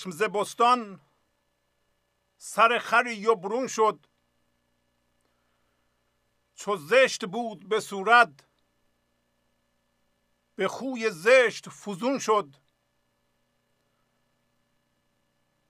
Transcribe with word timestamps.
گرفت 0.00 0.06
خشم 0.06 0.10
ز 0.10 0.22
بستان 0.22 1.00
سر 2.38 2.78
خری 2.78 3.26
و 3.26 3.34
برون 3.34 3.66
شد. 3.66 4.06
چو 6.54 6.76
زشت 6.76 7.24
بود 7.26 7.68
به 7.68 7.80
صورت 7.80 8.46
به 10.56 10.68
خوی 10.68 11.10
زشت 11.10 11.68
فزون 11.68 12.18
شد. 12.18 12.56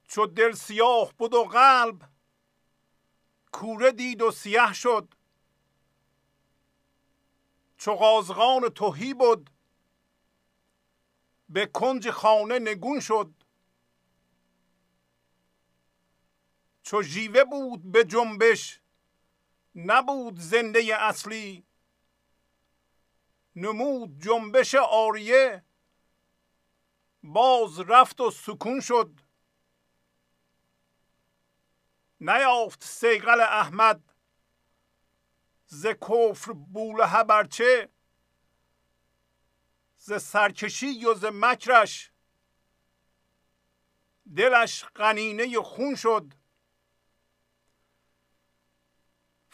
چو 0.03 0.25
دل 0.25 0.51
سیاه 0.51 1.13
بود 1.17 1.33
و 1.33 1.43
قلب 1.43 2.09
کوره 3.51 3.91
دید 3.91 4.21
و 4.21 4.31
سیه 4.31 4.73
شد. 4.73 5.13
چو 7.77 7.95
قازغان 7.95 8.69
توهی 8.69 9.13
بود 9.13 9.49
به 11.49 11.65
کنج 11.65 12.11
خانه 12.11 12.59
نگون 12.59 12.99
شد. 12.99 13.40
چو 16.83 17.01
ژیوه 17.01 17.43
بود 17.43 17.91
به 17.91 18.03
جنبش 18.03 18.81
نبود 19.75 20.39
زنده 20.39 20.97
اصلی. 20.99 21.65
نمود 23.55 24.19
جنبش 24.19 24.75
آریه 24.75 25.65
باز 27.23 27.79
رفت 27.79 28.21
و 28.21 28.31
سکون 28.31 28.79
شد. 28.79 29.19
نیافت 32.19 32.83
سیقل 32.83 33.41
احمد 33.41 34.13
ز 35.65 35.87
کفر 35.87 36.51
بوله 36.51 37.23
برچه 37.23 37.89
ز 39.97 40.13
سرکشی 40.13 41.05
و 41.05 41.13
ز 41.13 41.25
مکرش. 41.33 42.11
دلش 44.35 44.83
قنینه 44.83 45.61
خون 45.61 45.95
شد. 45.95 46.40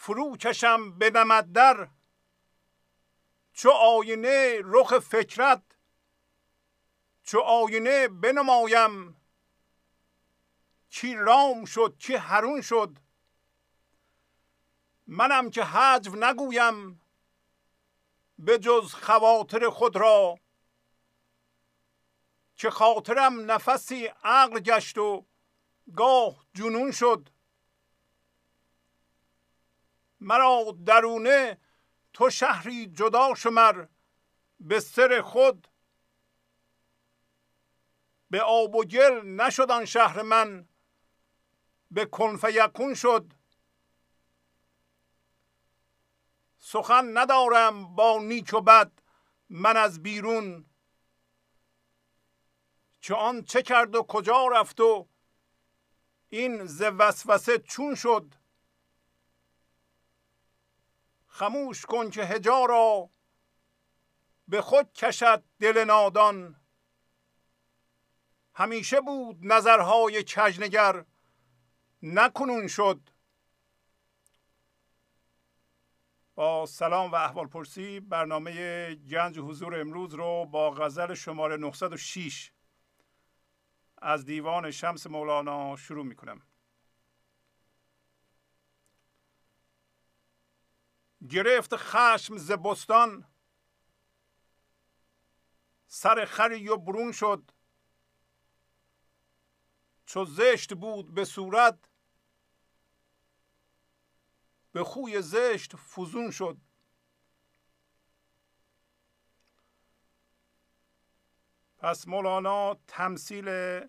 فرو 0.00 0.36
کشم 0.36 0.98
به 0.98 1.10
در. 1.54 1.88
چو 3.52 3.70
آینه 3.70 4.60
رخ 4.64 4.98
فکرت 4.98 5.62
چو 7.22 7.38
آینه 7.40 8.08
بنمایم. 8.08 9.16
کی 10.90 11.14
رام 11.14 11.64
شد 11.64 11.96
کی 11.98 12.14
هرون 12.14 12.60
شد. 12.60 12.98
منم 15.06 15.50
که 15.50 15.64
حجو 15.64 16.16
نگویم 16.16 17.00
به 18.38 18.58
جز 18.58 18.94
خواطر 18.94 19.70
خود 19.70 19.96
را. 19.96 20.38
که 22.56 22.70
خاطرم 22.70 23.50
نفسی 23.50 24.06
عقل 24.06 24.60
گشت 24.60 24.98
و 24.98 25.26
گاه 25.96 26.46
جنون 26.54 26.90
شد. 26.90 27.30
مرا 30.20 30.76
درونه 30.86 31.58
تو 32.12 32.30
شهری 32.30 32.86
جدا 32.86 33.34
شمر 33.34 33.86
به 34.60 34.80
سر 34.80 35.22
خود. 35.22 35.68
به 38.30 38.42
آب 38.42 38.74
و 38.74 38.84
گل 38.84 39.26
نشد 39.26 39.84
شهر 39.84 40.22
من 40.22 40.68
به 41.90 42.06
کنف 42.06 42.44
یکون 42.44 42.94
شد. 42.94 43.32
سخن 46.58 47.18
ندارم 47.18 47.94
با 47.94 48.18
نیک 48.22 48.54
و 48.54 48.60
بد 48.60 48.92
من 49.48 49.76
از 49.76 50.02
بیرون. 50.02 50.64
که 53.00 53.14
آن 53.14 53.42
چه 53.42 53.62
کرد 53.62 53.94
و 53.94 54.02
کجا 54.02 54.46
رفت 54.46 54.80
و 54.80 55.08
این 56.28 56.64
ز 56.64 56.82
وسوسه 56.82 57.58
چون 57.58 57.94
شد؟ 57.94 58.34
خموش 61.38 61.86
کن 61.86 62.10
که 62.10 62.24
هجا 62.24 62.64
را 62.64 63.10
به 64.48 64.62
خود 64.62 64.92
کشد 64.92 65.44
دل 65.60 65.84
نادان. 65.84 66.56
همیشه 68.54 69.00
بود 69.00 69.38
نظرهای 69.42 70.22
کجنگر 70.22 71.04
نکنون 72.02 72.66
شد. 72.66 73.10
با 76.34 76.66
سلام 76.66 77.12
و 77.12 77.14
احوال 77.14 77.46
پرسی 77.46 78.00
برنامه 78.00 78.94
گنج 78.94 79.38
حضور 79.38 79.80
امروز 79.80 80.14
رو 80.14 80.46
با 80.46 80.70
غزل 80.70 81.14
شماره 81.14 81.56
906 81.56 82.52
از 84.02 84.24
دیوان 84.24 84.70
شمس 84.70 85.06
مولانا 85.06 85.76
شروع 85.76 86.04
می 86.04 86.14
کنم 86.14 86.47
گرفت 91.30 91.76
خشم 91.76 92.36
ز 92.36 92.52
بستان. 92.52 93.24
سر 95.86 96.24
خری 96.24 96.68
و 96.68 96.76
برون 96.76 97.12
شد. 97.12 97.50
چو 100.06 100.24
زشت 100.24 100.74
بود 100.74 101.14
به 101.14 101.24
صورت 101.24 101.90
به 104.72 104.84
خوی 104.84 105.22
زشت 105.22 105.76
فزون 105.76 106.30
شد. 106.30 106.58
پس 111.78 112.08
مولانا 112.08 112.74
تمثیل 112.74 113.80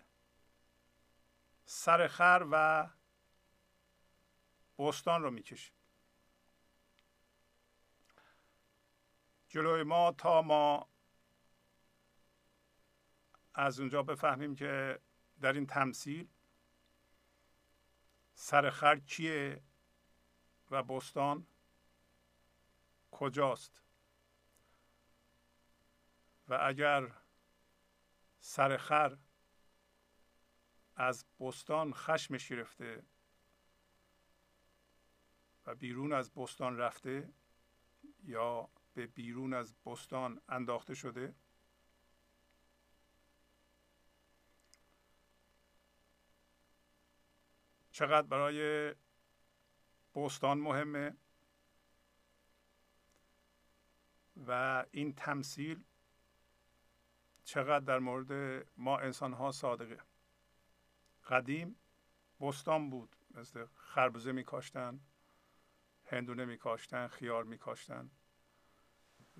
سرخر 1.64 2.46
و 2.50 2.88
بستان 4.78 5.22
رو 5.22 5.30
می‌کشید 5.30 5.79
جلوی 9.50 9.82
ما 9.82 10.12
تا 10.12 10.42
ما 10.42 10.88
از 13.54 13.80
اونجا 13.80 14.02
بفهمیم 14.02 14.54
که 14.54 15.00
در 15.40 15.52
این 15.52 15.66
تمثیل 15.66 16.28
سرخر 18.34 18.98
کیه 18.98 19.62
و 20.70 20.82
بستان 20.82 21.46
کجاست؟ 23.10 23.82
و 26.48 26.58
اگر 26.62 27.12
سرخر 28.38 29.18
از 30.96 31.24
بستان 31.40 31.92
خشمش 31.92 32.48
گرفته 32.48 33.02
و 35.66 35.74
بیرون 35.74 36.12
از 36.12 36.30
بستان 36.30 36.78
رفته 36.78 37.32
یا 38.22 38.70
به 38.94 39.06
بیرون 39.06 39.54
از 39.54 39.74
بستان 39.86 40.40
انداخته 40.48 40.94
شده. 40.94 41.34
چقدر 47.90 48.26
برای 48.26 48.94
بستان 50.14 50.58
مهمه. 50.58 51.16
و 54.46 54.84
این 54.90 55.12
تمثیل 55.12 55.84
چقدر 57.44 57.84
در 57.84 57.98
مورد 57.98 58.66
ما 58.76 58.98
انسان 58.98 59.32
ها 59.32 59.52
صادقه. 59.52 59.98
قدیم 61.28 61.76
بستان 62.40 62.90
بود. 62.90 63.16
مثل 63.30 63.66
خربزه 63.74 64.32
میکاشتن 64.32 65.00
هندونه 66.04 66.44
میکاشتن 66.44 67.06
خیار 67.06 67.44
میکاشتن. 67.44 68.10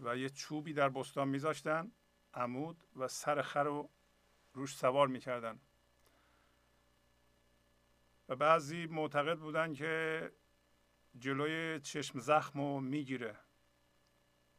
و 0.01 0.17
یه 0.17 0.29
چوبی 0.29 0.73
در 0.73 0.89
بستان 0.89 1.29
میذاشتن 1.29 1.93
عمود 2.35 2.85
و 2.97 3.09
سر 3.09 3.43
خر 3.43 3.65
رو 3.65 3.91
روش 4.53 4.77
سوار 4.77 5.09
می‌کردن. 5.09 5.61
و 8.29 8.37
بعضی 8.37 8.87
معتقد 8.87 9.39
بودن 9.39 9.75
که 9.75 10.33
جلوی 11.19 11.81
چشم 11.81 12.19
زخم 12.19 12.61
رو 12.61 12.81
می‌گیره. 12.81 13.37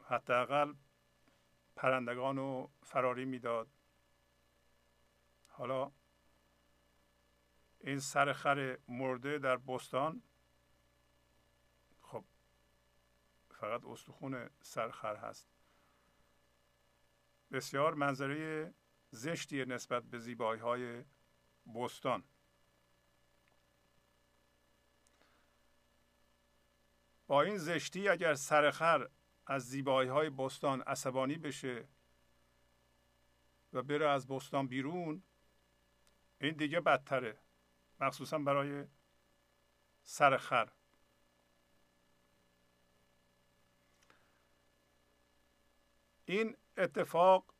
حداقل 0.03 0.73
پرندگان 1.75 2.37
رو 2.37 2.71
فراری 2.83 3.25
می‌داد. 3.25 3.67
حالا 5.47 5.91
این 7.79 7.99
سر 7.99 8.33
خر 8.33 8.77
مرده 8.87 9.37
در 9.37 9.57
بستان 9.57 10.23
خب 12.01 12.23
فقط 13.61 13.85
استخون 13.85 14.49
سرخر 14.61 15.15
هست. 15.15 15.47
بسیار 17.51 17.93
منظره 17.93 18.73
زشتی 19.09 19.65
نسبت 19.65 20.03
به 20.03 20.19
زیبایی 20.19 20.61
های 20.61 21.03
بستان. 21.75 22.23
با 27.27 27.41
این 27.41 27.57
زشتی 27.57 28.09
اگر 28.09 28.33
سرخر 28.33 29.09
از 29.45 29.69
زیبایی 29.69 30.09
های 30.09 30.29
بستان 30.29 30.81
عصبانی 30.81 31.37
بشه 31.37 31.87
و 33.73 33.81
بره 33.83 34.09
از 34.09 34.27
بستان 34.27 34.67
بیرون 34.67 35.23
این 36.39 36.55
دیگه 36.55 36.79
بدتره 36.79 37.39
مخصوصا 37.99 38.37
برای 38.37 38.87
سرخر. 40.03 40.71
این 46.31 46.57
اتفاق 46.77 47.53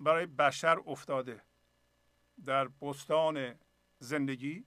برای 0.00 0.26
بشر 0.26 0.78
افتاده 0.86 1.42
در 2.44 2.68
بستان 2.68 3.54
زندگی. 3.98 4.66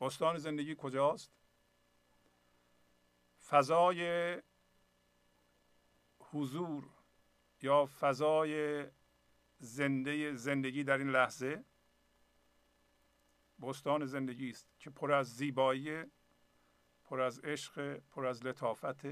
بستان 0.00 0.38
زندگی 0.38 0.74
کجاست؟ 0.78 1.32
فضای 3.48 4.42
حضور 6.18 6.88
یا 7.62 7.86
فضای 7.86 8.86
زنده 9.58 10.34
زندگی 10.34 10.84
در 10.84 10.98
این 10.98 11.10
لحظه 11.10 11.64
بستان 13.62 14.06
زندگی 14.06 14.50
است 14.50 14.68
که 14.78 14.90
پر 14.90 15.12
از 15.12 15.36
زیبایی 15.36 16.04
پر 17.04 17.20
از 17.20 17.38
عشق 17.38 17.98
پر 17.98 18.26
از 18.26 18.46
لطافت 18.46 19.04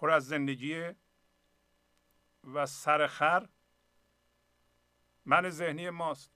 پر 0.00 0.10
از 0.10 0.26
زندگی 0.26 0.90
و 2.44 2.66
سرخر 2.66 3.48
من 5.24 5.50
ذهنی 5.50 5.90
ماست. 5.90 6.32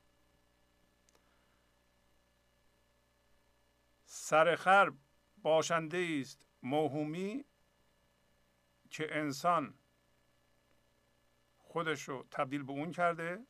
سرخر 4.04 4.92
باشنده 5.36 6.18
است 6.20 6.46
موهومی 6.62 7.44
که 8.90 9.16
انسان 9.16 9.78
خودش 11.58 12.02
رو 12.02 12.26
تبدیل 12.30 12.62
به 12.62 12.72
اون 12.72 12.92
کرده 12.92 13.46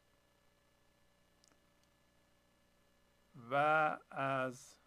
و 3.51 3.55
از 4.11 4.79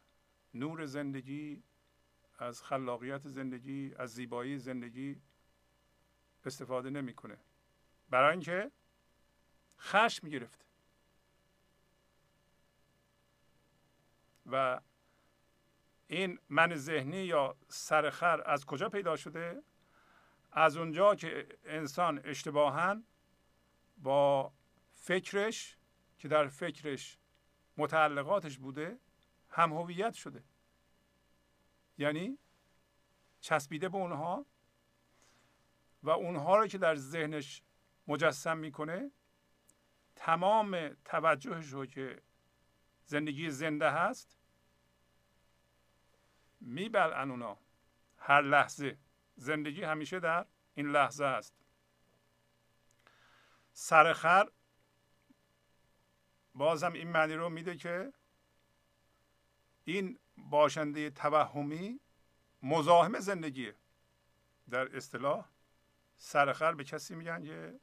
نور 0.53 0.85
زندگی 0.85 1.63
از 2.37 2.63
خلاقیت 2.63 3.27
زندگی 3.27 3.95
از 3.97 4.13
زیبایی 4.13 4.57
زندگی 4.57 5.21
استفاده 6.45 6.89
نمی‌کنه. 6.89 7.37
برای 8.09 8.31
اینکه 8.31 8.71
خشم 9.79 10.29
گرفته 10.29 10.65
و 14.45 14.81
این 16.07 16.39
من 16.49 16.75
ذهنی 16.75 17.25
یا 17.25 17.57
سرخر 17.67 18.49
از 18.49 18.65
کجا 18.65 18.89
پیدا 18.89 19.15
شده؟ 19.15 19.63
از 20.51 20.77
اونجا 20.77 21.15
که 21.15 21.47
انسان 21.63 22.21
اشتباها 22.23 23.01
با 23.97 24.53
فکرش 24.93 25.77
که 26.17 26.27
در 26.27 26.47
فکرش 26.47 27.17
متعلقاتش 27.77 28.57
بوده 28.57 28.99
هم 29.49 29.73
هویت 29.73 30.13
شده. 30.13 30.43
یعنی 31.97 32.37
چسبیده 33.41 33.89
به 33.89 33.97
اونها 33.97 34.45
و 36.03 36.09
اونها 36.09 36.57
رو 36.57 36.67
که 36.67 36.77
در 36.77 36.95
ذهنش 36.95 37.61
مجسم 38.07 38.57
می‌کنه 38.57 39.11
تمام 40.15 40.89
توجهش 41.05 41.67
رو 41.67 41.85
که 41.85 42.21
زندگی 43.05 43.49
زنده 43.49 43.91
هست 43.91 44.37
میبلعن 46.61 47.31
اونا. 47.31 47.57
هر 48.17 48.41
لحظه. 48.41 48.97
زندگی 49.35 49.83
همیشه 49.83 50.19
در 50.19 50.45
این 50.73 50.87
لحظه 50.91 51.25
است. 51.25 51.53
سرخر 53.73 54.51
بازم 56.55 56.93
این 56.93 57.07
معنی 57.07 57.33
رو 57.33 57.49
میده 57.49 57.75
که 57.75 58.13
این 59.83 60.19
باشنده 60.37 61.09
توهمی 61.09 61.99
مزاحم 62.63 63.19
زندگیه 63.19 63.75
در 64.69 64.95
اصطلاح 64.95 65.49
سرخر 66.15 66.73
به 66.73 66.83
کسی 66.83 67.15
میگن 67.15 67.43
که 67.43 67.79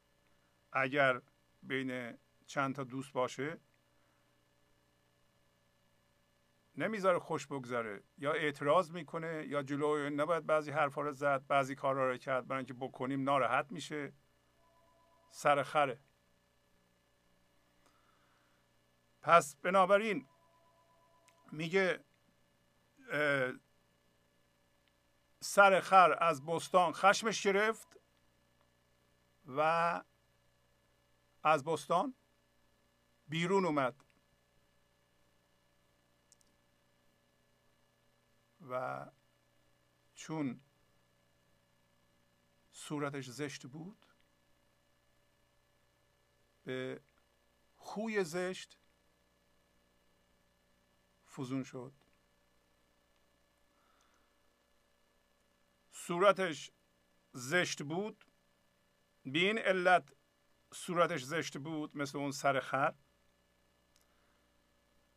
اگر 0.73 1.23
بین 1.63 2.19
چند 2.47 2.75
تا 2.75 2.85
دوست 2.85 3.13
باشه 3.13 3.61
نمی‌ذاره 6.77 7.19
خوش 7.19 7.47
بگذره. 7.47 8.03
یا 8.19 8.33
اعتراض 8.33 8.91
می‌کنه 8.91 9.47
یا 9.47 9.63
جلو 9.63 10.11
نباید 10.11 10.47
بعضی 10.47 10.71
حرفا 10.71 11.01
رو 11.01 11.13
زد 11.13 11.47
بعضی 11.47 11.75
کارا 11.75 12.11
رو 12.11 12.17
کرد 12.17 12.47
برای 12.47 12.59
اینکه 12.59 12.75
بکنیم 12.75 13.23
ناراحت 13.23 13.67
میشه. 13.73 14.13
سرخره 15.31 16.01
پس 19.23 19.57
بنابراین 19.57 20.27
میگه 21.53 22.05
سر 25.41 25.81
خر 25.81 26.17
از 26.21 26.45
بستان 26.45 26.93
خشمش 26.93 27.43
گرفت 27.43 27.97
و 29.47 30.03
از 31.43 31.65
بستان 31.65 32.15
بیرون 33.29 33.65
اومد. 33.65 34.05
و 38.69 39.07
چون 40.15 40.61
صورتش 42.73 43.31
زشت 43.31 43.67
بود 43.67 44.07
به 46.65 47.01
خوی 47.77 48.25
زشت 48.25 48.79
فزون 51.37 51.63
شد. 51.65 52.04
صورتش 56.07 56.71
زشت 57.33 57.83
بود. 57.83 58.25
به 59.25 59.39
این 59.39 59.59
علت 59.59 60.13
صورتش 60.75 61.25
زشت 61.25 61.59
بود 61.59 61.97
مثل 61.97 62.19
اون 62.19 62.31
سر 62.31 62.61
خر 62.61 62.95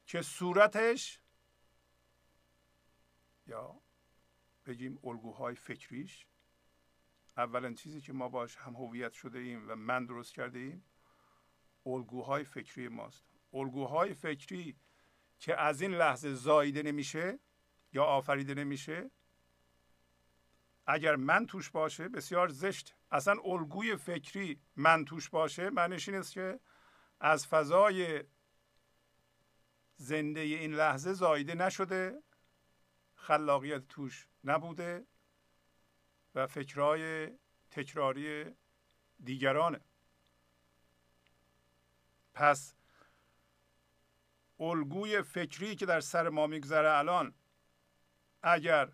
که 0.05 0.21
صورتش 0.21 1.21
یا 3.47 3.81
بگیم 4.65 4.99
الگوهای 5.03 5.55
فکریش 5.55 6.27
اولین 7.37 7.75
چیزی 7.75 8.01
که 8.01 8.13
ما 8.13 8.29
باش 8.29 8.55
هم 8.55 8.75
هویت 8.75 9.13
شده 9.13 9.39
ایم 9.39 9.69
و 9.69 9.75
من 9.75 10.05
درست 10.05 10.33
کرده 10.33 10.59
ایم 10.59 10.85
الگوهای 11.85 12.43
فکری 12.43 12.87
ماست. 12.87 13.25
الگوهای 13.53 14.13
فکری 14.13 14.79
که 15.39 15.61
از 15.61 15.81
این 15.81 15.91
لحظه 15.91 16.33
زاییده 16.33 16.83
نمیشه 16.83 17.39
یا 17.93 18.03
آفریده 18.03 18.53
نمیشه 18.53 19.11
اگر 20.87 21.15
من 21.15 21.45
توش 21.45 21.69
باشه 21.69 22.09
بسیار 22.09 22.47
زشت. 22.47 22.95
اصلا 23.11 23.35
الگوی 23.43 23.95
فکری 23.95 24.61
من 24.75 25.05
توش 25.05 25.29
باشه 25.29 25.69
معنیش 25.69 26.09
این 26.09 26.17
است 26.17 26.31
که 26.31 26.59
از 27.19 27.47
فضای 27.47 28.23
زنده 29.95 30.39
این 30.39 30.73
لحظه 30.73 31.13
زایده 31.13 31.55
نشده 31.55 32.23
خلاقیت 33.15 33.87
توش 33.87 34.27
نبوده 34.43 35.07
و 36.35 36.47
فکرهای 36.47 37.31
تکراری 37.71 38.45
دیگرانه. 39.23 39.79
پس 42.33 42.75
الگوی 44.59 45.21
فکری 45.21 45.75
که 45.75 45.85
در 45.85 45.99
سر 45.99 46.29
ما 46.29 46.47
میگذره 46.47 46.97
الان 46.97 47.33
اگر 48.41 48.91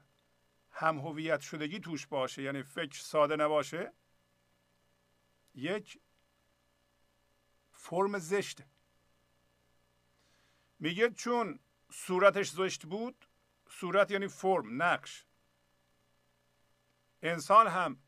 هم 0.73 0.99
هویت 0.99 1.41
شدگی 1.41 1.79
توش 1.79 2.07
باشه 2.07 2.41
یعنی 2.41 2.63
فکر 2.63 2.99
ساده 2.99 3.35
نباشه 3.35 3.93
یک 5.55 5.99
فرم 7.71 8.19
زشته 8.19 8.65
میگه 10.79 11.09
چون 11.09 11.59
صورتش 11.91 12.49
زشت 12.49 12.85
بود 12.85 13.25
صورت 13.69 14.11
یعنی 14.11 14.27
فرم 14.27 14.83
نقش. 14.83 15.25
انسان 17.21 17.67
هم 17.67 18.03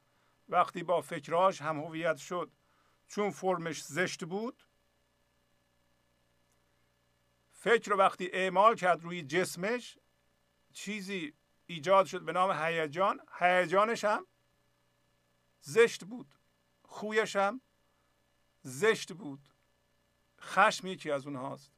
وقتی 0.50 0.84
با 0.84 1.01
فکراش 1.01 1.62
هم 1.62 1.79
هویت 1.79 2.17
شد 2.17 2.51
چون 3.07 3.31
فرمش 3.31 3.84
زشت 3.84 4.25
بود 4.25 4.67
فکر 7.51 7.91
رو 7.91 7.98
وقتی 7.98 8.29
اعمال 8.34 8.75
کرد 8.75 9.03
روی 9.03 9.24
جسمش 9.24 9.98
چیزی 10.74 11.34
ایجاد 11.65 12.05
شد 12.05 12.22
به 12.22 12.31
نام 12.31 12.51
هیجان. 12.51 13.19
هیجانش 13.39 14.03
هم 14.03 14.27
زشت 15.62 16.03
بود. 16.03 16.36
خویش 16.84 17.36
هم 17.36 17.62
زشت 18.62 19.13
بود. 19.13 19.50
خشم 20.41 20.88
یکی 20.88 21.12
از 21.12 21.27
اونهاست 21.27 21.72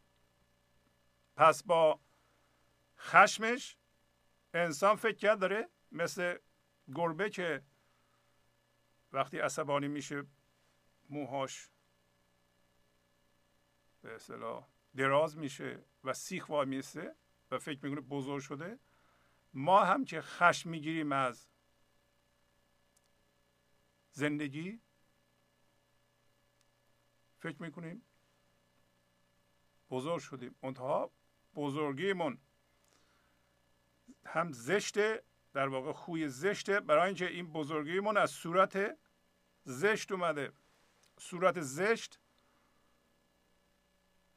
پس 1.36 1.64
با 1.64 2.00
خشمش 2.98 3.78
انسان 4.54 4.96
فکر 4.96 5.18
کرد 5.18 5.40
داره 5.40 5.70
مثل 5.92 6.38
گربه 6.96 7.30
که 7.30 7.64
وقتی 9.12 9.40
عصبانی 9.40 9.88
میشه 9.88 10.26
موهاش 11.10 11.70
به 14.02 14.16
اصطلاح 14.16 14.68
دراز 14.96 15.38
میشه 15.38 15.84
و 16.04 16.14
سیخ 16.14 16.50
وای 16.50 16.66
میسته 16.66 17.16
و 17.52 17.60
فکر 17.60 17.86
می‌کنه 17.86 18.02
بزرگ 18.02 18.42
شده. 18.42 18.80
ما 19.58 19.86
هم 19.86 20.06
که 20.06 20.22
خشم 20.22 20.70
می‌گیریم 20.70 21.12
از 21.12 21.48
زندگی؟ 24.12 24.82
فکر 27.40 27.62
می‌کنیم 27.62 28.02
بزرگ 29.90 30.20
شدیم. 30.20 30.56
منتها 30.64 31.12
بزرگیمون 31.56 32.42
هم 34.26 34.52
زشته 34.52 35.24
در 35.54 35.68
واقع 35.68 35.92
خوی 35.92 36.28
زشته. 36.30 36.80
برای 36.80 37.06
اینکه 37.06 37.28
این 37.28 37.54
بزرگیمون 37.54 38.18
از 38.18 38.32
صورت 38.32 38.98
زشت 39.64 40.12
اومده. 40.12 40.54
صورت 41.20 41.62
زشت 41.62 42.20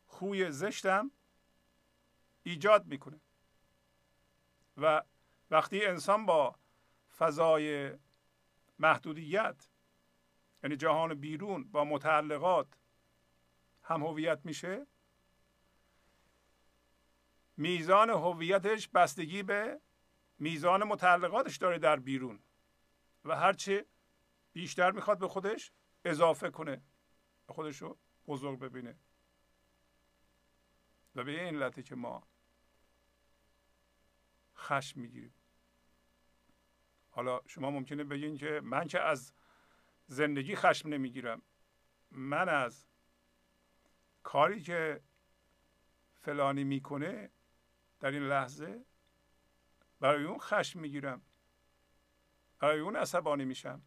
خوی 0.07 0.50
زشتم 0.50 1.11
ایجاد 2.43 2.87
می‌کنه. 2.87 3.21
و 4.81 5.03
وقتی 5.51 5.87
انسان 5.87 6.27
با 6.27 6.57
فضای 7.19 7.93
محدودیت 8.79 9.69
یعنی 10.63 10.77
جهان 10.77 11.15
بیرون 11.15 11.65
با 11.65 11.85
متعلقات 11.85 12.67
هم 13.83 14.03
هویت 14.03 14.41
میشه 14.45 14.87
میزان 17.57 18.11
هویتش 18.11 18.89
بستگی 18.89 19.43
به 19.43 19.81
میزان 20.39 20.85
متعلقاتش 20.85 21.57
داره 21.57 21.79
در 21.79 21.97
بیرون 21.97 22.43
و 23.25 23.37
هرچه 23.37 23.87
بیشتر 24.53 24.91
می‌خواد 24.91 25.19
به 25.19 25.29
خودش 25.29 25.73
اضافه 26.05 26.51
کنه 26.51 26.83
به 27.47 27.53
خودش 27.53 27.83
رو 27.83 27.99
بزرگ 28.27 28.59
ببینه. 28.59 28.99
و 31.15 31.25
به 31.25 31.45
این 31.45 31.63
علته 31.63 31.83
که 31.83 31.95
ما 31.95 32.30
خشم 34.61 35.00
می‌گیریم. 35.00 35.35
حالا 37.11 37.40
شما 37.47 37.71
ممکنه 37.71 38.05
بگین 38.05 38.37
که 38.37 38.61
من 38.64 38.87
که 38.87 39.00
از 39.00 39.33
زندگی 40.07 40.57
خشم 40.57 40.88
نمی‌گیرم. 40.88 41.43
من 42.11 42.49
از 42.49 42.87
کاری 44.23 44.62
که 44.62 45.00
فلانی 46.21 46.64
می‌کنه 46.64 47.31
در 48.00 48.11
این 48.11 48.23
لحظه 48.23 48.85
برای 50.00 50.25
اون 50.25 50.38
خشم 50.38 50.81
می‌گیرم. 50.81 51.23
برای 52.59 52.81
اون 52.81 52.97
عصبانی 52.97 53.45
میشم. 53.45 53.83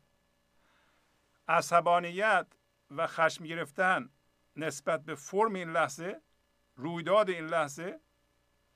عصبانیت 1.48 2.48
و 2.92 3.08
خشم 3.08 3.46
گرفتن 3.46 4.10
نسبت 4.56 5.06
به 5.06 5.16
فرم 5.16 5.54
این 5.54 5.72
لحظه 5.72 6.22
رویداد 6.76 7.30
این 7.30 7.46
لحظه 7.46 8.00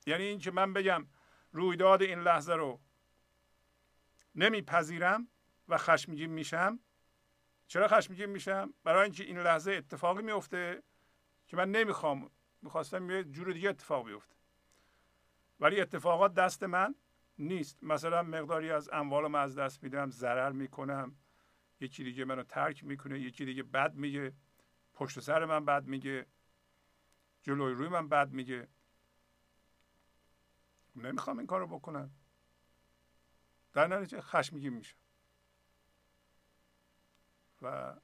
یعنی 0.06 0.24
اینکه 0.24 0.51
من 0.51 0.74
بگم 0.74 1.08
رویداد 1.51 2.01
این 2.01 2.20
لحظه 2.20 2.54
رو 2.54 2.82
نمیپذیرم 4.36 5.27
و 5.68 5.77
خشمگین 5.77 6.30
میشم. 6.30 6.80
چرا 7.68 7.88
خشمگین 7.88 8.25
میشم؟ 8.25 8.74
برای 8.84 9.04
اینکه 9.04 9.24
این 9.24 9.39
لحظه 9.39 9.72
اتفاقی 9.72 10.24
میفته 10.24 10.84
که 11.48 11.58
من 11.58 11.72
نمی‌خوام 11.72 12.32
می‌خواستم 12.62 13.10
یه 13.10 13.24
جور 13.24 13.54
دیگه 13.54 13.70
اتفاق 13.70 14.06
بیفته. 14.06 14.36
ولی 15.60 15.82
اتفاقات 15.82 16.34
دست 16.34 16.63
من 16.63 16.96
نیست. 17.38 17.84
مثلا 17.84 18.24
مقداری 18.24 18.72
از 18.72 18.89
اموالم 18.94 19.36
از 19.36 19.58
دست 19.58 19.84
میدم 19.84 20.10
ضرر 20.10 20.51
می‌کنم. 20.51 21.16
یکی 21.80 22.04
دیگه 22.04 22.25
منو 22.25 22.44
ترک 22.44 22.84
می‌کنه 22.84 23.20
یکی 23.20 23.46
دیگه 23.46 23.63
بد 23.63 23.96
میگه. 23.96 24.34
پشت 24.94 25.20
سر 25.20 25.46
من 25.46 25.66
بد 25.66 25.86
میگه. 25.86 26.25
جلوی 27.42 27.74
روی 27.74 27.88
من 27.88 28.10
بد 28.10 28.32
میگه. 28.32 28.68
نمی‌خوام 31.06 31.38
این 31.38 31.48
کارو 31.48 31.68
بکنم 31.68 32.12
در 33.74 33.88
نتیجه 33.88 34.22
خشمگین 34.22 34.74
میشه 34.74 34.96
و 37.62 37.96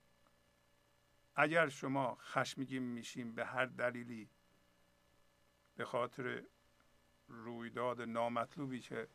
اگر 1.35 1.69
شما 1.69 2.15
خشمگین 2.15 2.83
میشین 2.83 3.35
به 3.35 3.45
هر 3.45 3.65
دلیلی 3.65 4.29
به 5.75 5.85
خاطر 5.85 6.43
رویداد 7.27 8.01
نامطلوبی 8.01 8.79
که 8.79 9.07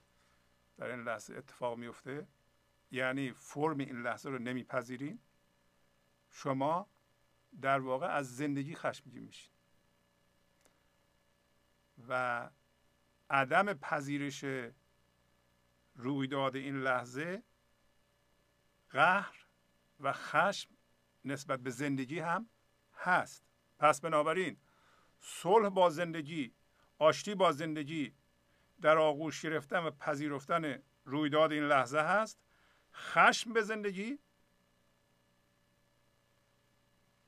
در 0.76 0.87
این 0.87 1.00
لحظه 1.00 1.35
اتفاق 1.35 1.78
میفته 1.78 2.28
یعنی 2.90 3.32
فرم 3.32 3.78
این 3.78 4.02
لحظه 4.02 4.30
رو 4.30 4.38
نمیپذیرین 4.38 5.20
شما 6.30 6.88
در 7.61 7.80
واقع 7.80 8.06
از 8.06 8.37
زندگی 8.37 8.75
خشمگین 8.75 9.23
میشین. 9.23 9.52
و 12.08 12.50
عدم 13.30 13.75
پذیرش 13.75 14.44
رویداد 15.94 16.56
این 16.56 16.80
لحظه 16.80 17.42
قهر 18.90 19.47
و 20.00 20.12
خشم 20.12 20.70
نسبت 21.25 21.61
به 21.61 21.70
زندگی 21.70 22.18
هم 22.18 22.49
هست. 22.94 23.44
پس 23.78 24.00
بنابراین 24.00 24.56
صلح 25.20 25.68
با 25.68 25.90
زندگی 25.90 26.54
آشتی 26.99 27.35
با 27.35 27.52
زندگی 27.52 28.14
در 28.80 28.99
آغوش 28.99 29.42
گرفتن 29.42 29.78
و 29.78 29.90
پذیرفتن 29.90 30.82
رویداد 31.04 31.52
این 31.52 31.64
لحظه 31.64 31.99
هست. 31.99 32.38
خشم 32.92 33.52
به 33.52 33.62
زندگی 33.62 34.18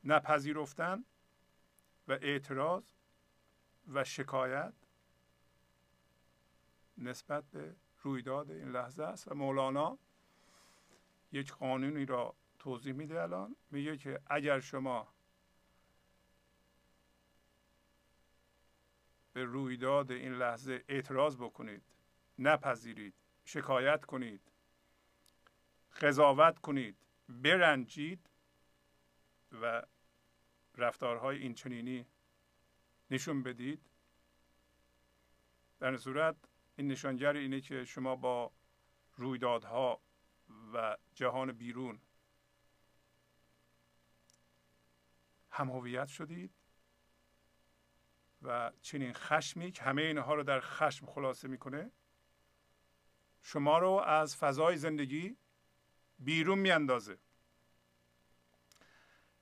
نپذیرفتن 0.04 1.04
و 2.09 2.12
اعتراض 2.12 2.85
و 3.88 4.04
شکایت 4.04 4.75
نسبت 7.00 7.45
به 7.45 7.75
رویداد 8.02 8.50
این 8.50 8.73
لحظه 8.73 9.02
است 9.02 9.33
و 9.33 9.35
مولانا 9.35 9.99
یک 11.33 11.52
قانونی 11.52 12.07
را 12.07 12.35
توضیح 12.59 12.92
میده 12.92 13.23
الان. 13.23 13.57
میگه 13.71 13.97
که 13.97 14.21
اگر 14.26 14.61
شما 14.61 15.09
به 19.33 19.45
رویداد 19.45 20.12
این 20.12 20.33
لحظه 20.33 20.85
اعتراض 20.88 21.37
بکنید 21.37 21.83
نپذیرید 22.38 23.14
شکایت 23.45 24.04
کنید 24.04 24.40
قضاوت 26.00 26.59
کنید 26.59 26.97
برنجید 27.28 28.30
و 29.62 29.83
رفتارهای 30.76 31.38
این 31.38 31.54
چنینی 31.54 32.07
نشون 33.11 33.42
بدید 33.42 33.80
در 35.78 35.97
صورت 35.97 36.37
این 36.80 36.88
نشانگر 36.88 37.32
اینه 37.32 37.60
که 37.60 37.84
شما 37.84 38.16
با 38.16 38.52
رویدادها 39.16 40.00
و 40.75 40.96
جهان 41.14 41.52
بیرون 41.52 42.00
هم 45.50 45.70
هویت 45.70 46.08
شدید 46.08 46.54
و 48.42 48.72
چنین 48.82 49.12
خشمی 49.12 49.72
که 49.72 49.82
همه 49.82 50.02
اینها 50.02 50.34
رو 50.34 50.42
در 50.42 50.60
خشم 50.60 51.06
خلاصه 51.06 51.49
می‌کنه 51.49 51.90
شما 53.42 53.78
رو 53.78 53.90
از 53.90 54.37
فضای 54.37 54.76
زندگی 54.76 55.37
بیرون 56.18 56.58
میاندازه. 56.58 57.18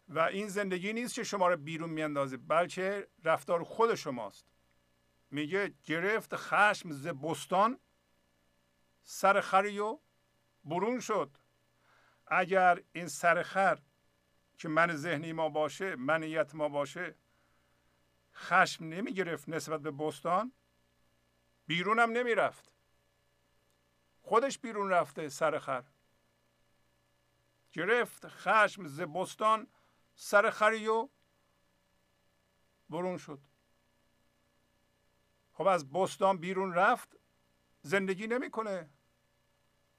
و 0.09 0.19
این 0.19 0.49
زندگی 0.49 0.93
نیست 0.93 1.15
که 1.15 1.25
شما 1.25 1.49
رو 1.49 1.57
بیرون 1.57 1.91
میاندازه 1.91 2.37
بلکه 2.37 3.09
رفتار 3.25 3.65
خود 3.65 3.95
شماست. 3.95 4.47
میگه 5.31 5.75
گرفت 5.85 6.37
خشم 6.37 6.91
ز 6.91 7.07
بستان 7.07 7.79
سر 9.03 9.41
خری 9.41 9.79
و 9.79 9.99
برون 10.65 11.01
شد. 11.01 11.39
اگر 12.27 12.83
این 12.93 13.09
سر 13.09 13.43
خر 13.43 13.79
که 14.59 14.69
من 14.69 14.97
ذهنی 14.97 15.33
ما 15.33 15.49
باشه 15.49 15.97
منیت 15.97 16.55
ما 16.55 16.69
باشه 16.69 17.15
خشم 18.35 18.85
نمی 18.85 19.15
گرفت 19.15 19.49
نسبت 19.49 19.81
به 19.81 19.91
بستان 19.91 20.53
بیرونم 21.67 22.11
نمی 22.11 22.35
رفت 22.35 22.75
خودش 24.23 24.59
بیرون 24.59 24.91
رفته 24.91 25.29
سر 25.29 25.59
خر. 25.59 25.85
گرفت 27.73 28.29
خشم 28.29 28.87
ز 28.87 29.01
بستان 29.01 29.67
سر 30.15 30.51
خری 30.51 30.87
و 30.87 31.09
برون 32.91 33.17
شد. 33.19 33.48
خب 35.59 35.67
از 35.67 35.91
بستان 35.91 36.39
بیرون 36.39 36.75
رفت 36.75 37.17
زندگی 37.83 38.27
نمی‌کنه. 38.27 38.91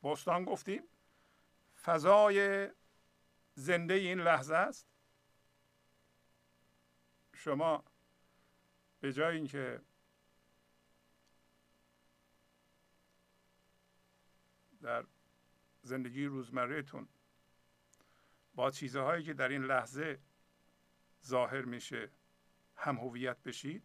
بستان 0.03 0.45
گفتیم 0.45 0.83
فضای 1.83 2.69
زنده 3.53 3.93
این 3.93 4.19
لحظه 4.19 4.55
است. 4.55 4.87
شما 7.33 7.83
به 8.99 9.13
جای 9.13 9.35
اینکه 9.35 9.81
در 14.81 15.05
زندگی 15.81 16.25
روزمرهتون 16.25 17.07
با 18.55 18.71
چیزهایی 18.71 19.23
که 19.23 19.33
در 19.33 19.49
این 19.49 19.63
لحظه 19.63 20.19
ظاهر 21.25 21.61
میشه 21.61 22.11
هم 22.75 22.97
هویت 22.97 23.43
بشید 23.43 23.83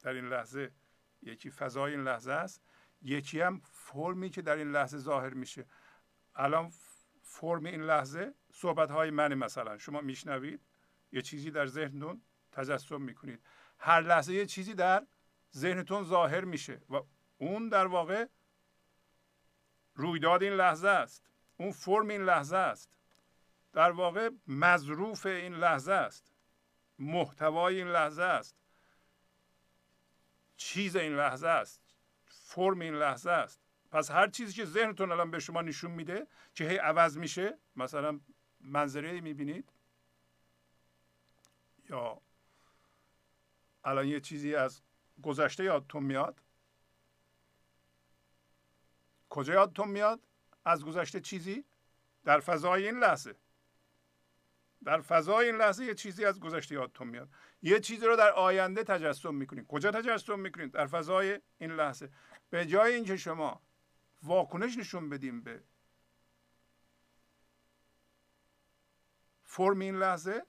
در 0.00 0.12
این 0.12 0.28
لحظه 0.28 0.77
یکی 1.22 1.50
فضای 1.50 1.92
این 1.92 2.04
لحظه 2.04 2.32
است. 2.32 2.62
یکی 3.02 3.40
هم 3.40 3.60
فرمی 3.64 4.30
که 4.30 4.42
در 4.42 4.56
این 4.56 4.72
لحظه 4.72 4.98
ظاهر 4.98 5.34
میشه. 5.34 5.66
الان 6.34 6.72
فرم 7.22 7.64
این 7.64 7.82
لحظه 7.82 8.34
صحبت 8.52 8.90
های 8.90 9.10
من 9.10 9.34
مثلا. 9.34 9.78
شما 9.78 10.00
میشنوید 10.00 10.60
یه 11.12 11.22
چیزی 11.22 11.50
در 11.50 11.66
ذهنتون 11.66 12.22
تجسم 12.52 13.02
می‌کنید. 13.02 13.42
هر 13.78 14.00
لحظه 14.00 14.34
یه 14.34 14.46
چیزی 14.46 14.74
در 14.74 15.06
ذهنتون 15.56 16.04
ظاهر 16.04 16.44
میشه 16.44 16.82
و 16.90 17.00
اون 17.38 17.68
در 17.68 17.86
واقع 17.86 18.26
رویداد 19.94 20.42
این 20.42 20.52
لحظه 20.52 20.88
است. 20.88 21.30
اون 21.56 21.72
فرم 21.72 22.08
این 22.08 22.22
لحظه 22.22 22.56
است. 22.56 22.90
در 23.72 23.90
واقع 23.90 24.30
مظروف 24.46 25.26
این 25.26 25.54
لحظه 25.54 25.92
است. 25.92 26.32
محتوای 26.98 27.78
این 27.78 27.88
لحظه 27.88 28.22
است. 28.22 28.56
چیز 30.58 30.96
این 30.96 31.16
لحظه 31.16 31.46
است 31.46 31.82
فرم 32.24 32.80
این 32.80 32.94
لحظه 32.94 33.30
است. 33.30 33.60
پس 33.90 34.10
هر 34.10 34.28
چیزی 34.28 34.52
که 34.52 34.64
ذهنتون 34.64 35.12
الان 35.12 35.30
به 35.30 35.38
شما 35.38 35.62
نشون 35.62 35.90
میده 35.90 36.26
که 36.54 36.68
هی 36.68 36.76
عوض 36.76 37.18
میشه 37.18 37.58
مثلا 37.76 38.20
منظره 38.60 39.20
می‌بینید؟ 39.20 39.72
یا 41.90 42.20
الان 43.84 44.06
یه 44.06 44.20
چیزی 44.20 44.54
از 44.54 44.82
گذشته 45.22 45.64
یادتون 45.64 46.02
میاد؟ 46.02 46.42
کجا 49.28 49.52
یادتون 49.54 49.88
میاد 49.88 50.20
از 50.64 50.84
گذشته 50.84 51.20
چیزی؟ 51.20 51.64
در 52.24 52.40
فضای 52.40 52.86
این 52.86 52.98
لحظه. 52.98 53.36
در 54.84 55.00
فضای 55.00 55.46
این 55.46 55.56
لحظه 55.56 55.84
یه 55.84 55.94
چیزی 55.94 56.24
از 56.24 56.40
گذشته 56.40 56.74
یادتون 56.74 57.08
میاد. 57.08 57.28
یه 57.62 57.80
چیزی 57.80 58.06
رو 58.06 58.16
در 58.16 58.30
آینده 58.30 58.84
تجسم 58.84 59.34
می‌کنید 59.34 59.66
کجا 59.66 59.90
تجسم 59.90 60.40
می‌کنید 60.40 60.72
در 60.72 60.86
فضای 60.86 61.40
این 61.58 61.70
لحظه. 61.70 62.10
به 62.50 62.66
جای 62.66 62.94
اینکه 62.94 63.16
شما 63.16 63.62
واکنش 64.22 64.78
نشون 64.78 65.08
بدیم 65.08 65.42
به 65.42 65.62
فرم 69.44 69.78
این 69.78 69.98
لحظه 69.98 70.46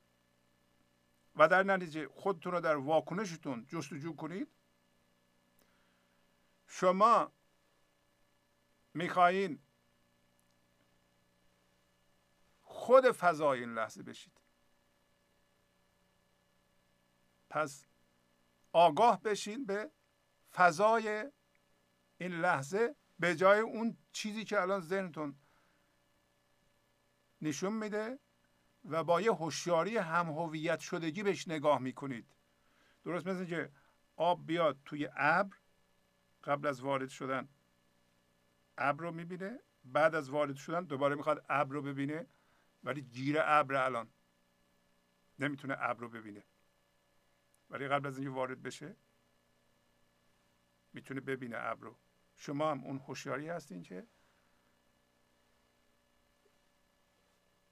و 1.35 1.47
در 1.47 1.63
نتیجه 1.63 2.07
خودتون 2.07 2.51
رو 2.51 2.61
در 2.61 2.75
واکنشتون 2.75 3.65
جستجو 3.65 4.15
کنید 4.15 4.47
شما 6.67 7.31
می‌خواهید 8.93 9.59
خود 12.89 13.11
فضای 13.11 13.59
این 13.59 13.73
لحظه 13.73 14.03
بشید. 14.03 14.41
پس 17.49 17.85
آگاه 18.71 19.21
بشین 19.21 19.65
به 19.65 19.91
فضای 20.53 21.31
این 22.17 22.31
لحظه 22.31 22.95
به 23.19 23.35
جای 23.35 23.59
اون 23.59 23.97
چیزی 24.11 24.45
که 24.45 24.61
الان 24.61 24.81
ذهنتون 24.81 25.35
نشون 27.41 27.73
میده 27.73 28.19
و 28.85 29.03
با 29.03 29.21
یه 29.21 29.33
هوشیاری 29.33 29.97
هم 29.97 30.29
هویت 30.29 30.79
شدگی 30.79 31.23
بهش 31.23 31.47
نگاه 31.47 31.79
می‌کنید. 31.79 32.35
درست 33.03 33.27
مثل 33.27 33.45
که 33.45 33.71
آب 34.15 34.45
بیاد 34.45 34.79
توی 34.85 35.09
ابر 35.15 35.57
قبل 36.43 36.67
از 36.67 36.81
وارد 36.81 37.09
شدن 37.09 37.49
ابر 38.77 39.03
رو 39.03 39.11
می‌بینه 39.11 39.59
بعد 39.83 40.15
از 40.15 40.29
وارد 40.29 40.55
شدن 40.55 40.83
دوباره 40.83 41.15
می‌خواد 41.15 41.45
ابر 41.49 41.73
رو 41.73 41.81
ببینه. 41.81 42.27
ولی 42.83 43.01
گیر 43.01 43.35
ابر 43.39 43.75
الان. 43.75 44.11
نمی‌تونه 45.39 45.75
ابر 45.77 45.99
رو 45.99 46.09
ببینه. 46.09 46.43
ولی 47.69 47.87
قبل 47.87 48.07
از 48.07 48.17
اینکه 48.17 48.29
وارد 48.29 48.61
بشه 48.61 48.95
می‌تونه 50.93 51.19
ببینه 51.19 51.57
ابر 51.59 51.83
رو. 51.83 51.99
شما 52.35 52.71
هم 52.71 52.83
اون 52.83 52.97
هوشیاری 52.97 53.49
هستین 53.49 53.83
که 53.83 54.07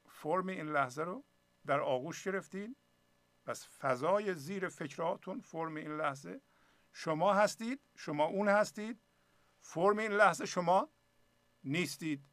فرم 0.09 0.47
این 0.47 0.69
لحظه 0.69 1.03
رو 1.03 1.23
در 1.65 1.79
آغوش 1.79 2.27
گرفتین. 2.27 2.75
پس 3.45 3.67
فضای 3.79 4.33
زیر 4.33 4.69
فکراتون 4.69 5.39
فرم 5.41 5.75
این 5.75 5.97
لحظه. 5.97 6.41
شما 6.93 7.33
هستید 7.33 7.81
شما 7.95 8.25
اون 8.25 8.47
هستید. 8.47 9.01
فرم 9.61 9.97
این 9.97 10.11
لحظه 10.11 10.45
شما 10.45 10.89
نیستید. 11.63 12.25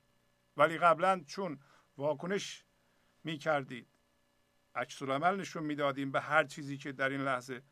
ولی 0.57 0.79
قبلا 0.79 1.25
چون 1.27 1.61
واکنش 1.97 2.64
می 3.25 3.39
کردید 3.39 3.89
عکس 4.75 5.03
عمل 5.03 5.41
نشون 5.41 5.63
می‌دادیم 5.63 6.13
به 6.13 6.21
هر 6.21 6.45
چیزی 6.45 6.79
که 6.79 6.93
در 6.93 7.09
این 7.09 7.21
لحظه 7.21 7.63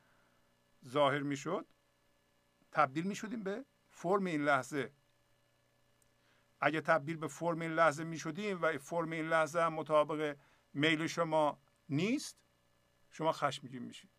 ظاهر 0.87 1.21
می 1.23 1.37
شد 1.37 1.67
تبدیل 2.73 3.07
می 3.07 3.15
شدیم 3.15 3.43
به 3.43 3.65
فرم 3.91 4.25
این 4.25 4.45
لحظه. 4.45 4.93
اگه 6.61 6.81
تبدیل 6.81 7.17
به 7.17 7.29
فرم 7.29 7.61
این 7.61 7.73
لحظه 7.73 8.05
می 8.05 8.19
شدیم 8.19 8.63
و 8.63 8.79
فرم 8.79 9.11
این 9.11 9.29
لحظه 9.29 9.61
هم 9.61 9.73
مطابق 9.73 10.37
میل 10.75 11.07
شما 11.07 11.63
نیست 11.89 12.39
شما 13.11 13.33
خشمگین 13.33 13.83
میشید. 13.83 14.11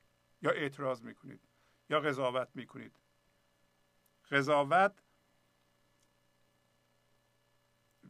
یا 0.42 0.52
اعتراض 0.52 1.04
می‌کنید 1.04 1.42
یا 1.90 2.00
قضاوت 2.00 2.50
می‌کنید. 2.56 3.00
قضاوت 4.32 5.03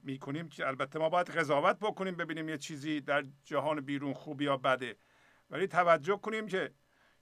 می‌کنیم 0.03 0.49
که 0.49 0.67
البته 0.67 0.99
ما 0.99 1.09
باید 1.09 1.29
قضاوت 1.29 1.79
بکنیم 1.79 2.15
ببینیم 2.15 2.49
یه 2.49 2.57
چیزی 2.57 3.01
در 3.01 3.25
جهان 3.43 3.81
بیرون 3.81 4.13
خوب 4.13 4.41
یا 4.41 4.57
بده. 4.57 4.97
ولی 5.49 5.67
توجه 5.67 6.17
کنیم 6.17 6.47
که 6.47 6.73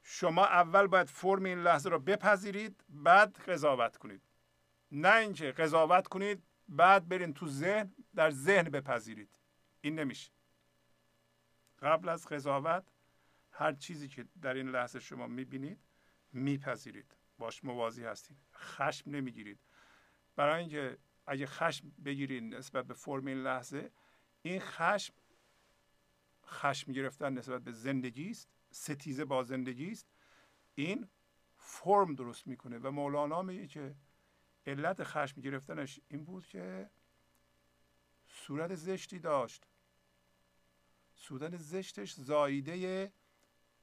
شما 0.04 0.46
اول 0.46 0.88
باید 0.88 1.08
فرم 1.08 1.44
این 1.44 1.63
لحظه 1.63 1.89
رو 1.89 2.00
بپذیرید 2.00 2.84
بعد 2.89 3.38
قضاوت 3.38 3.98
کنید. 3.98 4.22
نه 4.91 5.15
اینکه 5.15 5.52
قضاوت 5.52 6.08
کنید 6.08 6.44
بعد 6.67 7.08
برین 7.10 7.34
تو 7.34 7.48
ذهن 7.48 7.94
در 8.15 8.32
ذهن 8.32 8.70
بپذیرید. 8.70 9.39
این 9.82 10.00
نمیشه. 10.00 10.32
قبل 11.82 12.10
از 12.10 12.28
قضاوت 12.28 12.84
هر 13.52 13.74
چیزی 13.74 14.08
که 14.08 14.26
در 14.41 14.54
این 14.54 14.70
لحظه 14.70 15.00
شما 15.00 15.28
می‌بینید 15.28 15.80
میپذیرید. 16.34 17.15
باش 17.38 17.63
موازی 17.63 18.04
هستید 18.04 18.38
خشم 18.56 19.12
نمی‌گیرید. 19.12 19.60
برای 20.36 20.60
اینکه 20.60 20.98
اگه 21.32 21.46
خشم 21.46 21.91
بگیرید 22.06 22.44
نسبت 22.56 22.86
به 22.86 22.94
فرم 22.94 23.26
این 23.26 23.44
لحظه 23.44 23.91
این 24.41 24.60
خشم 24.60 25.13
خشم 26.46 26.91
گرفتن 26.91 27.34
نسبت 27.34 27.62
به 27.62 27.72
زندگی 27.72 28.30
است 28.30 28.50
ستیزه 28.72 29.26
با 29.26 29.44
زندگی 29.44 29.91
است. 29.91 30.08
این 30.76 31.10
فرم 31.58 32.15
درست 32.15 32.48
می‌کنه 32.48 32.78
و 32.78 32.91
مولانا 32.91 33.41
میگه 33.41 33.67
که 33.67 33.96
علت 34.65 35.04
خشم 35.04 35.41
گرفتنش 35.41 36.00
این 36.08 36.24
بود 36.24 36.46
که 36.46 36.89
صورت 38.28 38.76
زشتی 38.76 39.20
داشت. 39.20 39.65
صورت 41.15 41.58
زشتش 41.58 42.13
زاییده 42.13 43.13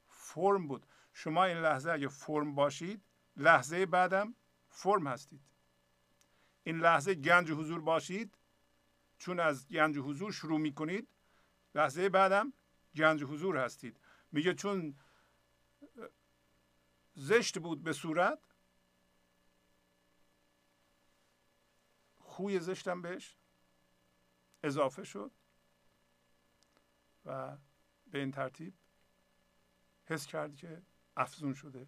فرم 0.07 0.67
بود. 0.67 0.85
شما 1.13 1.45
این 1.45 1.57
لحظه 1.57 1.91
اگه 1.91 2.07
فرم 2.07 2.55
باشید 2.55 3.03
لحظه 3.37 3.85
بعدم 3.85 4.35
فرم 4.69 5.07
هستید. 5.07 5.41
این 6.63 6.79
لحظه 6.79 7.15
گنج 7.15 7.51
حضور 7.51 7.81
باشید. 7.81 8.37
چون 9.17 9.39
از 9.39 9.67
گنج 9.67 9.97
حضور 9.97 10.31
شروع 10.31 10.59
می 10.59 10.73
کنید 10.73 11.07
لحظه 11.75 12.09
بعدم 12.09 12.53
گنج 12.95 13.23
حضور 13.23 13.57
هستید. 13.57 13.99
میگه 14.31 14.53
چون 14.53 14.99
زشت 17.13 17.59
بود 17.59 17.83
به 17.83 17.93
صورت 17.93 18.39
خوی 22.17 22.59
زشتم 22.59 23.01
بهش 23.01 23.37
اضافه 24.63 25.03
شد 25.03 25.31
و 27.25 27.57
به 28.07 28.19
این 28.19 28.31
ترتیب 28.31 28.73
حس 30.05 30.25
کرد 30.25 30.55
که 30.55 30.81
افزون 31.17 31.53
شده. 31.53 31.87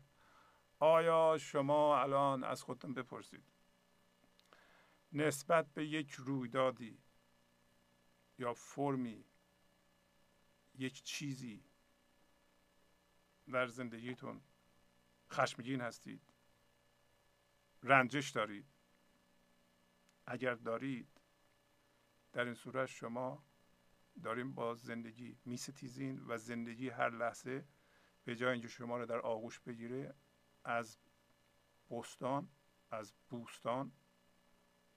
آیا 0.79 1.38
شما 1.38 2.01
الان 2.01 2.43
از 2.43 2.63
خودتون 2.63 2.93
بپرسید؟ 2.93 3.50
نسبت 5.13 5.74
به 5.74 5.86
یک 5.86 6.12
رویدادی 6.12 7.00
یا 8.38 8.54
فرمی 8.54 9.26
یک 10.76 11.04
چیزی 11.04 11.63
در 13.52 13.67
زندگیتون 13.67 14.41
خشمگین 15.32 15.82
هستید 15.82 16.21
رنجش 17.84 18.30
دارید. 18.30 18.65
اگر 20.26 20.56
دارید 20.56 21.21
در 22.34 22.45
این 22.45 22.54
صورت 22.54 22.86
شما 22.86 23.45
داریم 24.24 24.54
با 24.54 24.76
زندگی 24.76 25.38
میستیزین 25.45 26.24
و 26.28 26.38
زندگی 26.38 26.89
هر 26.89 27.10
لحظه 27.10 27.67
به 28.24 28.36
جای 28.36 28.52
اینکه 28.52 28.67
شما 28.67 28.97
رو 28.97 29.06
در 29.06 29.19
آغوش 29.19 29.60
بگیره 29.60 30.15
از 30.63 30.97
بستان 31.89 32.50
از 32.91 33.13
بوستان 33.30 33.91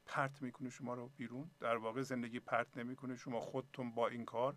پرت 0.06 0.42
می‌کنه 0.42 0.70
شما 0.70 0.94
رو 0.94 1.08
بیرون. 1.08 1.50
در 1.60 1.76
واقع 1.76 2.02
زندگی 2.02 2.40
پرت 2.40 2.76
نمی‌کنه. 2.76 3.16
شما 3.16 3.40
خودتون 3.40 3.94
با 3.94 4.08
این 4.08 4.24
کار 4.24 4.56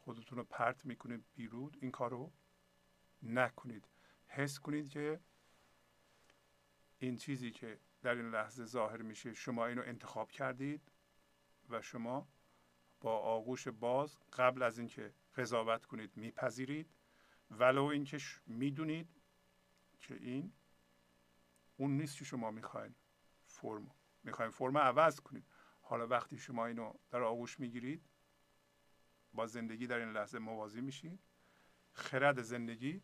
خودتون 0.00 0.38
رو 0.38 0.44
پرت 0.44 0.86
می‌کنید 0.86 1.24
بیرون. 1.34 1.72
این 1.80 1.90
کار 1.90 2.10
رو 2.10 2.32
نکنید. 3.22 3.88
حس 4.26 4.58
کنید 4.58 4.88
که 4.88 5.20
این 6.98 7.16
چیزی 7.16 7.50
که 7.50 7.80
در 8.02 8.14
این 8.14 8.30
لحظه 8.30 8.64
ظاهر 8.64 9.02
میشه 9.02 9.32
شما 9.32 9.66
اینو 9.66 9.82
انتخاب 9.82 10.30
کردید 10.30 10.92
و 11.68 11.82
شما 11.82 12.28
با 13.00 13.18
آغوش 13.18 13.68
باز 13.68 14.16
قبل 14.32 14.62
از 14.62 14.78
اینکه 14.78 15.14
قضاوت 15.36 15.86
کنید 15.86 16.16
میپذیرید. 16.16 16.90
ولو 17.50 17.84
اینکه 17.84 18.18
می‌دونید 18.46 19.20
که 20.00 20.14
این 20.14 20.52
اون 21.76 21.96
نیست 21.96 22.18
که 22.18 22.24
شما 22.24 22.50
می‌خواین. 22.50 22.94
فرم 23.56 23.90
می‌خواین 24.22 24.50
فرم 24.50 24.78
عوض 24.78 25.20
کنید 25.20 25.44
حالا 25.80 26.06
وقتی 26.06 26.38
شما 26.38 26.66
اینو 26.66 26.92
در 27.10 27.22
آغوش 27.22 27.60
می‌گیرید 27.60 28.04
با 29.32 29.46
زندگی 29.46 29.86
در 29.86 29.98
این 29.98 30.12
لحظه 30.12 30.38
موازی 30.38 30.80
میشید 30.80 31.20
خرد 31.92 32.42
زندگی 32.42 33.02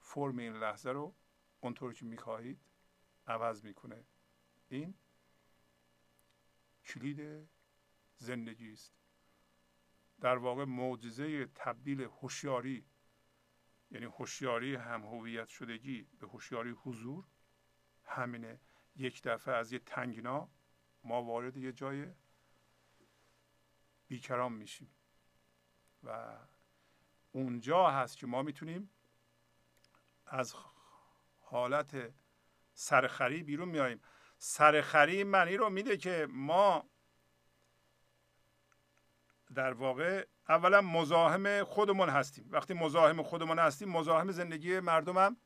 فرم 0.00 0.38
این 0.38 0.52
لحظه 0.52 0.90
رو 0.90 1.14
اونطور 1.60 1.94
که 1.94 2.04
می‌خواهید 2.04 2.60
عوض 3.26 3.64
می‌کنه. 3.64 4.04
این 4.68 4.94
کلید 6.84 7.48
زندگی 8.16 8.72
است. 8.72 8.92
در 10.20 10.36
واقع 10.36 10.64
معجزه 10.64 11.46
تبدیل 11.46 12.00
هوشیاری 12.00 12.86
یعنی 13.90 14.06
هوشیاری 14.06 14.74
هم 14.74 15.02
هویت 15.02 15.48
شدگی 15.48 16.02
به 16.20 16.26
هوشیاری 16.26 16.70
حضور 16.70 17.26
همینه. 18.04 18.60
یک 18.98 19.22
دفعه 19.22 19.54
از 19.54 19.72
یه 19.72 19.78
تنگنا 19.78 20.48
ما 21.04 21.22
وارد 21.22 21.56
یه 21.56 21.72
جای 21.72 22.06
بیکرام 24.08 24.52
میشیم. 24.52 24.90
و 26.02 26.38
اونجا 27.32 27.90
هست 27.90 28.16
که 28.16 28.26
ما 28.26 28.42
می‌تونیم 28.42 28.90
از 30.26 30.54
حالت 31.40 32.12
سرخری 32.74 33.42
بیرون 33.42 33.68
میاییم. 33.68 34.00
سرخری 34.38 35.24
معنی 35.24 35.56
رو 35.56 35.70
میده 35.70 35.96
که 35.96 36.26
ما 36.30 36.90
در 39.54 39.72
واقع 39.72 40.26
اولا 40.48 40.80
مزاحم 40.80 41.64
خودمون 41.64 42.08
هستیم. 42.08 42.48
وقتی 42.50 42.74
مزاحم 42.74 43.22
خودمون 43.22 43.58
هستیم 43.58 43.88
مزاحم 43.88 44.30
زندگی 44.30 44.80
مردمم 44.80 45.36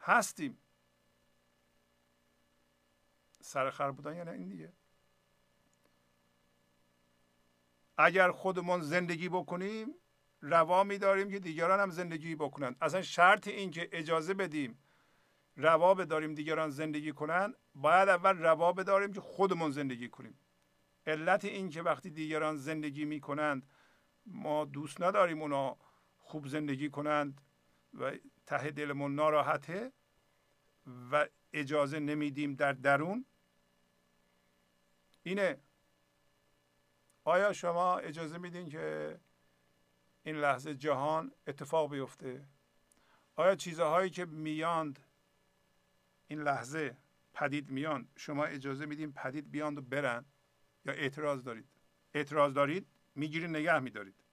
هستیم. 0.00 0.63
سرخر 3.44 3.90
بودن 3.90 4.16
یعنی 4.16 4.30
این 4.30 4.48
دیگه. 4.48 4.72
اگر 7.96 8.30
خودمون 8.30 8.80
زندگی 8.80 9.28
بکنیم 9.28 9.94
روا 10.40 10.84
میداریم 10.84 11.30
که 11.30 11.38
دیگران 11.38 11.80
هم 11.80 11.90
زندگی 11.90 12.34
بکنند 12.34 12.76
اصلا 12.80 13.02
شرط 13.02 13.48
این 13.48 13.70
که 13.70 13.88
اجازه 13.92 14.34
بدیم 14.34 14.78
روا 15.56 15.94
بداریم 15.94 16.34
دیگران 16.34 16.70
زندگی 16.70 17.12
کنن 17.12 17.54
باید 17.74 18.08
اول 18.08 18.38
روا 18.38 18.72
بداریم 18.72 19.12
که 19.12 19.20
خودمون 19.20 19.70
زندگی 19.70 20.08
کنیم. 20.08 20.38
علت 21.06 21.44
این 21.44 21.70
که 21.70 21.82
وقتی 21.82 22.10
دیگران 22.10 22.56
زندگی 22.56 23.04
می‌کنند 23.04 23.70
ما 24.26 24.64
دوست 24.64 25.00
نداریم 25.00 25.42
اونا 25.42 25.76
خوب 26.16 26.46
زندگی 26.46 26.90
کنند 26.90 27.40
و 27.94 28.12
ته 28.46 28.70
دلمون 28.70 29.14
ناراحته 29.14 29.92
و 31.12 31.28
اجازه 31.52 31.98
نمیدیم 31.98 32.54
در 32.54 32.72
درون 32.72 33.26
اینه. 35.24 35.60
آیا 37.24 37.52
شما 37.52 37.98
اجازه 37.98 38.38
میدین 38.38 38.68
که 38.68 39.20
این 40.22 40.36
لحظه 40.36 40.74
جهان 40.74 41.32
اتفاق 41.46 41.90
بیفته؟ 41.90 42.48
آیا 43.36 43.56
چیزهایی 43.56 44.10
که 44.10 44.24
میاند 44.24 44.98
این 46.26 46.42
لحظه 46.42 46.96
پدید 47.34 47.70
میان 47.70 48.08
شما 48.16 48.44
اجازه 48.44 48.86
میدین 48.86 49.12
پدید 49.12 49.50
بیاند 49.50 49.78
و 49.78 49.82
برن؟ 49.82 50.24
یا 50.84 50.92
اعتراض 50.92 51.44
دارید؟ 51.44 51.68
اعتراض 52.14 52.54
دارید 52.54 52.86
می‌گیرید 53.14 53.50
نگه 53.50 53.78
میدارید؟ 53.78 54.24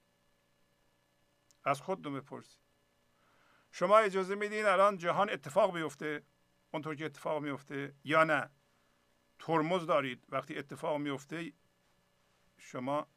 از 1.64 1.82
خودتون 1.82 2.14
بپرسید. 2.14 2.60
شما 3.72 3.98
اجازه 3.98 4.36
میدین 4.36 4.66
الان 4.66 4.98
جهان 4.98 5.30
اتفاق 5.30 5.74
بیفته؟ 5.74 6.24
اونطور 6.72 6.96
که 6.96 7.06
اتفاق 7.06 7.44
میفته 7.44 7.96
یا 8.04 8.24
نه؟ 8.24 8.50
ترمز 9.42 9.86
دارید. 9.86 10.26
وقتی 10.30 10.58
اتفاق 10.58 10.98
میفته 10.98 11.54
شما 12.58 13.08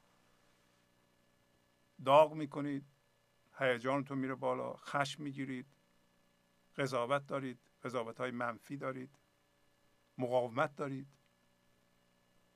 داغ 2.05 2.33
می‌کنید 2.33 2.85
هیجانتون 3.59 4.19
میره 4.19 4.35
بالا 4.35 4.77
خشم 4.77 5.23
می‌گیرید 5.23 5.67
قضاوت 6.77 7.27
دارید 7.27 7.59
قضاوت 7.83 8.19
های 8.19 8.31
منفی 8.31 8.77
دارید 8.77 9.19
مقاومت 10.19 10.77
دارید. 10.77 11.09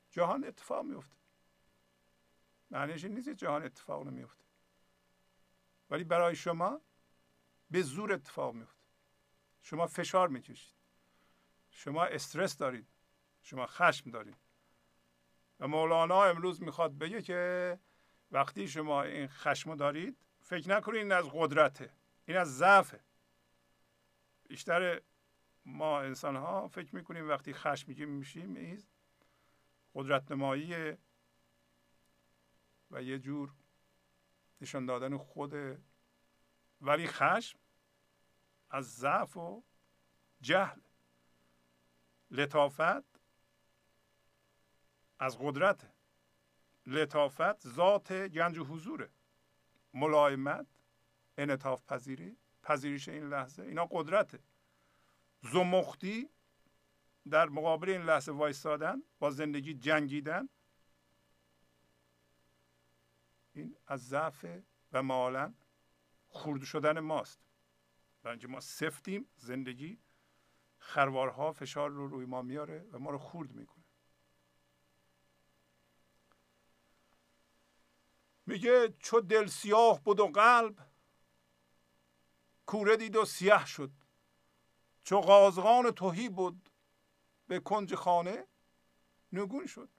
جهان 0.09 0.43
اتفاق 0.43 0.85
میفته 0.85 1.17
معنیش 2.71 3.03
این 3.03 3.13
نیست 3.13 3.29
جهان 3.29 3.63
اتفاق 3.63 4.07
نمیفته 4.07 4.43
ولی 5.89 6.03
برای 6.03 6.35
شما 6.35 6.81
به 7.71 7.81
زور 7.81 8.13
اتفاق 8.13 8.53
میفته 8.53 8.83
شما 9.61 9.87
فشار 9.87 10.27
می‌کشید. 10.27 10.75
شما 11.71 12.05
استرس 12.05 12.57
دارید. 12.57 12.87
شما 13.41 13.65
خشم 13.65 14.11
دارید 14.11 14.37
و 15.59 15.67
مولانا 15.67 16.23
امروز 16.23 16.63
می‌خواد 16.63 16.97
بگه 16.97 17.21
که 17.21 17.79
وقتی 18.31 18.67
شما 18.67 19.03
این 19.03 19.27
خشم 19.27 19.75
دارید 19.75 20.17
فکر 20.41 20.69
نکنید 20.69 21.01
این 21.01 21.11
از 21.11 21.25
قدرته 21.33 21.93
این 22.25 22.37
از 22.37 22.57
ضعفه. 22.57 22.99
بیشتر 24.47 25.01
ما 25.65 26.01
انسان 26.01 26.35
ها 26.35 26.67
فکر 26.67 26.95
می‌کنیم 26.95 27.29
وقتی 27.29 27.53
خشمگین 27.53 28.09
میشیم 28.09 28.55
این 28.55 28.83
قدرت 29.95 30.31
نمایی 30.31 30.97
و 32.91 33.01
یه 33.03 33.19
جور 33.19 33.53
نشان 34.61 34.85
دادن 34.85 35.17
خود. 35.17 35.53
ولی 36.81 37.07
خشم 37.07 37.59
از 38.69 38.95
ضعف 38.95 39.37
و 39.37 39.63
جهل 40.41 40.79
لطافت 42.31 43.08
از 45.19 45.37
قدرت 45.39 45.91
لطافت 46.85 47.67
ذات 47.67 48.13
گنج 48.13 48.57
و 48.57 48.63
حضوره. 48.63 49.09
ملایمت 49.93 50.67
انطاف 51.37 51.83
پذیری 51.85 52.37
پذیرش 52.63 53.09
این 53.09 53.29
لحظه 53.29 53.63
اینا 53.63 53.85
قدرته. 53.85 54.39
زمختی 55.41 56.29
در 57.29 57.49
مقابل 57.49 57.89
این 57.89 58.01
لحظه 58.01 58.31
وایستادن 58.31 59.03
با 59.19 59.31
زندگی 59.31 59.73
جنگیدن 59.73 60.49
این 63.53 63.75
از 63.87 64.07
ضعف 64.07 64.45
و 64.91 65.03
مالا 65.03 65.53
خورد 66.27 66.63
شدن 66.63 66.99
ماست. 66.99 67.39
برای 68.23 68.45
ما 68.45 68.59
سفتیم 68.59 69.29
زندگی 69.37 69.99
خروارها 70.77 71.51
فشار 71.51 71.89
رو 71.89 72.07
روی 72.07 72.25
ما 72.25 72.41
میاره 72.41 72.85
و 72.91 72.99
ما 72.99 73.09
رو 73.09 73.17
خورد 73.17 73.51
می‌کنه. 73.51 73.78
میگه 78.49 78.93
چو 78.99 79.21
دل 79.21 79.47
سیاه 79.47 80.03
بود 80.03 80.19
و 80.19 80.27
قلب 80.27 80.87
کوره 82.65 82.97
دید 82.97 83.15
و 83.15 83.25
سیاه 83.25 83.65
شد. 83.65 83.91
چو 85.03 85.21
قازغان 85.21 85.91
توهی 85.91 86.29
بود 86.29 86.69
به 87.47 87.59
کنج 87.59 87.95
خانه 87.95 88.47
نگون 89.31 89.65
شد. 89.65 89.89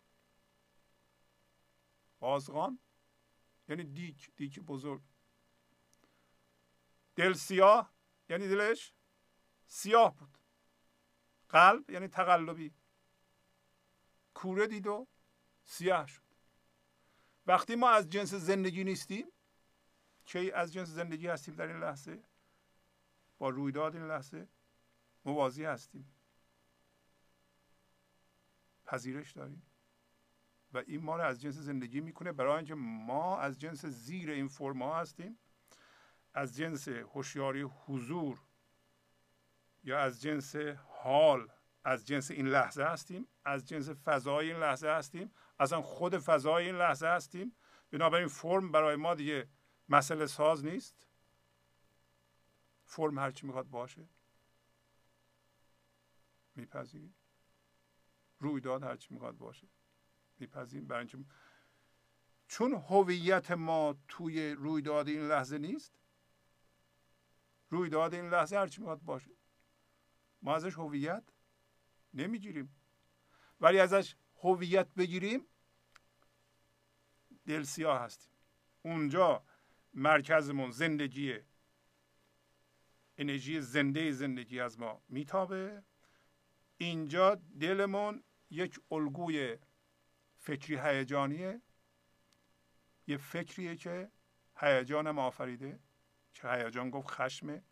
قازغان 2.20 2.78
یعنی 3.68 3.84
دیک 3.84 4.30
دیک 4.36 4.60
بزرگ. 4.60 5.02
دل 7.16 7.32
سیاه 7.32 7.94
یعنی 8.28 8.48
دلش 8.48 8.94
سیاه 9.66 10.16
بود. 10.16 10.38
قلب 11.48 11.90
یعنی 11.90 12.08
تقلبی. 12.08 12.74
کوره 14.34 14.66
دید 14.66 14.86
و 14.86 15.06
سیاه 15.64 16.06
شد. 16.06 16.29
وقتی 17.50 17.74
ما 17.74 17.90
از 17.90 18.10
جنس 18.10 18.34
زندگی 18.34 18.84
نیستیم 18.84 19.26
کی 20.24 20.50
از 20.50 20.72
جنس 20.72 20.88
زندگی 20.88 21.26
هستیم 21.26 21.54
در 21.54 21.66
این 21.66 21.80
لحظه؟ 21.80 22.22
با 23.38 23.48
رویداد 23.48 23.96
این 23.96 24.06
لحظه 24.06 24.48
موازی 25.24 25.64
هستیم. 25.64 26.14
پذیرش 28.84 29.32
داریم. 29.32 29.62
و 30.72 30.78
این 30.78 31.02
ما 31.02 31.16
رو 31.16 31.22
از 31.22 31.40
جنس 31.40 31.54
زندگی 31.54 32.00
می‌کنه 32.00 32.32
برای 32.32 32.56
اینکه 32.56 32.74
ما 32.74 33.38
از 33.38 33.60
جنس 33.60 33.86
زیر 33.86 34.30
این 34.30 34.48
فرما 34.48 34.96
هستیم. 34.96 35.38
از 36.34 36.56
جنس 36.56 36.88
هوشیاری 36.88 37.62
حضور 37.62 38.40
یا 39.82 40.00
از 40.00 40.22
جنس 40.22 40.56
حال 40.86 41.48
از 41.84 42.06
جنس 42.06 42.30
این 42.30 42.46
لحظه 42.46 42.84
هستیم. 42.84 43.28
از 43.44 43.68
جنس 43.68 43.88
فضای 43.88 44.52
این 44.52 44.60
لحظه 44.60 44.88
هستیم. 44.88 45.30
اصلا 45.60 45.82
خود 45.82 46.18
فضای 46.18 46.66
این 46.66 46.74
لحظه 46.74 47.06
هستیم. 47.06 47.56
بنابراین 47.90 48.28
فرم 48.28 48.72
برای 48.72 48.96
ما 48.96 49.14
دیگه 49.14 49.48
مسئله 49.88 50.26
ساز 50.26 50.64
نیست. 50.64 51.06
فرم 52.84 53.18
هرچی 53.18 53.46
می‌خواد 53.46 53.66
باشه. 53.66 54.08
میپذیریم. 56.54 57.14
رویداد 58.38 58.82
هرچی 58.82 59.14
می‌خواد 59.14 59.36
باشه. 59.36 59.68
میپذیریم. 60.38 60.86
برای 60.86 61.00
اینکه 61.00 61.18
چون 62.48 62.72
هویت 62.74 63.50
ما 63.50 63.98
توی 64.08 64.52
رویداد 64.52 65.08
این 65.08 65.28
لحظه 65.28 65.58
نیست 65.58 66.00
رویداد 67.70 68.14
این 68.14 68.30
لحظه 68.30 68.56
هرچی 68.56 68.80
می‌خواد 68.80 69.00
باشه. 69.02 69.30
ما 70.42 70.56
ازش 70.56 70.74
هویت 70.74 71.24
نمی‌گیریم. 72.14 72.76
ولی 73.60 73.78
ازش 73.80 74.16
هویت 74.42 74.94
بگیریم 74.94 75.46
دل 77.46 77.62
سیاه 77.62 78.00
هستیم. 78.00 78.32
اونجا 78.82 79.44
مرکزمون 79.94 80.70
زندگی 80.70 81.38
انرژی 83.18 83.60
زنده 83.60 84.12
زندگی 84.12 84.60
از 84.60 84.80
ما 84.80 85.02
میتابه. 85.08 85.82
اینجا 86.76 87.34
دلمون 87.34 88.24
یک 88.50 88.80
الگوی 88.90 89.58
فکری 90.38 90.78
هیجانیه. 90.78 91.62
یه 93.06 93.16
فکریه 93.16 93.76
که 93.76 94.12
هیجانم 94.56 95.18
آفریده 95.18 95.80
که 96.34 96.48
هیجان 96.48 96.90
گفت 96.90 97.08
خشمه. 97.08 97.64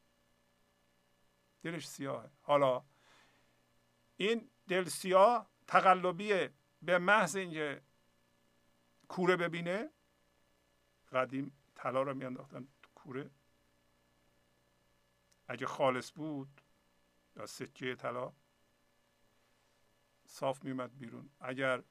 دلش 1.63 1.89
سیاهه. 1.89 2.31
حالا 2.41 2.85
این 4.17 4.51
دل 4.69 4.85
سیاه 4.85 5.51
تقلبیه. 5.67 6.53
به 6.83 6.99
محض 6.99 7.37
اینکه 7.37 7.83
کوره 9.09 9.37
ببینه 9.37 9.91
قدیم 11.13 11.53
طلا 11.75 12.03
رو 12.03 12.15
میانداختن 12.15 12.69
تو 12.83 12.91
کوره. 12.95 13.31
اگه 15.49 15.67
خالص 15.67 16.13
بود 16.13 16.61
یا 17.37 17.47
سکه 17.47 17.95
طلا 17.95 18.33
صاف 20.27 20.65
میومد 20.65 20.99
بیرون. 20.99 21.31
اگر 21.41 21.83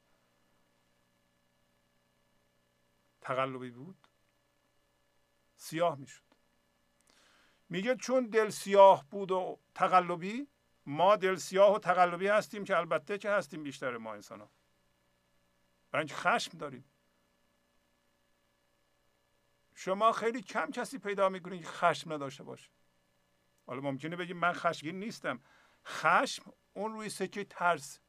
تقلبی 3.20 3.70
بود 3.70 4.08
سیاه 5.56 5.98
می‌شد. 5.98 6.22
میگه 7.68 7.96
چون 7.96 8.26
دل 8.26 8.50
سیاه 8.50 9.04
بود 9.10 9.30
و 9.30 9.58
تقلبی 9.74 10.48
ما 10.86 11.16
دل 11.16 11.36
سیاه 11.36 11.74
و 11.74 11.78
تقلبی 11.78 12.26
هستیم 12.26 12.64
که 12.64 12.76
البته 12.76 13.18
که 13.18 13.30
هستیم 13.30 13.62
بیشتر 13.62 13.96
ما 13.96 14.14
انسان 14.14 14.40
ها 14.40 14.50
برای 15.90 16.00
اینکه 16.00 16.14
خشم 16.14 16.58
داریم. 16.58 16.84
شما 19.74 20.12
خیلی 20.12 20.42
کم 20.42 20.70
کسی 20.70 20.98
پیدا 20.98 21.28
می‌کنید 21.28 21.60
که 21.60 21.68
خشم 21.68 22.12
نداشته 22.12 22.44
باشه. 22.44 22.70
حالا 23.66 23.80
ممکنه 23.80 24.16
بگیم 24.16 24.36
من 24.36 24.52
خشمگین 24.52 24.98
نیستم. 24.98 25.40
خشم 25.86 26.52
اون 26.72 26.92
روی 26.92 27.08
سکه 27.08 27.44
ترس. 27.44 28.00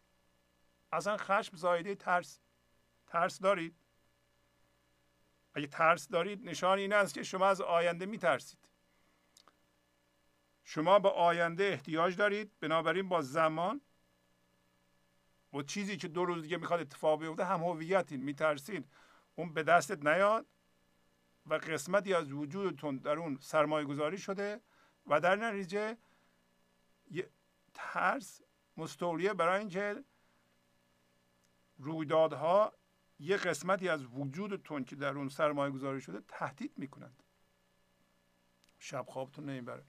اصلا 0.91 1.17
خشم 1.17 1.57
زایده 1.57 1.95
ترس. 1.95 2.39
ترس 3.07 3.39
دارید؟ 3.39 3.75
اگه 5.53 5.67
ترس 5.67 6.07
دارید 6.07 6.49
نشان 6.49 6.77
این 6.77 6.93
است 6.93 7.13
که 7.13 7.23
شما 7.23 7.47
از 7.47 7.61
آینده 7.61 8.05
میترسید. 8.05 8.69
شما 10.63 10.99
به 10.99 11.09
آینده 11.09 11.63
احتیاج 11.63 12.15
دارید. 12.15 12.59
بنابراین 12.59 13.09
با 13.09 13.21
زمان 13.21 13.81
و 15.53 15.61
چیزی 15.61 15.97
که 15.97 16.07
دو 16.07 16.25
روز 16.25 16.43
دیگه 16.43 16.57
می‌خواد 16.57 16.79
اتفاق 16.79 17.19
بیفته 17.19 17.45
هم 17.45 17.63
هویتین 17.63 18.23
میترسین. 18.23 18.85
اون 19.35 19.53
به 19.53 19.63
دستت 19.63 20.05
نیاد 20.05 20.45
و 21.45 21.53
قسمتی 21.53 22.13
از 22.13 22.31
وجودتون 22.31 22.97
در 22.97 23.17
اون 23.17 23.37
سرمایه 23.41 23.85
گذاری 23.85 24.17
شده 24.17 24.61
و 25.07 25.19
در 25.19 25.35
نتیجه 25.35 25.97
ترس 27.73 28.41
مستولیه 28.77 29.33
برای 29.33 29.59
اینکه 29.59 30.03
رویدادها 31.77 32.73
یه 33.19 33.37
قسمتی 33.37 33.89
از 33.89 34.05
وجودتون 34.05 34.83
که 34.83 34.95
در 34.95 35.17
اون 35.17 35.29
سرمایه 35.29 35.71
گذاری 35.71 36.01
شده 36.01 36.21
تهدید 36.27 36.77
می‌کنند. 36.77 37.23
شب 38.79 39.05
خوابتون 39.07 39.45
نمی‌بره. 39.45 39.85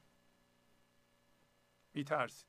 میترسید 1.95 2.47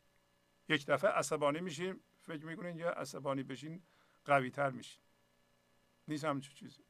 یک 0.70 0.86
دفعه 0.86 1.12
عصبانی 1.12 1.62
میشین 1.62 2.00
فکر 2.22 2.46
می‌کنین 2.46 2.78
که 2.78 2.86
عصبانی 2.86 3.44
بشین 3.44 3.84
قوی 4.26 4.52
تر 4.52 4.70
میشین. 4.70 5.04
نیست 6.08 6.26
همچون 6.26 6.54
چیزی. 6.56 6.84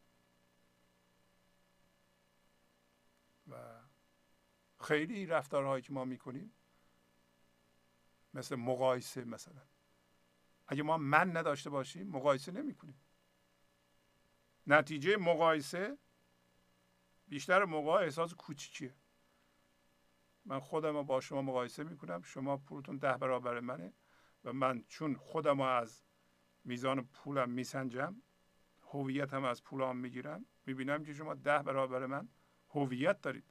و 3.48 3.82
خیلی 4.82 5.26
رفتارهایی 5.26 5.82
که 5.82 5.94
ما 5.94 6.06
می‌کنیم 6.06 6.54
مثل 8.34 8.56
مقایسه 8.56 9.24
مثلا. 9.26 9.62
اگه 10.68 10.84
ما 10.84 10.98
من 10.98 11.38
نداشته 11.38 11.70
باشیم 11.70 12.08
مقایسه 12.08 12.52
نمی 12.52 12.76
کنیم 12.76 13.02
نتیجه 14.68 15.18
مقایسه 15.18 15.98
بیشتر 17.28 17.66
موقع 17.66 17.92
احساس 17.92 18.34
کوچیکیه. 18.34 18.96
من 20.46 20.60
خودم 20.60 21.02
با 21.04 21.22
شما 21.22 21.42
مقایسه 21.42 21.84
می‌کنم. 21.84 22.22
شما 22.22 22.58
پولتون 22.58 22.98
ده 22.98 23.18
برابر 23.18 23.60
منه. 23.60 23.94
و 24.44 24.54
من 24.54 24.84
چون 24.88 25.16
خودم 25.16 25.62
از 25.62 26.04
میزان 26.64 27.06
پولم 27.06 27.50
میسنجم 27.50 28.22
هویتم 28.84 29.44
از 29.44 29.64
پولام 29.64 29.98
می‌گیرم 29.98 30.46
می‌بینم 30.66 31.04
که 31.04 31.14
شما 31.14 31.34
ده 31.34 31.60
برابر 31.60 32.06
من 32.06 32.30
هویت 32.70 33.22
دارید. 33.22 33.46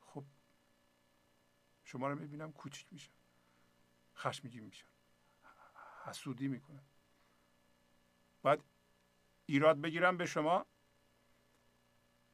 خب 0.00 0.24
شما 1.84 2.08
رو 2.08 2.18
می‌بینم 2.18 2.52
کوچیک 2.52 2.86
میشم 2.92 3.12
خشمگین 4.16 4.64
میشم 4.64 4.88
حسودی 6.04 6.48
می‌کنم. 6.48 6.84
باید 8.42 8.64
ایراد 9.46 9.80
بگیرم 9.80 10.16
به 10.16 10.26
شما 10.26 10.66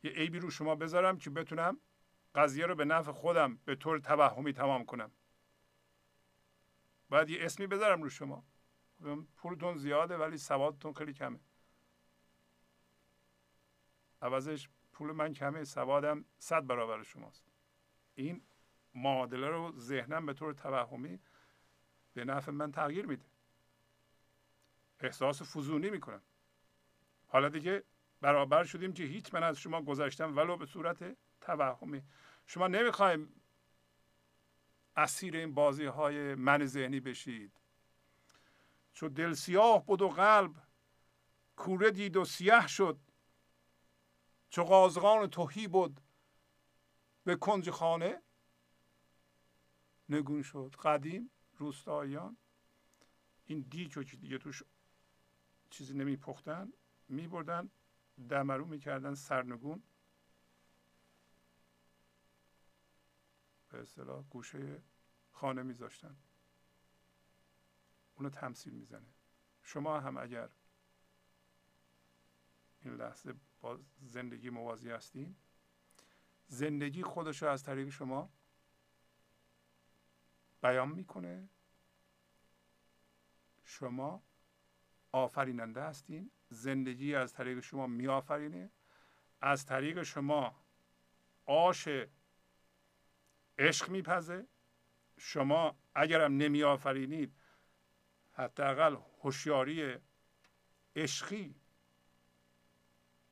یه 0.02 0.10
عیبی 0.10 0.38
رو 0.38 0.50
شما 0.50 0.74
بذارم 0.74 1.18
که 1.18 1.30
بتونم 1.30 1.80
قضیه 2.34 2.66
رو 2.66 2.74
به 2.74 2.84
نفع 2.84 3.12
خودم 3.12 3.56
به 3.56 3.74
طور 3.74 3.98
توهمی 3.98 4.52
تمام 4.52 4.84
کنم. 4.84 5.10
باید 7.08 7.30
یه 7.30 7.44
اسمی 7.44 7.66
بذارم 7.66 8.02
رو 8.02 8.08
شما. 8.08 8.44
پولتون 9.36 9.76
زیاده 9.76 10.16
ولی 10.16 10.38
سوادتون 10.38 10.92
خیلی 10.92 11.12
کمه. 11.12 11.40
عوضش 14.22 14.68
پول 14.92 15.12
من 15.12 15.32
کمه 15.32 15.64
سوادم 15.64 16.24
صد 16.38 16.66
برابر 16.66 17.02
شماست. 17.02 17.44
این 18.14 18.42
معادله 18.94 19.48
رو 19.48 19.72
ذهنم 19.78 20.26
به 20.26 20.32
طور 20.32 20.52
توهمی 20.52 21.18
به 22.14 22.24
نفع 22.24 22.52
من 22.52 22.72
تغییر 22.72 23.06
میده. 23.06 23.24
احساس 25.00 25.56
فزونی 25.56 25.90
می‌کنم. 25.90 26.22
حالا 27.26 27.48
دیگه 27.48 27.82
برابر 28.20 28.64
شدیم 28.64 28.92
که 28.92 29.02
هیچ 29.02 29.34
من 29.34 29.42
از 29.42 29.58
شما 29.58 29.82
گذاشتم 29.82 30.36
ولو 30.36 30.56
به 30.56 30.66
صورت 30.66 31.16
توهمی. 31.40 32.02
شما 32.46 32.68
نمی‌خوایم 32.68 33.42
اسیر 34.96 35.36
این 35.36 35.54
بازی 35.54 35.84
های 35.84 36.34
من 36.34 36.66
ذهنی 36.66 37.00
بشید. 37.00 37.60
چو 38.92 39.08
دل 39.08 39.32
سیاه 39.32 39.86
بود 39.86 40.02
و 40.02 40.08
قلب 40.08 40.62
کوره 41.56 41.90
دید 41.90 42.16
و 42.16 42.24
سیاه 42.24 42.68
شد 42.68 42.98
چو 44.50 44.62
قازغان 44.62 45.26
توهی 45.26 45.68
بود 45.68 46.00
به 47.24 47.36
کنج 47.36 47.70
خانه 47.70 48.22
نگون 50.08 50.42
شد 50.42 50.74
قدیم 50.82 51.30
روستاییان. 51.56 52.36
این 53.44 53.60
دیگ 53.60 53.92
که 53.92 54.16
دیگه 54.16 54.38
توش 54.38 54.62
چیزی 55.70 55.94
نمی 55.94 56.16
پختن 56.16 56.72
می 57.08 57.28
بردن 57.28 57.70
دمرو 58.28 58.66
می‌کردن 58.66 59.14
سرنگون. 59.14 59.82
به 63.74 63.80
اصطلاح 63.80 64.22
گوشه 64.22 64.82
خانه 65.30 65.62
میذاشتن. 65.62 66.16
اونو 68.14 68.30
تمثیل 68.30 68.72
می‌زنه. 68.74 69.14
شما 69.62 70.00
هم 70.00 70.16
اگر 70.16 70.50
این 72.80 72.94
لحظه 72.94 73.34
با 73.60 73.80
زندگی 74.02 74.50
موازی 74.50 74.90
هستین 74.90 75.36
زندگی 76.46 77.02
خودش 77.02 77.42
رو 77.42 77.48
از 77.48 77.62
طریق 77.62 77.88
شما 77.88 78.30
بیان 80.62 80.88
می‌کنه. 80.88 81.48
شما 83.64 84.22
آفریننده 85.12 85.82
هستین. 85.82 86.30
زندگی 86.48 87.14
از 87.14 87.32
طریق 87.32 87.60
شما 87.60 87.86
میآفرینه. 87.86 88.70
از 89.40 89.66
طریق 89.66 90.02
شما 90.02 90.64
آش 91.46 91.88
عشق 93.58 93.88
میپزه. 93.88 94.46
شما 95.18 95.76
اگرم 95.94 96.36
نمی 96.36 96.62
آفرینید 96.62 97.32
حداقل 98.32 98.96
هوشیاری 99.22 99.96
عشقی 100.96 101.54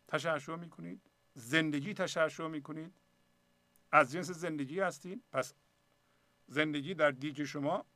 تشعشع 0.08 0.56
می‌کنید. 0.56 1.00
زندگی 1.34 1.94
تشعشع 1.94 2.46
می‌کنید. 2.46 2.94
از 3.92 4.12
جنس 4.12 4.30
زندگی 4.30 4.80
هستین. 4.80 5.22
پس 5.32 5.54
زندگی 6.46 6.94
در 6.94 7.10
دیگ 7.10 7.44
شما 7.44 7.86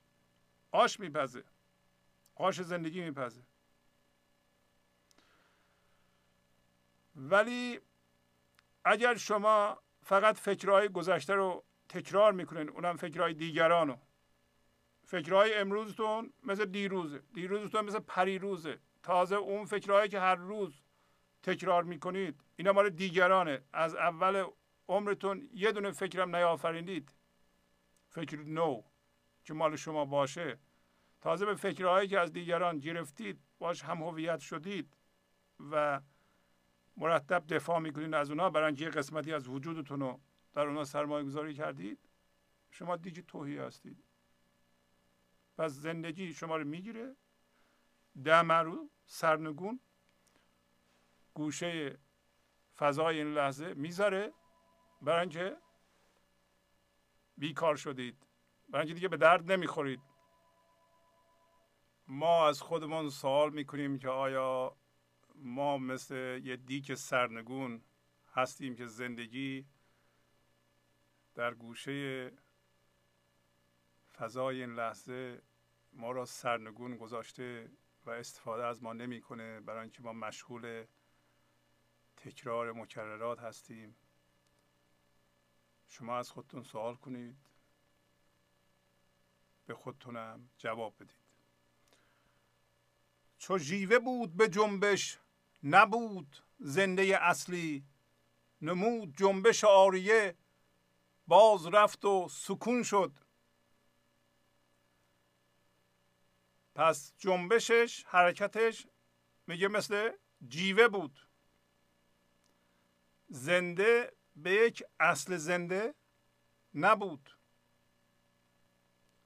آش 0.70 1.00
میپزه. 1.00 1.44
آش 2.34 2.62
زندگی 2.62 3.00
میپزه. 3.00 3.42
ولی 7.16 7.80
اگر 8.84 9.16
شما 9.16 9.82
فقط 10.02 10.36
فکرهای 10.36 10.88
گذشته 10.88 11.34
رو 11.34 11.64
تکرار 11.88 12.32
می‌کنین 12.32 12.68
اونم 12.68 12.96
فکرهای 12.96 13.34
دیگران 13.34 13.88
رو 13.88 13.98
فکرهای 15.04 15.54
امروزتون 15.54 16.32
مثل 16.42 16.64
دیروزه. 16.64 17.22
دیروزتون 17.34 17.84
مثل 17.84 17.98
پریروزه. 17.98 18.78
تازه 19.02 19.36
اون 19.36 19.64
فکرهایی 19.64 20.08
که 20.08 20.20
هر 20.20 20.34
روز 20.34 20.82
تکرار 21.42 21.84
می‌کنید 21.84 22.40
اینا 22.56 22.72
مال 22.72 22.90
دیگرانه. 22.90 23.62
از 23.72 23.94
اول 23.94 24.44
عمرتون 24.88 25.48
یه 25.52 25.72
دونه 25.72 25.90
فکرم 25.90 26.36
نیافرینید 26.36 27.14
فکر 28.08 28.40
نو 28.40 28.82
که 29.44 29.54
مال 29.54 29.76
شما 29.76 30.04
باشه. 30.04 30.58
تازه 31.20 31.46
به 31.46 31.54
فکرهایی 31.54 32.08
که 32.08 32.20
از 32.20 32.32
دیگران 32.32 32.78
گرفتید 32.78 33.40
باش 33.58 33.82
هم 33.82 34.02
هویت 34.02 34.38
شدید 34.38 34.96
و 35.70 36.00
مرتب 36.96 37.46
دفاع 37.46 37.78
می‌کنید 37.78 38.14
از 38.14 38.30
اونا. 38.30 38.50
برای 38.50 38.66
اینکه 38.66 38.88
قسمتی 38.88 39.32
از 39.32 39.48
وجودتون 39.48 40.00
رو 40.00 40.20
در 40.56 40.66
اونا 40.68 40.84
سرمایه 40.84 41.24
گذاری 41.24 41.54
کردید 41.54 41.98
شما 42.70 42.96
دیگه 42.96 43.22
توهی 43.22 43.58
هستید. 43.58 44.04
پس 45.58 45.70
زندگی 45.70 46.32
شما 46.32 46.56
رو 46.56 46.64
می‌گیره. 46.64 47.16
دمرو 48.24 48.90
سرنگون 49.06 49.80
گوشه 51.34 51.98
فضای 52.76 53.18
این 53.18 53.34
لحظه 53.34 53.74
می‌ذاره. 53.74 54.32
برای 55.02 55.20
اینکه 55.20 55.56
بیکار 57.38 57.76
شدید. 57.76 58.26
برای 58.68 58.86
اینکه 58.86 58.94
دیگه 58.94 59.08
به 59.08 59.16
درد 59.16 59.52
نمی‌خورید. 59.52 60.00
ما 62.08 62.48
از 62.48 62.60
خودمون 62.62 63.08
سوال 63.10 63.50
می‌کنیم 63.52 63.98
که 63.98 64.08
آیا 64.08 64.76
ما 65.34 65.78
مثل 65.78 66.40
یه 66.44 66.56
دیک 66.56 66.94
سرنگون 66.94 67.82
هستیم 68.34 68.76
که 68.76 68.86
زندگی 68.86 69.66
در 71.36 71.54
گوشه 71.54 72.32
فضای 74.14 74.60
این 74.60 74.74
لحظه 74.74 75.42
ما 75.92 76.12
را 76.12 76.24
سرنگون 76.24 76.96
گذاشته 76.96 77.70
و 78.04 78.10
استفاده 78.10 78.64
از 78.64 78.82
ما 78.82 78.92
نمی‌کنه 78.92 79.60
برای 79.60 79.80
اینکه 79.80 80.02
ما 80.02 80.12
مشغول 80.12 80.86
تکرار 82.16 82.72
مکررات 82.72 83.40
هستیم. 83.40 83.96
شما 85.88 86.18
از 86.18 86.30
خودتون 86.30 86.62
سوال 86.62 86.94
کنید. 86.94 87.36
به 89.66 89.74
خودتونم 89.74 90.50
جواب 90.58 90.94
بدید. 91.00 91.26
چو 93.38 93.58
جیوه 93.58 93.98
بود 93.98 94.36
به 94.36 94.48
جنبش 94.48 95.18
نبود 95.62 96.36
زنده 96.58 97.18
اصلی 97.20 97.84
نمود 98.62 99.16
جنبش 99.16 99.64
آریه 99.64 100.36
باز 101.26 101.66
رفت 101.66 102.04
و 102.04 102.28
سکون 102.28 102.82
شد. 102.82 103.18
پس 106.74 107.14
جنبشش 107.18 108.04
حرکتش 108.04 108.86
میگه 109.46 109.68
مثل 109.68 110.10
جیوه 110.48 110.88
بود. 110.88 111.28
زنده 113.28 114.12
به 114.36 114.52
یک 114.52 114.84
اصل 115.00 115.36
زنده 115.36 115.94
نبود. 116.74 117.30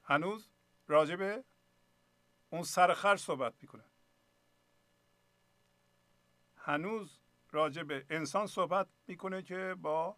هنوز 0.02 0.48
راجبه 0.86 1.44
اون 2.50 2.62
سرخر 2.62 3.16
صحبت 3.16 3.54
می‌کنه. 3.60 3.84
هنوز 6.56 7.18
راجع 7.50 7.82
انسان 8.10 8.46
صحبت 8.46 8.88
می‌کنه 9.06 9.42
که 9.42 9.76
با 9.78 10.16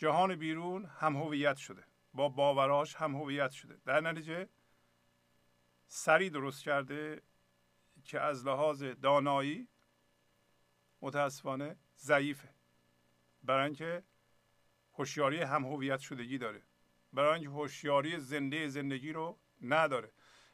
جهان 0.00 0.36
بیرون 0.36 0.84
هم 0.84 1.16
هویت 1.16 1.56
شده. 1.56 1.84
با 2.14 2.28
باوراش 2.28 2.94
هم 2.94 3.14
هویت 3.16 3.50
شده. 3.50 3.80
در 3.86 4.00
نتیجه 4.00 4.48
سری 5.86 6.30
درست 6.30 6.64
کرده 6.64 7.22
که 8.04 8.20
از 8.20 8.46
لحاظ 8.46 8.82
دانایی 8.82 9.68
متاسفانه 11.00 11.76
ضعیفه. 11.96 12.54
برای 13.42 13.64
اینکه 13.64 14.04
هوشیاری 14.92 15.42
هم 15.42 15.64
هویت 15.64 16.00
شدگی 16.00 16.38
داره. 16.38 16.62
برای 17.12 17.34
اینکه 17.34 17.50
هوشیاری 17.50 18.18
زنده 18.18 18.68
زندگی 18.68 19.12
رو 19.12 19.38
نداره. 19.60 20.12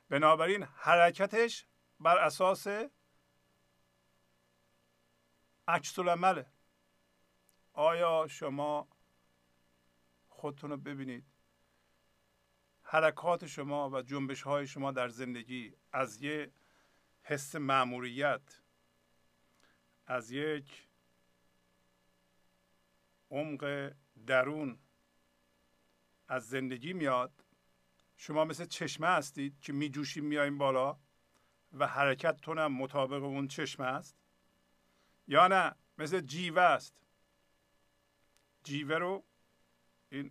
بنابراین 0.09 0.63
حرکتش 0.63 1.67
بر 2.01 2.19
اساس 2.19 2.67
عکس 5.69 5.99
آیا 7.73 8.27
شما 8.29 8.96
خودتون 10.37 10.70
رو 10.70 10.77
ببینید. 10.77 11.25
حرکات 12.83 13.46
شما 13.46 13.90
و 13.90 14.03
جنبش 14.03 14.42
های 14.42 14.66
شما 14.66 14.92
در 14.92 15.09
زندگی 15.09 15.72
از 15.92 16.22
یه 16.22 16.53
حس 17.22 17.55
معموریت 17.55 18.61
از 20.06 20.31
یک 20.31 20.88
عمق 23.31 23.92
درون 24.27 24.79
از 26.29 26.48
زندگی 26.48 26.92
میاد. 26.92 27.44
شما 28.17 28.44
مثل 28.44 28.65
چشمه 28.65 29.06
هستید 29.06 29.61
که 29.61 29.73
میجوشیم 29.73 30.25
میاییم 30.25 30.58
بالا 30.58 30.98
و 31.73 31.87
حرکتتون 31.87 32.58
هم 32.58 32.73
مطابق 32.73 33.23
اون 33.23 33.48
چشمه 33.48 33.87
است. 33.87 34.17
یا 35.29 35.48
نه 35.48 35.75
مثل 35.98 36.21
جیوه 36.21 36.63
است. 36.63 37.00
جیوه 38.65 38.98
رو 38.98 39.25
این 40.09 40.31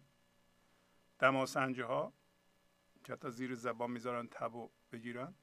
دماسنجه 1.19 1.85
ها 1.85 2.13
که 3.03 3.13
حتی 3.13 3.29
زیر 3.29 3.55
زبان 3.55 3.91
می‌ذارن 3.91 4.27
تبو 4.27 4.71
بگیرن 4.91 5.35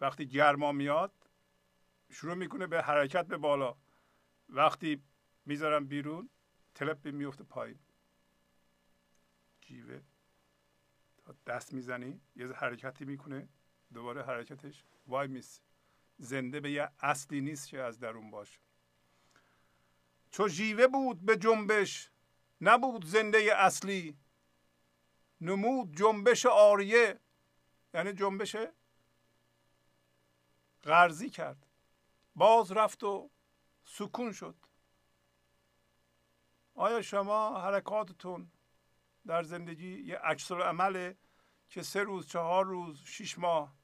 وقتی 0.00 0.28
گرما 0.28 0.72
میاد 0.72 1.12
شروع 2.10 2.34
می‌کنه 2.34 2.66
به 2.66 2.82
حرکت 2.82 3.26
به 3.26 3.36
بالا. 3.36 3.76
وقتی 4.48 5.02
می‌ذارن 5.44 5.84
بیرون 5.84 6.30
تلپ 6.74 7.08
میفته 7.08 7.44
پایین. 7.44 7.78
جیوه. 9.60 10.00
دست 11.46 11.72
می‌زنی 11.72 12.20
یه 12.36 12.52
حرکتی 12.52 13.04
می‌کنه. 13.04 13.48
دوباره 13.94 14.22
حرکتش 14.22 14.84
وای 15.06 15.28
میس 15.28 15.60
زنده 16.18 16.60
به 16.60 16.70
یه 16.70 16.90
اصلی 17.00 17.40
نیست 17.40 17.68
که 17.68 17.80
از 17.80 17.98
درون 17.98 18.30
باشه. 18.30 18.60
چو 20.30 20.48
جیوه 20.48 20.86
بود 20.86 21.24
به 21.24 21.36
جنبش 21.36 22.09
نبود 22.60 23.04
زنده 23.04 23.56
اصلی. 23.56 24.18
نمود 25.40 25.96
جنبش 25.96 26.46
آریه. 26.46 27.20
یعنی 27.94 28.12
جنبش 28.12 28.56
غرزی 30.84 31.30
کرد. 31.30 31.66
باز 32.34 32.72
رفت 32.72 33.04
و 33.04 33.30
سکون 33.84 34.32
شد. 34.32 34.56
آیا 36.74 37.02
شما 37.02 37.60
حرکاتتون 37.60 38.50
در 39.26 39.42
زندگی 39.42 40.02
یه 40.02 40.16
عکس 40.18 40.52
عمله 40.52 41.16
که 41.68 41.82
سه 41.82 42.02
روز 42.02 42.28
چهار 42.28 42.64
روز 42.64 43.02
شیش 43.02 43.38
ماه 43.38 43.76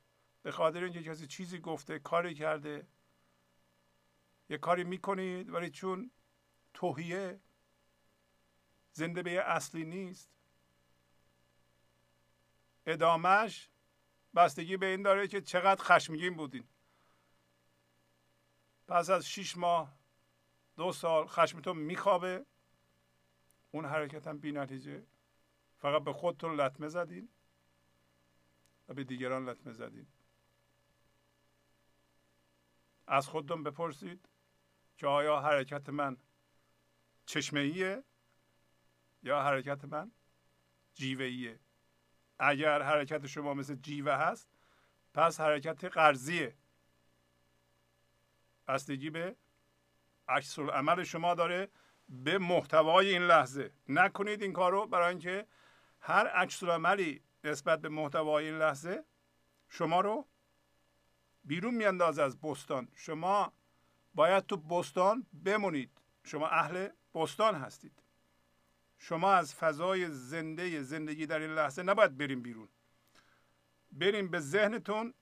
به 0.42 0.52
خاطر 0.52 0.84
اینکه 0.84 1.02
کسی 1.02 1.26
چیزی 1.26 1.58
گفته 1.58 1.98
کاری 1.98 2.34
کرده 2.34 2.86
یه 4.48 4.58
کاری 4.58 4.84
می‌کنید 4.84 5.50
ولی 5.50 5.70
چون 5.70 6.10
توهیه 6.74 7.40
زنده 8.96 9.22
به 9.22 9.42
اصلی 9.42 9.84
نیست. 9.84 10.30
ادامهش 12.86 13.70
بستگی 14.34 14.76
به 14.76 14.86
این 14.86 15.02
داره 15.02 15.28
که 15.28 15.40
چقدر 15.40 15.82
خشمگین 15.82 16.36
بودین. 16.36 16.68
پس 18.88 19.10
از 19.10 19.26
شیش 19.26 19.56
ماه 19.56 19.98
دو 20.76 20.92
سال 20.92 21.26
خشمتون 21.26 21.76
میخوابه. 21.76 22.46
اون 23.70 23.84
حرکت 23.84 24.26
هم 24.26 24.38
بی 24.38 24.52
نتیجه. 24.52 25.06
فقط 25.78 26.02
به 26.02 26.12
خودتون 26.12 26.54
لطمه 26.54 26.88
زدین 26.88 27.28
و 28.88 28.94
به 28.94 29.04
دیگران 29.04 29.48
لطمه 29.48 29.72
زدین. 29.72 30.06
از 33.06 33.28
خودتون 33.28 33.62
بپرسید 33.62 34.28
که 34.96 35.06
آیا 35.06 35.40
حرکت 35.40 35.88
من 35.88 36.16
چشمه 37.26 38.04
یا 39.26 39.42
حرکت 39.42 39.84
من 39.84 40.10
جیوه 40.94 41.58
اگر 42.38 42.82
حرکت 42.82 43.26
شما 43.26 43.54
مثل 43.54 43.74
جیوه 43.74 44.12
هست 44.12 44.48
پس 45.14 45.40
حرکت 45.40 45.84
قرضیه. 45.84 46.56
بستگی 48.68 49.10
به 49.10 49.36
عکس 50.28 50.58
عمل 50.58 51.02
شما 51.02 51.34
داره 51.34 51.68
به 52.08 52.38
محتوای 52.38 53.08
این 53.08 53.22
لحظه. 53.22 53.72
نکنید 53.88 54.42
این 54.42 54.52
کار 54.52 54.72
رو 54.72 54.86
برای 54.86 55.08
اینکه 55.08 55.46
هر 56.00 56.26
عکس 56.26 56.62
عملی 56.62 57.22
نسبت 57.44 57.80
به 57.80 57.88
محتوای 57.88 58.46
این 58.46 58.58
لحظه 58.58 59.04
شما 59.68 60.00
رو 60.00 60.26
بیرون 61.44 61.74
میاندازه 61.74 62.22
از 62.22 62.40
بستان. 62.40 62.88
شما 62.94 63.52
باید 64.14 64.46
تو 64.46 64.56
بستان 64.56 65.26
بمونید. 65.44 65.90
شما 66.24 66.48
اهل 66.48 66.88
بستان 67.14 67.54
هستید. 67.54 68.05
شما 68.98 69.32
از 69.32 69.54
فضای 69.54 70.10
زنده 70.10 70.82
زندگی 70.82 71.26
در 71.26 71.38
این 71.38 71.50
لحظه 71.50 71.82
نباید 71.82 72.16
بریم 72.16 72.42
بیرون. 72.42 72.68
بریم 73.92 74.30
به 74.30 74.40
ذهنتون 74.40 75.14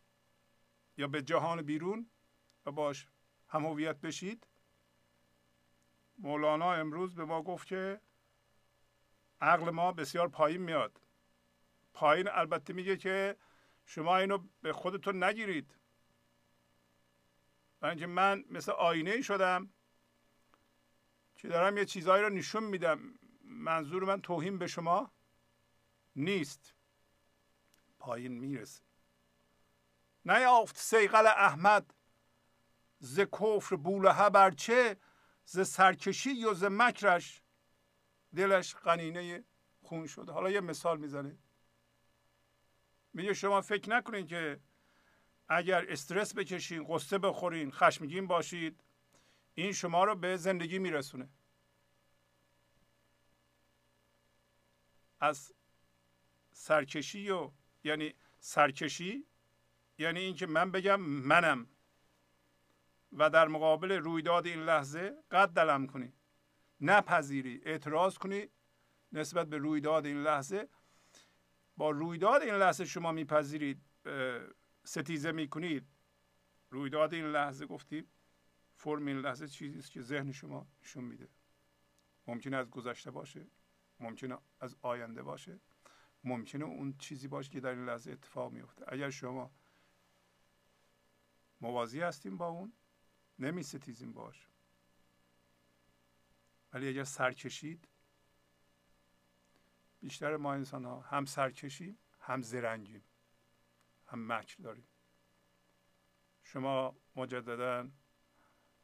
یا 0.97 1.07
به 1.07 1.23
جهان 1.23 1.63
بیرون 1.63 2.11
و 2.67 2.71
باش 2.73 3.07
هم 3.49 3.67
هویت 3.67 4.01
بشید. 4.01 4.47
مولانا 6.19 6.73
امروز 6.73 7.15
به 7.15 7.25
ما 7.25 7.43
گفت 7.43 7.67
که 7.67 8.01
عقل 9.41 9.71
ما 9.71 9.93
بسیار 9.93 10.29
پایین 10.29 10.61
میاد. 10.61 11.01
پایین 11.95 12.29
البته 12.29 12.73
میگه 12.73 12.97
که 12.97 13.37
شما 13.85 14.17
اینو 14.17 14.39
به 14.63 14.73
خودتون 14.73 15.25
نگیرید. 15.25 15.75
و 17.83 17.87
اینکه 17.87 18.07
من 18.07 18.45
مثل 18.51 18.73
آینه 18.73 19.23
شدم 19.23 19.71
که 21.37 21.49
دارم 21.49 21.77
یه 21.77 21.85
چیزهایی 21.85 22.23
رو 22.23 22.29
نشون 22.29 22.65
میدم. 22.65 23.15
منظور 23.55 24.05
من 24.05 24.21
توهین 24.21 24.59
به 24.59 24.67
شما 24.67 25.13
نیست. 26.17 26.75
پایین 27.99 28.33
می‌رسه. 28.33 28.83
نیافت 30.25 30.77
سیقل 30.77 31.27
احمد. 31.27 31.95
ز 32.99 33.21
کفر 33.21 33.77
بولهه 33.77 34.31
برچه 34.31 34.97
ز 35.45 35.61
سرکشی 35.61 36.45
و 36.45 36.55
ز 36.55 36.65
مکرش. 36.65 37.43
دلش 38.37 38.75
قنینه 38.75 39.45
خون 39.83 40.07
شده. 40.07 40.33
حالا 40.33 40.51
یه 40.51 40.61
مثال 40.61 40.99
می‌زنه. 40.99 41.39
میگه 43.13 43.35
شما 43.35 43.61
فکر 43.61 43.91
نکنید 43.91 44.29
که 44.29 44.61
اگر 45.49 45.87
استرس 45.89 46.35
بکشین 46.35 46.85
قصه 46.89 47.19
بخورین 47.19 47.71
خشمگین 47.71 48.27
باشید 48.27 48.85
این 49.55 49.73
شما 49.73 50.05
رو 50.05 50.15
به 50.15 50.37
زندگی 50.37 50.79
میرسونه. 50.79 51.29
از 55.25 55.53
سرکشی 56.53 57.31
و 57.31 57.51
یعنی 57.85 58.15
سرکشی 58.39 59.27
یعنی 59.99 60.21
اینکه 60.21 60.47
من 60.47 60.71
بگم 60.71 61.01
منم. 61.01 61.67
و 63.13 63.31
در 63.31 63.49
مقابل 63.49 63.93
رویداد 63.93 64.47
این 64.47 64.63
لحظه 64.63 65.23
قد 65.31 65.49
دلم 65.49 65.87
کنی. 65.87 66.13
نپذیری 66.81 67.61
اعتراض 67.65 68.19
کنی 68.19 68.49
نسبت 69.13 69.47
به 69.47 69.59
رویداد 69.59 70.07
این 70.07 70.23
لحظه. 70.23 70.69
با 71.77 71.91
رویداد 71.91 72.43
این 72.43 72.55
لحظه 72.55 72.85
شما 72.85 73.13
میپذیرید 73.13 73.83
ستیزه 74.85 75.33
می‌کنید 75.33 75.87
رویداد 76.71 77.15
این 77.15 77.27
لحظه 77.27 77.67
گفتیم 77.67 78.11
فرم 78.77 79.07
این 79.07 79.19
لحظه 79.19 79.49
چیزی 79.49 79.79
است 79.79 79.91
که 79.91 80.01
ذهن 80.01 80.33
شما 80.33 80.67
نشون 80.83 81.05
میده. 81.05 81.29
ممکنه 82.27 82.57
از 82.57 82.71
گذشته 82.71 83.11
باشه. 83.11 83.47
ممکنه 84.01 84.39
از 84.61 84.77
آینده 84.83 85.23
باشه. 85.23 85.61
ممکنه 86.25 86.65
اون 86.65 86.95
چیزی 86.99 87.29
باشه 87.29 87.51
که 87.51 87.61
در 87.61 87.71
این 87.71 87.85
لحظه 87.85 88.11
اتفاق 88.13 88.53
میفته 88.53 88.85
اگر 88.89 89.11
شما 89.11 89.51
موازی 91.61 92.01
هستیم 92.01 92.37
با 92.37 92.49
اون 92.49 92.73
نمی 93.39 93.63
ستیزیم 93.63 94.13
باش 94.13 94.49
ولی 96.73 96.89
اگر 96.89 97.05
سر 97.05 97.33
کشید 97.33 97.89
بیشتر 100.01 100.37
ما 100.37 100.53
انسان 100.53 100.85
ها 100.85 101.01
هم 101.01 101.25
سرکشیم 101.25 101.99
هم 102.21 102.43
زرنگیم 102.43 103.05
هم 104.07 104.33
مکر 104.33 104.57
داریم. 104.63 104.89
شما 106.43 106.97
مجددا 107.17 107.89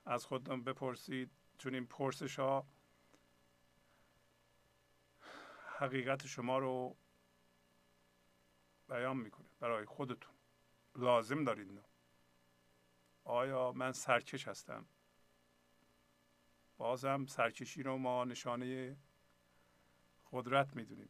از 0.05 0.25
خودتون 0.25 0.65
بپرسید 0.65 1.31
چون 1.59 1.75
این 1.75 1.87
پرسش 1.87 2.39
ها 2.39 2.67
حقیقت 5.81 6.27
شما 6.27 6.59
رو 6.59 6.97
بیان 8.89 9.17
می‌کنه. 9.17 9.47
برای 9.61 9.85
خودتون. 9.85 10.35
لازم 10.97 11.45
دارید 11.45 11.73
نو 11.73 11.83
آیا 13.25 13.73
من 13.73 13.93
سرکش 13.93 14.49
هستم؟ 14.49 14.87
بازم 16.77 17.27
سرکشی 17.27 17.83
رو 17.83 17.97
ما 17.99 18.25
نشانه 18.25 18.97
قدرت 20.33 20.77
می‌دونیم. 20.77 21.09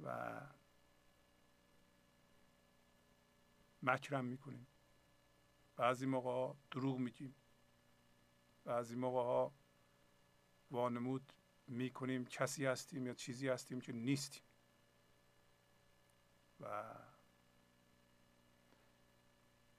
و 0.00 0.40
مکرم 3.82 4.24
می‌کنیم. 4.24 4.66
بعضی 5.76 6.06
موقع 6.06 6.54
دروغ 6.70 6.98
میگیم. 6.98 7.34
بعضی 8.64 8.96
موقع 8.96 9.22
ها 9.22 9.52
وانمود 10.70 11.32
می‌کنیم 11.68 12.24
کسی 12.24 12.66
هستیم 12.66 13.06
یا 13.06 13.14
چیزی 13.14 13.48
هستیم 13.48 13.80
که 13.80 13.92
نیستیم. 13.92 14.42
و 16.60 16.94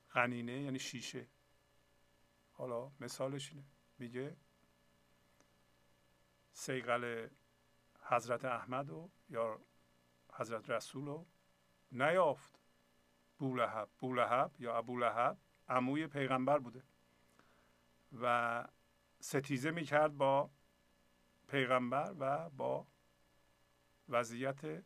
قنینه 0.10 0.62
یعنی 0.62 0.80
شیشه. 0.80 1.28
حالا 2.52 2.92
مثالش 3.00 3.52
اینه. 3.52 3.64
میگه 4.00 4.38
سیقل 6.54 7.28
حضرت 8.02 8.46
احمد 8.46 8.90
و 8.90 9.10
یا 9.30 9.60
حضرت 10.34 10.70
رسول 10.70 11.06
رو 11.06 11.26
نیافت. 11.92 12.60
بولهب. 13.38 13.90
بولهب 14.00 14.52
یا 14.60 14.78
ابولهب 14.78 15.38
عموی 15.70 16.08
پیغمبر 16.08 16.60
بوده. 16.60 16.84
و 18.22 18.68
ستیزه 19.20 19.72
می‌کرد 19.72 20.18
با 20.18 20.50
پیغمبر 21.52 22.16
و 22.20 22.50
با 22.50 22.88
وضعیت 24.10 24.84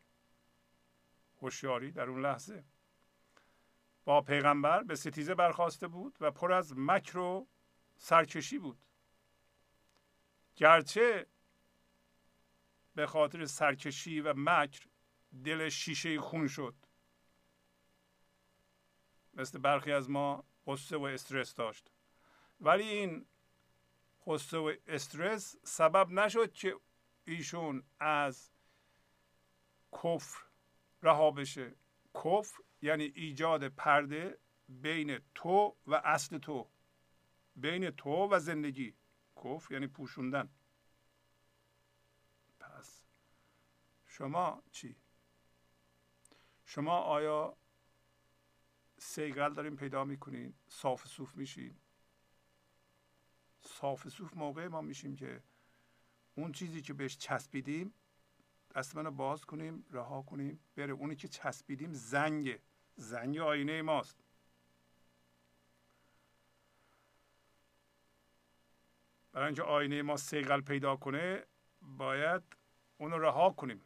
هوشیاری 1.41 1.91
در 1.91 2.09
اون 2.09 2.21
لحظه. 2.21 2.63
با 4.05 4.21
پیغمبر 4.21 4.83
به 4.83 4.95
ستیزه 4.95 5.35
برخواسته 5.35 5.87
بود 5.87 6.17
و 6.21 6.31
پر 6.31 6.53
از 6.53 6.73
مکر 6.77 7.17
و 7.17 7.47
سرکشی 7.97 8.59
بود. 8.59 8.85
گرچه 10.55 11.27
به 12.95 13.07
خاطر 13.07 13.45
سرکشی 13.45 14.21
و 14.21 14.33
مکر 14.37 14.87
دل 15.43 15.69
شیشه 15.69 16.19
خون 16.19 16.47
شد. 16.47 16.75
مثل 19.33 19.59
برخی 19.59 19.91
از 19.91 20.09
ما 20.09 20.43
قصه 20.67 20.97
و 20.97 21.03
استرس 21.03 21.53
داشت. 21.53 21.91
ولی 22.59 22.83
این 22.83 23.25
قصه 24.27 24.57
و 24.57 24.73
استرس 24.87 25.55
سبب 25.63 26.11
نشد 26.11 26.51
که 26.51 26.79
ایشون 27.25 27.83
از 27.99 28.51
کفر 29.93 30.43
رها 31.01 31.31
بشه. 31.31 31.75
کفر 32.15 32.63
یعنی 32.81 33.03
ایجاد 33.03 33.67
پرده 33.67 34.39
بین 34.69 35.19
تو 35.35 35.77
و 35.87 35.95
اصل 35.95 36.37
تو. 36.37 36.69
بین 37.55 37.91
تو 37.91 38.27
و 38.31 38.39
زندگی. 38.39 38.95
کفر 39.35 39.73
یعنی 39.73 39.87
پوشوندن. 39.87 40.49
پس 42.59 43.03
شما 44.05 44.63
چی؟ 44.71 44.95
شما 46.65 46.97
آیا 46.97 47.57
سیگل 48.97 49.53
دارین 49.53 49.75
پیدا 49.75 50.03
می‌کنین؟ 50.03 50.53
صاف 50.67 51.07
صوف 51.07 51.35
میشین؟ 51.35 51.79
صاف 53.67 54.07
صوف 54.07 54.33
موقع 54.33 54.67
ما 54.67 54.81
میشیم 54.81 55.15
که 55.15 55.43
اون 56.35 56.51
چیزی 56.51 56.81
که 56.81 56.93
بهش 56.93 57.17
چسبیدیم 57.17 57.93
دست 58.75 58.95
منو 58.95 59.11
باز 59.11 59.45
کنیم 59.45 59.85
رها 59.91 60.21
کنیم 60.21 60.59
بره. 60.75 60.93
اونی 60.93 61.15
که 61.15 61.27
چسبیدیم 61.27 61.93
زنگ 61.93 62.59
زنگ 62.95 63.37
آینه 63.37 63.81
ماست. 63.81 64.23
برای 69.31 69.45
اینکه 69.45 69.63
آینه 69.63 70.01
ما 70.01 70.17
سیگل 70.17 70.61
پیدا 70.61 70.95
کنه 70.95 71.43
باید 71.81 72.43
اونو 72.97 73.17
رها 73.17 73.49
کنیم. 73.49 73.81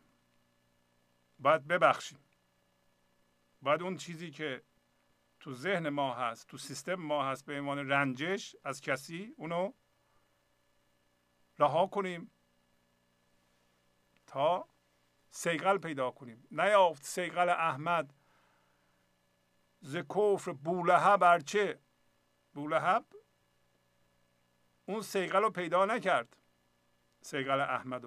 باید 1.40 1.68
ببخشیم. 1.68 2.20
باید 3.62 3.82
اون 3.82 3.98
چیزی 3.98 4.32
که 4.32 4.62
تو 5.48 5.54
ذهن 5.54 5.90
ما 5.90 6.14
هست 6.14 6.48
تو 6.48 6.58
سیستم 6.58 6.96
ما 6.96 7.26
هست 7.26 7.46
به 7.46 7.60
عنوان 7.60 7.90
رنجش 7.90 8.56
از 8.64 8.82
کسی 8.82 9.34
اونو 9.38 9.74
رها 11.60 11.88
کنیم 11.88 12.32
تا 14.26 14.70
سیقل 15.30 15.78
پیدا 15.78 16.12
کنیم. 16.12 16.48
نیافت 16.52 17.04
سیقل 17.04 17.50
احمد. 17.50 18.14
ز 19.82 19.98
کفر 19.98 20.52
بولهب 20.52 21.20
برچه 21.20 21.80
بولهب 22.54 23.06
اون 24.86 25.02
سیقل 25.02 25.42
رو 25.42 25.50
پیدا 25.50 25.86
نکرد 25.86 26.38
سیقل 27.22 27.60
احمد 27.60 28.06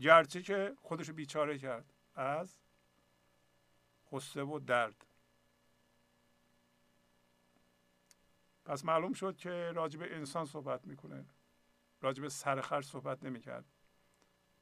گرچه 0.00 0.42
که 0.42 0.76
خودش 0.82 1.10
بیچاره 1.10 1.58
کرد 1.58 1.92
از 2.14 2.58
قصه 4.12 4.42
و 4.42 4.58
درد. 4.58 5.07
پس 8.68 8.84
معلوم 8.84 9.12
شد 9.12 9.36
که 9.36 9.72
راجب 9.74 10.02
انسان 10.02 10.44
صحبت 10.44 10.86
می‌کنه. 10.86 11.24
راجب 12.00 12.28
سرخر 12.28 12.82
صحبت 12.82 13.24
نمی‌کرد. 13.24 13.64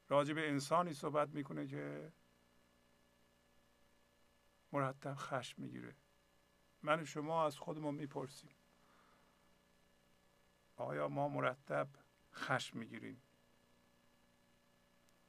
راجب 0.09 0.39
انسانی 0.39 0.93
صحبت 0.93 1.29
می‌کنه 1.29 1.67
که 1.67 2.13
مرتب 4.73 5.15
خشم 5.15 5.63
می‌گیره. 5.63 5.97
من 6.83 7.01
و 7.01 7.05
شما 7.05 7.47
از 7.47 7.59
خودمون 7.59 7.95
می‌پرسیم. 7.95 8.55
آیا 10.77 11.09
ما 11.09 11.29
مرتب 11.29 11.89
خشم 12.35 12.79
می‌گیریم؟ 12.79 13.23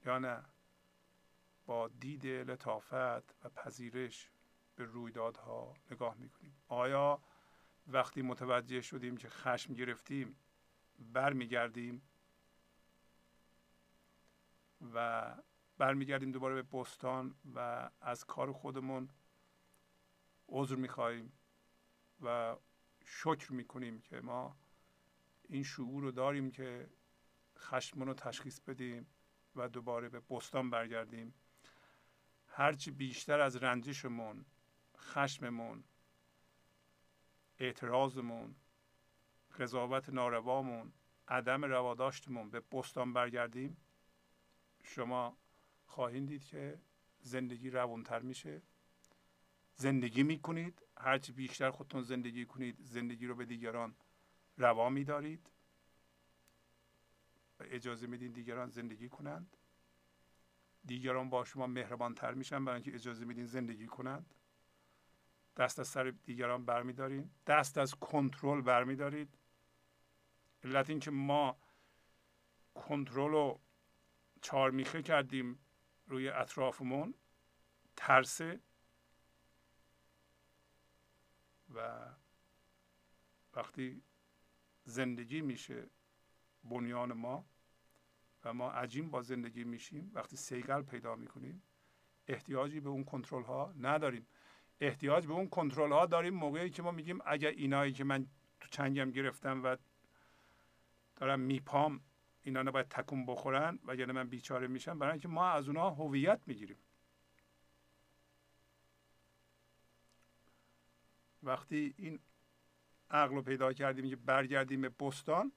یا 0.05 0.19
نه؟ 0.19 0.45
با 1.65 1.87
دید 1.87 2.25
لطافت 2.25 3.45
و 3.45 3.49
پذیرش 3.55 4.29
به 4.75 4.83
رویدادها 4.83 5.73
نگاه 5.91 6.15
می‌کنیم. 6.15 6.57
آیا 6.67 7.21
وقتی 7.87 8.21
متوجه 8.21 8.81
شدیم 8.81 9.17
که 9.17 9.29
خشم 9.29 9.73
گرفتیم 9.73 10.35
برمیگردیم 10.99 12.01
و 14.93 15.35
برمیگردیم 15.77 16.31
دوباره 16.31 16.55
به 16.55 16.77
بستان 16.77 17.35
و 17.55 17.89
از 18.01 18.25
کار 18.25 18.51
خودمون 18.51 19.09
عذر 20.49 20.75
می‌خواهیم 20.75 21.33
و 22.21 22.55
شکر 23.05 23.53
می‌کنیم 23.53 24.01
که 24.01 24.21
ما 24.21 24.57
این 25.49 25.63
شعور 25.63 26.03
رو 26.03 26.11
داریم 26.11 26.51
که 26.51 26.89
خشمون 27.57 28.07
رو 28.07 28.13
تشخیص 28.13 28.59
بدیم 28.59 29.07
و 29.55 29.69
دوباره 29.69 30.09
به 30.09 30.21
بستان 30.29 30.69
برگردیم. 30.69 31.33
هرچی 32.47 32.91
بیشتر 32.91 33.39
از 33.39 33.55
رنجشمون 33.55 34.45
خشممون 34.97 35.83
اعتراضمون 37.59 38.55
قضاوت 39.59 40.09
ناروامون 40.09 40.93
عدم 41.27 41.65
رواداشتمون 41.65 42.49
به 42.49 42.59
بستان 42.59 43.13
برگردیم. 43.13 43.77
شما 44.83 45.37
خواهید 45.85 46.27
دید 46.27 46.43
که 46.43 46.79
زندگی 47.19 47.69
روونتر 47.69 48.19
میشه. 48.19 48.61
زندگی 49.75 50.23
می‌کنید. 50.23 50.81
هرچی 50.97 51.31
بیشتر 51.31 51.71
خودتون 51.71 52.01
زندگی 52.01 52.45
کنید 52.45 52.77
زندگی 52.83 53.27
رو 53.27 53.35
به 53.35 53.45
دیگران 53.45 53.95
روا 54.57 54.89
میدارید. 54.89 55.49
و 57.59 57.63
اجازه 57.63 58.07
میدین 58.07 58.31
دیگران 58.31 58.69
زندگی 58.69 59.09
کنند. 59.09 59.57
دیگران 60.85 61.29
با 61.29 61.45
شما 61.45 61.67
مهربان 61.67 62.15
تر 62.15 62.33
میشن 62.33 62.65
برای 62.65 62.75
اینکه 62.75 62.95
اجازه 62.95 63.25
میدین 63.25 63.45
زندگی 63.45 63.87
کنند. 63.87 64.33
دست 65.57 65.79
از 65.79 65.87
سر 65.87 66.13
دیگران 66.23 66.65
برمیدارین 66.65 67.29
دست 67.47 67.77
از 67.77 67.95
کنترل 67.95 68.61
برمیدارید. 68.61 69.37
علت 70.63 70.89
اینکه 70.89 71.11
ما 71.11 71.57
کنترل 72.75 73.31
رو 73.31 73.59
چارمیخه 74.41 75.01
کردیم 75.01 75.59
روی 76.07 76.29
اطرافمون 76.29 77.13
ترسه 77.95 78.59
و 81.75 81.97
وقتی 83.55 84.03
زندگی 84.83 85.41
میشه 85.41 85.89
بنیان 86.63 87.13
ما 87.13 87.45
و 88.43 88.53
ما 88.53 88.71
عجیم 88.71 89.09
با 89.09 89.21
زندگی 89.21 89.63
میشیم 89.63 90.11
وقتی 90.13 90.35
سیگل 90.35 90.81
پیدا 90.81 91.15
می‌کنیم 91.15 91.61
احتیاجی 92.27 92.79
به 92.79 92.89
اون 92.89 93.03
کنترل 93.03 93.43
ها 93.43 93.73
نداریم. 93.79 94.27
احتیاج 94.81 95.27
به 95.27 95.33
اون 95.33 95.49
کنترل 95.49 95.91
ها 95.91 96.05
داریم. 96.05 96.33
موقعی 96.33 96.69
که 96.69 96.81
ما 96.81 96.91
میگیم 96.91 97.19
اگر 97.25 97.49
اینایی 97.49 97.93
که 97.93 98.03
من 98.03 98.27
تو 98.59 98.67
چنگم 98.69 99.11
گرفتم 99.11 99.63
و 99.63 99.77
دارم 101.15 101.39
میپام 101.39 102.01
اینا 102.43 102.63
نباید 102.63 102.87
تکون 102.89 103.25
بخورن 103.25 103.79
و 103.85 103.95
یعنی 103.95 104.11
من 104.11 104.29
بیچاره 104.29 104.67
میشم 104.67 104.99
برای 104.99 105.11
اینکه 105.11 105.27
ما 105.27 105.49
از 105.49 105.67
اونها 105.67 105.89
هویت 105.89 106.41
می‌گیریم. 106.45 106.77
وقتی 111.43 111.93
این 111.97 112.19
عقل 113.11 113.35
رو 113.35 113.41
پیدا 113.41 113.73
کردیم 113.73 114.09
که 114.09 114.15
برگردیم 114.15 114.81
به 114.81 114.89
بستان 114.89 115.51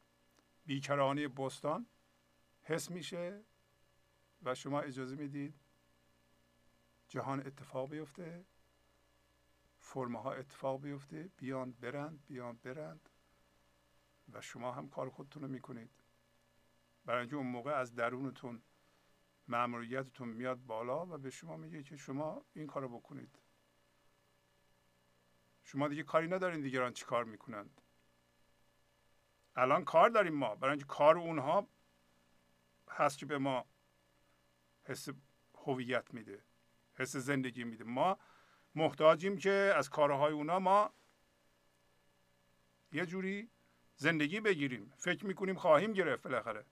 بیکرانه 0.66 1.28
بستان 1.28 1.86
حس 2.62 2.90
میشه 2.90 3.40
و 4.42 4.54
شما 4.54 4.80
اجازه 4.80 5.16
می‌دید 5.16 5.54
جهان 7.08 7.40
اتفاق 7.40 7.90
بیفته. 7.90 8.44
فرمه 9.90 10.22
ها 10.22 10.32
اتفاق 10.32 10.80
بیفته. 10.80 11.30
بیان 11.36 11.72
برند 11.72 12.26
بیان 12.26 12.56
برند. 12.56 13.08
و 14.32 14.40
شما 14.40 14.72
هم 14.72 14.88
کار 14.88 15.10
خودتون 15.10 15.42
رو 15.42 15.48
می‌کنید. 15.48 15.90
برای 17.04 17.20
اینکه 17.20 17.36
اون 17.36 17.46
موقع 17.46 17.72
از 17.72 17.94
درونتون 17.94 18.62
مأموریتتون 19.48 20.28
میاد 20.28 20.58
بالا 20.58 21.06
و 21.06 21.18
به 21.18 21.30
شما 21.30 21.56
میگه 21.56 21.82
که 21.82 21.96
شما 21.96 22.44
این 22.52 22.66
کارو 22.66 22.88
بکنید. 22.88 23.38
شما 25.62 25.88
دیگه 25.88 26.02
کاری 26.02 26.28
ندارین 26.28 26.60
دیگران 26.60 26.92
چی 26.92 27.04
کار 27.04 27.24
می‌کنند. 27.24 27.80
الان 29.56 29.84
کار 29.84 30.10
داریم 30.10 30.34
ما. 30.34 30.54
برای 30.54 30.72
اینکه 30.72 30.86
کار 30.86 31.18
اونها 31.18 31.68
هست 32.88 33.18
که 33.18 33.26
به 33.26 33.38
ما 33.38 33.64
حس 34.84 35.08
هویت 35.54 36.14
میده 36.14 36.44
حس 36.94 37.16
زندگی 37.16 37.64
میده. 37.64 37.84
ما 37.84 38.18
محتاجیم 38.74 39.38
که 39.38 39.72
از 39.76 39.90
کارهای 39.90 40.32
اونا 40.32 40.58
ما 40.58 40.94
یه 42.92 43.06
جوری 43.06 43.50
زندگی 43.96 44.40
بگیریم. 44.40 44.92
فکر 44.96 45.26
می‌کنیم 45.26 45.54
خواهیم 45.54 45.92
گرفت 45.92 46.22
بالاخره. 46.22 46.66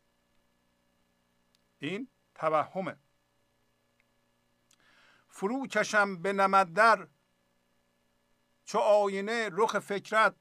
این 1.78 2.08
توهمه. 2.34 2.96
فرو 5.28 5.66
کشم 5.66 6.22
به 6.22 6.32
نمد 6.32 6.72
در. 6.72 7.08
چو 8.64 8.78
آینه 8.78 9.48
رخ 9.52 9.78
فکرت 9.78 10.36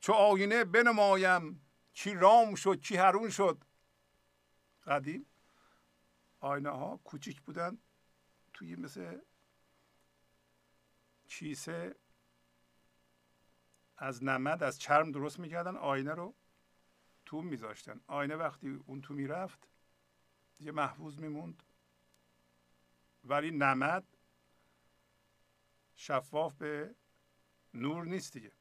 چو 0.00 0.12
آینه 0.12 0.64
بنمایم. 0.64 1.66
چی 1.92 2.14
رام 2.14 2.54
شد 2.54 2.80
چی 2.80 2.96
هرون 2.96 3.30
شد. 3.30 3.64
قدیم 4.86 5.26
آینه 6.40 6.70
ها 6.70 7.00
کوچیک 7.04 7.40
بودن 7.40 7.78
توی 8.54 8.76
مثل 8.76 9.20
کیسه 11.38 11.96
از 13.96 14.24
نمد 14.24 14.62
از 14.62 14.78
چرم 14.78 15.12
درست 15.12 15.38
می‌کردن 15.38 15.76
آینه 15.76 16.14
رو 16.14 16.34
تو 17.26 17.42
میذاشتن. 17.42 18.00
آینه 18.06 18.36
وقتی 18.36 18.80
اون 18.86 19.00
تو 19.00 19.14
می‌رفت 19.14 19.68
دیگه 20.58 20.72
محفوظ 20.72 21.18
میموند. 21.18 21.62
ولی 23.24 23.50
نمد 23.50 24.04
شفاف 25.94 26.54
به 26.54 26.94
نور 27.74 28.04
نیست 28.04 28.32
دیگه. 28.32 28.52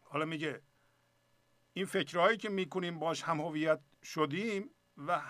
حالا 0.00 0.24
میگه 0.24 0.62
این 1.72 1.86
فکرهایی 1.86 2.36
که 2.36 2.48
می‌کنیم 2.48 2.98
باش 2.98 3.22
هم 3.22 3.40
هویت 3.40 3.80
شدیم 4.02 4.70
و 5.06 5.22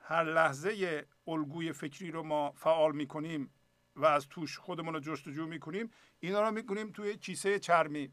هر 0.00 0.24
لحظه 0.24 1.06
الگوی 1.26 1.72
فکری 1.72 2.10
رو 2.10 2.22
ما 2.22 2.52
فعال 2.52 2.96
می‌کنیم 2.96 3.53
و 3.96 4.04
از 4.04 4.28
توش 4.28 4.58
خودمون 4.58 4.94
رو 4.94 5.00
جستجو 5.00 5.46
می‌کنیم. 5.46 5.90
اینا 6.20 6.40
رو 6.40 6.50
می‌کنیم 6.50 6.92
توی 6.92 7.16
کیسه 7.16 7.58
چرمی. 7.58 8.12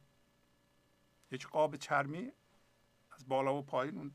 یک 1.32 1.48
قاب 1.48 1.76
چرمی 1.76 2.32
از 3.12 3.28
بالا 3.28 3.56
و 3.56 3.62
پایین 3.62 3.98
اون 3.98 4.14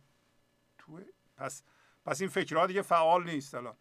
توی 0.78 1.04
پس 1.36 1.62
پس 2.04 2.20
این 2.20 2.30
فکرها 2.30 2.66
دیگه 2.66 2.82
فعال 2.82 3.24
نیست 3.24 3.54
الان. 3.54 3.76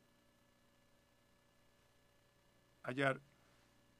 اگر 2.83 3.19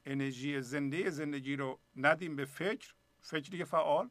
انرژی 0.04 0.62
زنده 0.62 1.10
زندگی 1.10 1.56
رو 1.56 1.80
ندیم 1.96 2.36
به 2.36 2.44
فکر 2.44 2.94
فکر 3.20 3.50
دیگه 3.50 3.64
فعال 3.64 4.10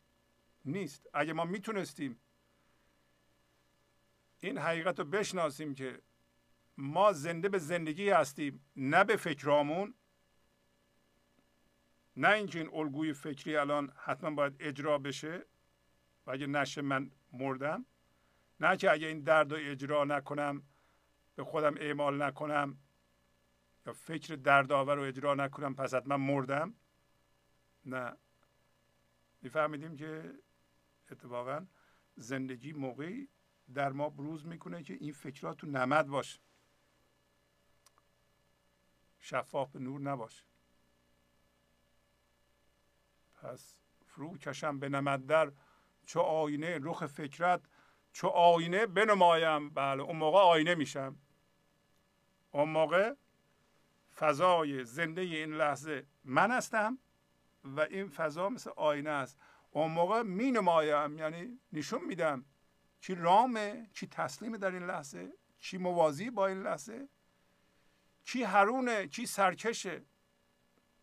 نیست. 0.66 1.08
اگه 1.14 1.34
ما 1.34 1.46
می‌تونستیم 1.46 2.20
این 4.40 4.58
حقیقت 4.58 5.00
رو 5.00 5.06
بشناسیم 5.06 5.76
که 5.76 6.02
ما 6.78 7.14
زنده 7.14 7.50
به 7.50 7.58
زندگی 7.58 8.10
هستیم 8.10 8.66
نه 8.76 9.04
به 9.04 9.16
فکرامون. 9.16 9.94
نه 12.18 12.30
اینکه 12.30 12.60
این 12.60 12.70
الگوی 12.74 13.14
فکری 13.14 13.56
الان 13.56 13.94
حتما 13.98 14.32
باید 14.32 14.56
اجرا 14.60 14.98
بشه 14.98 15.46
و 16.26 16.32
اگه 16.32 16.48
نشه 16.48 16.82
من 16.82 17.12
مردم. 17.34 17.86
نه 18.60 18.78
که 18.78 18.92
اگه 18.92 19.08
این 19.08 19.20
درد 19.20 19.54
رو 19.54 19.60
اجرا 19.62 20.04
نکنم 20.04 20.64
به 21.36 21.44
خودم 21.44 21.76
اعمال 21.78 22.24
نکنم 22.24 22.78
یا 23.86 23.94
فکر 23.94 24.36
دردآور 24.36 24.96
رو 24.96 25.02
اجرا 25.02 25.36
نکنم 25.36 25.76
پس 25.76 25.94
حتما 25.94 26.18
مردم. 26.18 26.74
نه. 27.86 28.18
میفهمیدیم 29.42 29.96
که 29.96 30.34
اتفاقا 31.12 31.66
زندگی 32.16 32.74
موقعی 32.74 33.30
در 33.74 33.92
ما 33.92 34.10
بروز 34.10 34.46
می‌کنه 34.46 34.84
که 34.84 34.94
این 34.94 35.14
فکرات 35.14 35.58
تو 35.58 35.68
نمد 35.68 36.08
باشه. 36.08 36.40
شفاف 39.26 39.76
نور 39.76 40.02
نباشه 40.02 40.44
پس 43.34 43.80
فرو 44.06 44.38
کشم 44.38 44.80
به 44.80 44.90
نمد 44.90 45.26
در 45.26 45.52
چو 46.06 46.20
آینه 46.20 46.80
رخ 46.82 47.06
فکرت 47.06 47.62
چو 48.14 48.28
آینه 48.28 48.86
بنمایم. 48.86 49.70
بله 49.70 50.04
اون 50.04 50.16
موقع 50.16 50.40
آینه 50.40 50.76
میشم. 50.76 51.18
اون 52.52 52.70
موقع 52.70 53.14
فضای 54.16 54.84
زنده 54.84 55.22
این 55.22 55.54
لحظه 55.54 56.08
من 56.24 56.52
هستم 56.52 56.98
و 57.64 57.80
این 57.80 58.10
فضا 58.10 58.50
مثل 58.50 58.72
آینه 58.76 59.10
است. 59.10 59.38
اون 59.72 59.92
موقع 59.92 60.22
می 60.22 60.52
نمایم 60.52 61.18
یعنی 61.18 61.60
نشون 61.74 62.06
میدم 62.06 62.46
چی 63.00 63.16
رامه 63.16 63.90
چی 63.94 64.08
تسلیمه 64.08 64.58
در 64.58 64.72
این 64.72 64.86
لحظه 64.86 65.34
چی 65.60 65.78
موازی 65.78 66.30
با 66.30 66.48
این 66.48 66.64
لحظه. 66.64 67.10
چی 68.26 68.44
هرونه 68.44 69.08
چی 69.08 69.26
سرکشه. 69.26 70.06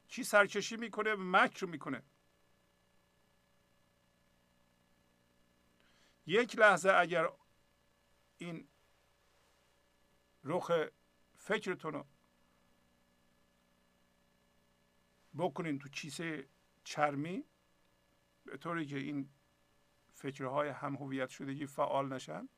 چی 0.09 0.25
سرکشی 0.25 0.77
می‌کنه 0.77 1.15
مکر 1.19 1.67
می‌کنه. 1.67 2.03
یک 6.27 6.59
لحظه 6.59 6.91
اگر 6.91 7.29
این 8.39 8.69
رخ 10.45 10.71
فکرتون 11.37 11.93
رو 11.93 12.07
بکنین 15.39 15.79
تو 15.79 15.89
کیسه 15.89 16.49
چرمی 16.85 17.45
به 18.45 18.57
طوری 18.57 18.87
که 18.87 18.97
این 18.97 19.31
فکرهای 20.15 20.69
هم 20.69 20.95
هویت 20.95 21.29
شدگی 21.29 21.67
فعال 21.67 22.13
نشن 22.13 22.49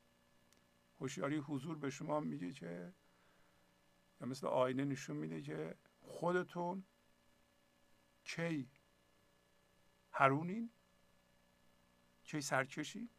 هوشیاری 0.99 1.37
حضور 1.37 1.77
به 1.77 1.89
شما 1.89 2.19
میگه 2.19 2.53
که 2.53 2.93
یا 4.21 4.27
مثل 4.27 4.47
آینه 4.47 4.85
نشون 4.85 5.17
میده 5.17 5.41
که 5.41 5.77
خودتون 6.01 6.83
کی 8.23 8.69
هرونین 10.11 10.69
کی 12.23 12.41
سرکشی؟ 12.41 13.09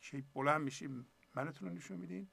کی 0.00 0.22
بلند 0.34 0.60
میشیم 0.60 1.06
منتون 1.34 1.68
رو 1.68 1.74
نشون 1.74 1.96
میدین؟ 1.96 2.30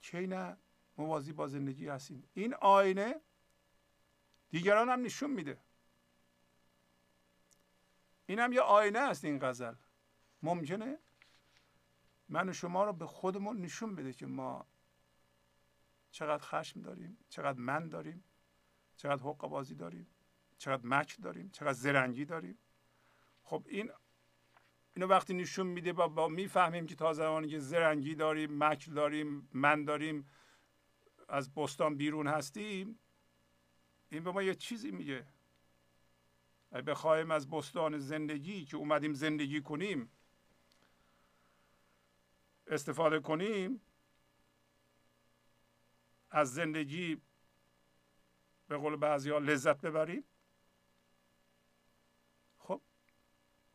کی 0.00 0.26
نه؟ 0.26 0.56
موازی 0.96 1.32
با 1.32 1.46
زندگی 1.48 1.88
هستین 1.88 2.28
این 2.34 2.54
آینه 2.54 3.20
دیگران 4.50 4.88
هم 4.88 5.02
نشون 5.02 5.30
میده. 5.30 5.60
این 8.26 8.38
هم 8.38 8.52
یه 8.52 8.60
آینه 8.60 8.98
است 8.98 9.24
این 9.24 9.38
غزل. 9.38 9.74
ممکنه 10.42 10.98
من 12.28 12.48
و 12.48 12.52
شما 12.52 12.84
رو 12.84 12.92
به 12.92 13.06
خودمون 13.06 13.60
نشون 13.60 13.94
بده 13.94 14.12
که 14.12 14.26
ما 14.26 14.66
چقدر 16.14 16.42
خشم 16.42 16.80
داریم 16.80 17.18
چقدر 17.28 17.58
من 17.58 17.88
داریم 17.88 18.24
چقدر 18.96 19.22
حق 19.22 19.48
بازی 19.48 19.74
داریم 19.74 20.06
چقدر 20.58 20.82
مکر 20.84 21.16
داریم 21.22 21.50
چقدر 21.50 21.72
زرنگی 21.72 22.24
داریم. 22.24 22.58
خب 23.42 23.66
این 23.68 23.90
اینو 24.94 25.06
وقتی 25.06 25.34
نشون 25.34 25.66
میده 25.66 25.92
با, 25.92 26.08
با 26.08 26.28
می‌فهمیم 26.28 26.86
که 26.86 26.94
تا 26.94 27.12
زمانی 27.12 27.48
که 27.48 27.58
زرنگی 27.58 28.14
داریم 28.14 28.64
مکر 28.64 28.92
داریم 28.92 29.48
من 29.52 29.84
داریم 29.84 30.30
از 31.28 31.54
بستان 31.54 31.96
بیرون 31.96 32.26
هستیم 32.26 32.98
این 34.08 34.24
به 34.24 34.32
ما 34.32 34.42
یه 34.42 34.54
چیزی 34.54 34.90
میگه. 34.90 35.26
بخوایم 36.86 37.30
از 37.30 37.50
بستان 37.50 37.98
زندگی 37.98 38.64
که 38.64 38.76
اومدیم 38.76 39.12
زندگی 39.14 39.60
کنیم 39.60 40.10
استفاده 42.66 43.20
کنیم 43.20 43.80
از 46.34 46.54
زندگی 46.54 47.22
به 48.68 48.76
قول 48.76 48.96
بعضی 48.96 49.30
ها 49.30 49.38
لذت 49.38 49.80
ببریم. 49.80 50.24
خب 52.58 52.80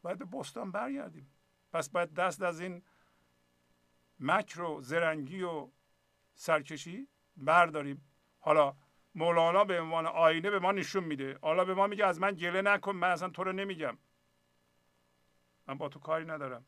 باید 0.01 0.17
به 0.17 0.25
بستان 0.25 0.71
برگردیم. 0.71 1.31
پس 1.71 1.89
باید 1.89 2.13
دست 2.13 2.41
از 2.41 2.59
این 2.59 2.83
مکر 4.19 4.61
و 4.61 4.81
زرنگی 4.81 5.41
و 5.41 5.69
سرکشی 6.33 7.07
برداریم. 7.37 8.05
حالا 8.39 8.75
مولانا 9.15 9.63
به 9.63 9.81
عنوان 9.81 10.05
آینه 10.05 10.49
به 10.49 10.59
ما 10.59 10.71
نشون 10.71 11.03
میده. 11.03 11.39
حالا 11.41 11.65
به 11.65 11.73
ما 11.73 11.87
میگه 11.87 12.05
از 12.05 12.19
من 12.19 12.31
گله 12.31 12.61
نکن 12.61 12.95
من 12.95 13.11
اصلا 13.11 13.29
تو 13.29 13.43
رو 13.43 13.51
نمیگم. 13.51 13.97
من 15.67 15.77
با 15.77 15.89
تو 15.89 15.99
کاری 15.99 16.25
ندارم. 16.25 16.65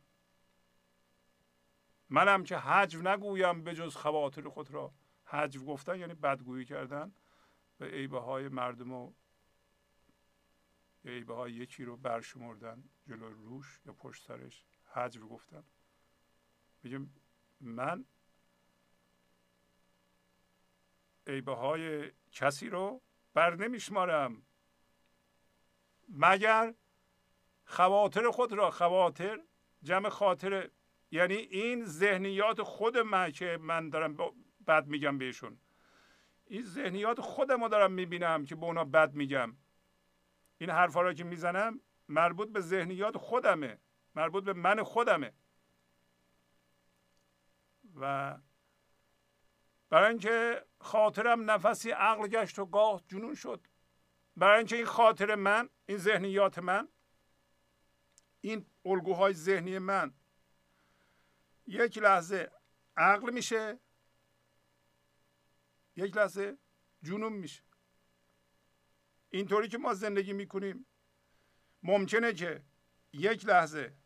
منم 2.10 2.44
که 2.44 2.56
حجو 2.56 3.02
نگویم 3.02 3.64
به 3.64 3.74
جز 3.74 3.96
خواطر 3.96 4.48
خود 4.48 4.70
را. 4.70 4.92
حجو 5.32 5.64
گفتن 5.64 5.98
یعنی 5.98 6.14
بدگویی 6.14 6.64
کردن 6.64 7.14
به 7.78 7.86
عیبه 7.86 8.20
های 8.20 8.48
مردم 8.48 8.92
و 8.92 9.12
عیبه 11.04 11.34
های 11.34 11.52
یکی 11.52 11.84
رو 11.84 11.96
برشمردن 11.96 12.84
جلو 13.08 13.28
روش 13.28 13.80
یا 13.86 13.92
پشت 13.92 14.26
سرش 14.26 14.64
حجو 14.92 15.28
گفتن. 15.28 15.64
میگم 16.82 17.10
من 17.60 18.04
عیبه 21.26 21.54
های 21.54 22.12
کسی 22.32 22.68
رو 22.68 23.02
بر 23.34 23.54
نمیشمارم. 23.54 24.42
مگر 26.08 26.74
خواطر 27.64 28.30
خود 28.30 28.52
را 28.52 28.70
خواطر 28.70 29.42
جمع 29.82 30.08
خاطر 30.08 30.70
یعنی 31.10 31.34
این 31.34 31.84
ذهنیات 31.84 32.62
خود 32.62 32.98
من 32.98 33.32
که 33.32 33.58
من 33.60 33.90
دارم 33.90 34.16
بد 34.66 34.86
میگم 34.86 35.18
بهشون. 35.18 35.58
این 36.46 36.62
ذهنیات 36.62 37.20
خودم 37.20 37.62
رو 37.62 37.68
دارم 37.68 37.92
می‌بینم 37.92 38.44
که 38.44 38.56
به 38.56 38.64
اونا 38.66 38.84
بد 38.84 39.14
میگم. 39.14 39.56
این 40.58 40.70
حرفا 40.70 41.02
را 41.02 41.14
که 41.14 41.24
می‌زنم 41.24 41.80
مربوط 42.08 42.48
به 42.48 42.60
ذهنیات 42.60 43.18
خودمه 43.18 43.78
مربوط 44.14 44.44
به 44.44 44.52
من 44.52 44.82
خودمه. 44.82 45.32
و 48.00 48.38
برای 49.90 50.08
اینکه 50.08 50.66
خاطرم 50.78 51.50
نفسی 51.50 51.90
عقل 51.90 52.28
گشت 52.28 52.58
و 52.58 52.66
گاه 52.66 53.02
جنون 53.08 53.34
شد. 53.34 53.66
برای 54.36 54.58
اینکه 54.58 54.76
این 54.76 54.84
خاطر 54.84 55.34
من 55.34 55.68
این 55.86 55.98
ذهنیات 55.98 56.58
من 56.58 56.88
این 58.40 58.66
الگوهای 58.84 59.34
ذهنی 59.34 59.78
من 59.78 60.14
یک 61.66 61.98
لحظه 61.98 62.50
عقل 62.96 63.30
میشه 63.30 63.78
یک 65.96 66.16
لحظه. 66.16 66.58
جنون 67.02 67.32
میشه. 67.32 67.62
اینطوری 69.30 69.68
که 69.68 69.78
ما 69.78 69.94
زندگی 69.94 70.32
می‌کنیم. 70.32 70.86
ممکنه 71.82 72.32
که 72.32 72.64
یک 73.12 73.46
لحظه 73.46 73.96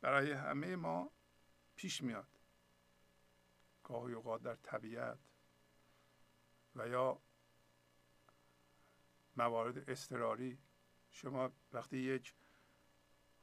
برای 0.00 0.32
همه 0.32 0.76
ما 0.76 1.10
پیش 1.76 2.02
میاد. 2.02 2.28
گاهی 3.84 4.14
اوقات 4.14 4.42
در 4.42 4.54
طبیعت 4.54 5.18
و 6.76 6.88
یا 6.88 7.20
موارد 9.36 9.90
اضطراری. 9.90 10.58
شما 11.10 11.52
وقتی 11.72 11.98
یک 11.98 12.34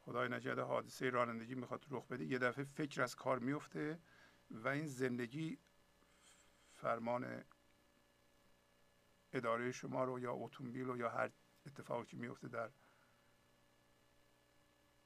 خدای 0.01 0.29
نکرده 0.29 0.61
حادثه 0.61 1.09
رانندگی 1.09 1.55
می‌خواد 1.55 1.85
رخ 1.89 2.07
بده 2.07 2.25
یه 2.25 2.39
دفعه 2.39 2.63
فکر 2.63 3.01
از 3.01 3.15
کار 3.15 3.39
میفته 3.39 3.99
و 4.51 4.67
این 4.67 4.87
زندگی 4.87 5.59
فرمان 6.83 7.43
اداره 9.33 9.71
شما 9.71 10.03
رو 10.03 10.19
یا 10.19 10.33
اتومبیل 10.33 10.85
رو 10.85 10.97
یا 10.97 11.09
هر 11.09 11.31
اتفاقی 11.65 12.05
که 12.05 12.17
میفته 12.17 12.47
در 12.47 12.69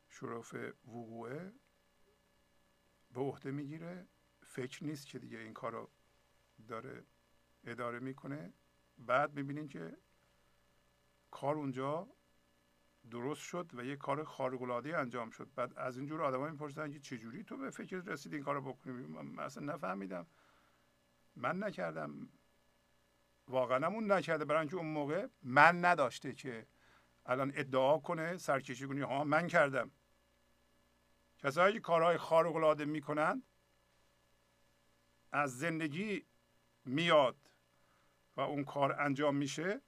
شرف 0.09 0.53
وقوعه 0.85 1.53
به 3.11 3.21
عهده 3.21 3.51
می‌گیره. 3.51 4.07
فکر 4.43 4.83
نیست 4.83 5.07
که 5.07 5.19
دیگه 5.19 5.37
این 5.37 5.53
کار 5.53 5.71
رو 5.71 5.89
داره 6.67 7.05
اداره 7.63 7.99
می‌کنه. 7.99 8.53
بعد 8.97 9.33
می‌بینین 9.33 9.67
که 9.67 9.97
کار 11.31 11.55
اونجا 11.55 12.07
درست 13.11 13.41
شد 13.41 13.71
و 13.73 13.85
یه 13.85 13.95
کار 13.95 14.23
خارق 14.23 14.61
العاده 14.61 14.97
انجام 14.97 15.29
شد. 15.29 15.53
بعد 15.55 15.73
از 15.77 15.97
اینجور 15.97 16.21
آدمایی 16.21 16.51
می‌پرسن 16.51 16.91
که 16.91 16.99
چجوری 16.99 17.43
تو 17.43 17.57
به 17.57 17.69
فکر 17.69 17.97
رسید 17.97 18.33
این 18.33 18.43
کارو 18.43 18.61
بکنی؟ 18.61 18.93
من 19.07 19.39
اصلا 19.39 19.73
نفهمیدم. 19.73 20.27
من 21.37 21.63
نکردم. 21.63 22.29
واقعا 23.47 23.87
اون 23.87 24.11
نکرده. 24.11 24.45
برای 24.45 24.59
اینکه 24.59 24.75
اون 24.75 24.87
موقع 24.87 25.27
من 25.41 25.85
نداشته 25.85 26.33
که 26.33 26.67
الان 27.25 27.51
ادعا 27.55 27.99
کنه 27.99 28.37
سرکشی 28.37 28.87
کنی 28.87 29.01
ها 29.01 29.23
من 29.23 29.47
کردم. 29.47 29.91
کسایی 31.37 31.73
که 31.73 31.79
کارهای 31.79 32.17
خارق 32.17 32.55
العاده 32.55 32.85
می‌کنند 32.85 33.43
از 35.31 35.57
زندگی 35.57 36.25
میاد 36.85 37.37
و 38.35 38.41
اون 38.41 38.63
کار 38.63 39.01
انجام 39.01 39.35
میشه 39.35 39.81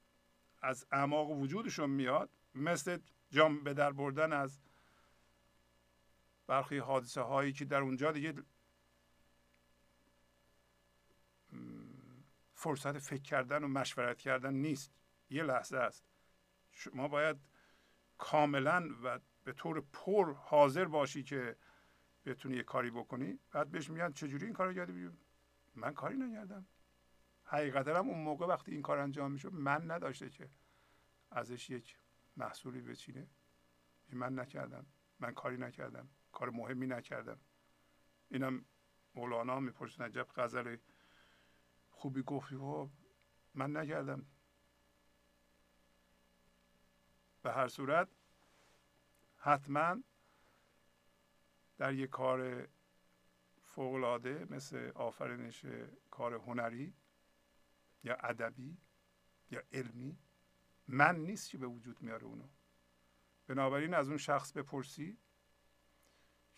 از 0.62 0.86
اعماق 0.91 1.30
وجودشون 1.30 1.89
میاد. 1.89 2.30
مثل 2.56 2.97
جام 3.32 3.64
به 3.64 3.74
در 3.74 3.91
بردن 3.91 4.34
از 4.34 4.60
برخی 6.47 6.78
حادثه 6.78 7.22
هایی 7.22 7.54
که 7.54 7.66
در 7.66 7.82
اونجا 7.82 8.12
دیگه 8.12 8.34
فرصت 12.60 12.97
فکر 12.97 13.22
کردن 13.22 13.64
و 13.64 13.68
مشورت 13.68 14.18
کردن 14.18 14.53
نیست. 14.53 14.93
یه 15.30 15.43
لحظه 15.43 15.78
است. 15.78 16.05
شما 16.72 17.07
باید 17.07 17.38
کاملا 18.18 18.89
و 19.03 19.20
به 19.43 19.53
طور 19.53 19.82
پر 19.82 20.34
حاضر 20.34 20.86
باشی 20.86 21.24
که 21.24 21.55
بتونی 22.26 22.55
یه 22.55 22.64
کاری 22.64 22.91
بکنی. 22.91 23.39
بعد 23.51 23.72
بهش 23.72 23.89
میگن 23.89 24.12
چجوری 24.12 24.45
این 24.45 24.53
کارو 24.53 24.74
کردی؟ 24.74 25.10
من 25.76 25.93
کاری 25.93 26.18
نکردم. 26.18 26.68
حقیقتا 27.43 27.99
هم 27.99 28.10
اون 28.10 28.24
موقع 28.24 28.45
وقتی 28.45 28.72
این 28.72 28.82
کار 28.82 28.99
انجام 28.99 29.32
می‌شد 29.32 29.53
من 29.53 29.91
نداشته 29.91 30.30
که 30.30 30.49
ازش 31.32 31.70
یک 31.70 31.97
محصولی 32.38 32.82
بچینه. 32.82 33.28
من 34.14 34.39
نکردم. 34.39 34.86
من 35.20 35.34
کاری 35.34 35.57
نکردم. 35.57 36.10
کار 36.32 36.49
مهمی 36.49 36.88
نکردم. 36.88 37.39
اینم 38.30 38.66
مولانا 39.16 39.60
می‌پرسه 39.60 40.03
نجب 40.03 40.28
غزل 40.36 40.78
خوبی 42.00 42.24
گفتی 42.24 42.56
من 43.54 43.78
نکردم. 43.78 44.26
به 47.41 47.52
هر 47.52 47.68
صورت 47.68 48.08
حتما 49.38 50.04
در 51.78 51.93
یک 51.93 52.10
کار 52.10 52.68
فوقالعاده 53.64 54.47
مثل 54.50 54.91
آفرینش 54.95 55.66
کار 56.12 56.34
هنری 56.34 56.93
یا 58.04 58.16
ادبی 58.16 58.78
یا 59.52 59.64
علمی 59.72 60.18
من 60.88 61.16
نیست 61.16 61.50
که 61.50 61.58
به 61.58 61.68
وجود 61.68 62.02
میاره 62.02 62.24
اونو. 62.24 62.47
بنابراین 63.47 63.93
از 63.93 64.08
اون 64.08 64.18
شخص 64.18 64.52
بپرسی 64.52 65.18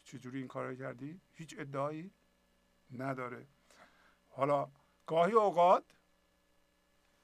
چجوری 0.03 0.37
این 0.37 0.47
کار 0.47 0.75
کردی؟ 0.75 1.21
هیچ 1.31 1.55
ادعایی 1.57 2.13
نداره. 2.91 3.47
حالا 4.29 4.71
گاهی 5.05 5.33
اوقات 5.33 5.97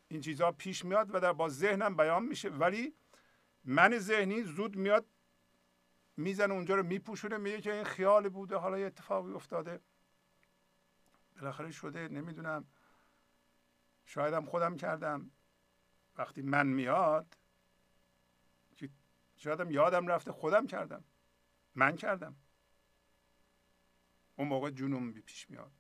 این 0.08 0.22
چیزها 0.22 0.52
پیش 0.52 0.86
میاد 0.86 1.16
و 1.16 1.20
در 1.20 1.34
با 1.34 1.50
ذهنم 1.50 1.98
بیان 1.98 2.24
میشه 2.24 2.50
ولی 2.50 2.94
من 3.64 3.98
ذهنی 3.98 4.44
زود 4.44 4.76
میاد 4.76 5.06
می‌زنه 6.18 6.54
اونجا 6.54 6.76
رو 6.76 6.84
میپوشونه 6.84 7.38
میگه 7.38 7.62
که 7.62 7.74
این 7.74 7.84
خیال 7.84 8.30
بوده 8.30 8.56
حالا 8.56 8.80
یه 8.80 8.86
اتفاقی 8.86 9.34
افتاده. 9.34 9.82
بالاخره 11.36 11.72
شده 11.72 12.08
نمی‌دونم. 12.08 12.66
شایدم 14.06 14.46
خودم 14.46 14.78
کردم. 14.78 15.32
وقتی 16.18 16.42
من 16.42 16.68
میاد 16.68 17.38
شایدم 19.36 19.72
یادم 19.72 20.08
رفته 20.08 20.32
خودم 20.32 20.68
کردم. 20.68 21.04
من 21.76 21.96
کردم. 21.96 22.36
اون 24.36 24.48
موقع 24.48 24.70
جنون 24.70 25.14
پیش 25.14 25.50
میاد. 25.50 25.72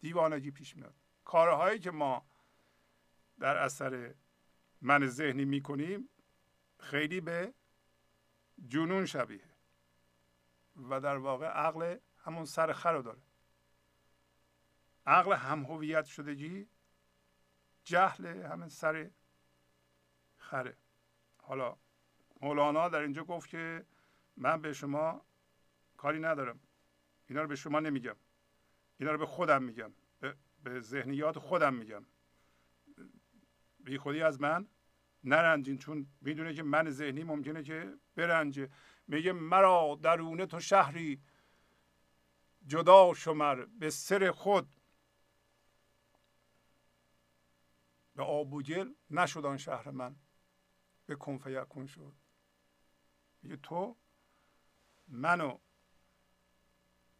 دیوانگی 0.00 0.50
پیش 0.50 0.76
میاد. 0.76 0.94
کارهایی 1.24 1.78
که 1.78 1.90
ما 1.90 2.26
در 3.38 3.56
اثر 3.56 4.14
من 4.80 5.06
ذهنی 5.06 5.44
می‌کنیم 5.44 6.08
خیلی 6.78 7.20
به 7.20 7.54
جنون 8.68 9.06
شبیه 9.06 9.44
و 10.76 11.00
در 11.00 11.16
واقع 11.16 11.46
عقل 11.46 11.96
همون 12.16 12.44
سر 12.44 12.72
خر 12.72 12.92
رو 12.92 13.02
داره. 13.02 13.22
عقل 15.06 15.32
هم 15.32 15.64
هویت 15.64 16.04
شدگی 16.04 16.68
جهل 17.84 18.26
همین 18.26 18.68
سر 18.68 19.10
خره. 20.36 20.76
حالا 21.42 21.76
مولانا 22.40 22.88
در 22.88 22.98
اینجا 22.98 23.24
گفت 23.24 23.48
که 23.48 23.86
من 24.36 24.60
به 24.60 24.72
شما 24.72 25.22
کاری 25.96 26.20
ندارم. 26.20 26.60
اینا 27.26 27.42
رو 27.42 27.48
به 27.48 27.56
شما 27.56 27.80
نمیگم. 27.80 28.16
اینا 29.00 29.12
رو 29.12 29.18
به 29.18 29.26
خودم 29.26 29.62
میگم. 29.62 29.92
به, 30.20 30.36
به 30.62 30.80
ذهنیات 30.80 31.38
خودم 31.38 31.74
میگم. 31.74 32.06
بی 33.78 33.98
خودی 33.98 34.22
از 34.22 34.40
من 34.40 34.68
نرنجین 35.24 35.78
چون 35.78 36.06
می‌دونه 36.20 36.54
که 36.54 36.62
من 36.62 36.90
ذهنی 36.90 37.24
ممکنه 37.24 37.62
که 37.62 37.98
برنجه. 38.14 38.70
میگه 39.06 39.32
مرا 39.32 39.98
درونه 40.02 40.46
تو 40.46 40.60
شهری 40.60 41.22
جدا 42.66 43.14
شمر 43.14 43.64
به 43.64 43.90
سر 43.90 44.30
خود. 44.30 44.76
به 48.14 48.22
آب 48.22 48.52
و 48.52 48.62
گل 48.62 48.94
نشد 49.10 49.46
آن 49.46 49.56
شهر 49.56 49.90
من. 49.90 50.16
به 51.06 51.16
کنف 51.16 51.46
یکون 51.46 51.86
شد. 51.86 52.14
میگه 53.42 53.56
تو 53.56 53.96
منو 55.08 55.58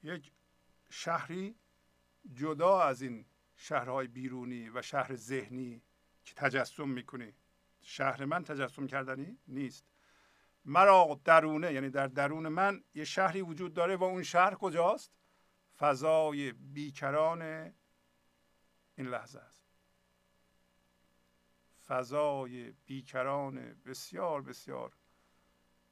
یک 0.03 0.33
شهری 0.91 1.60
جدا 2.33 2.83
از 2.83 3.03
این 3.03 3.27
شهرهای 3.57 4.07
بیرونی 4.07 4.69
و 4.69 4.83
شهر 4.83 5.15
ذهنی 5.15 5.83
که 6.25 6.35
تجسم 6.35 6.89
می‌کنی. 6.89 7.35
شهر 7.83 8.25
من 8.25 8.45
تجسم 8.45 8.87
کردنی 8.87 9.39
نیست. 9.49 9.87
مرا 10.65 11.21
درونه 11.25 11.73
یعنی 11.73 11.91
در 11.91 12.07
درون 12.07 12.49
من 12.49 12.85
یه 12.95 13.05
شهری 13.05 13.43
وجود 13.43 13.75
داره 13.75 13.97
و 13.97 14.05
اون 14.05 14.23
شهر 14.23 14.55
کجاست؟ 14.55 15.13
فضای 15.79 16.53
بیکران 16.53 17.43
این 18.95 19.07
لحظه 19.07 19.39
است. 19.39 19.65
فضای 21.87 22.73
بیکران 22.87 23.75
بسیار 23.87 24.43
بسیار 24.43 24.97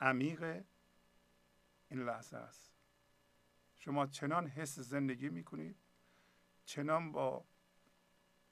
عمیق 0.00 0.64
این 1.88 2.04
لحظه 2.04 2.36
است. 2.36 2.72
شما 3.78 4.06
چنان 4.06 4.46
حس 4.46 4.78
زندگی 4.78 5.28
می‌کنید 5.28 5.76
چنان 6.68 7.12
با 7.12 7.44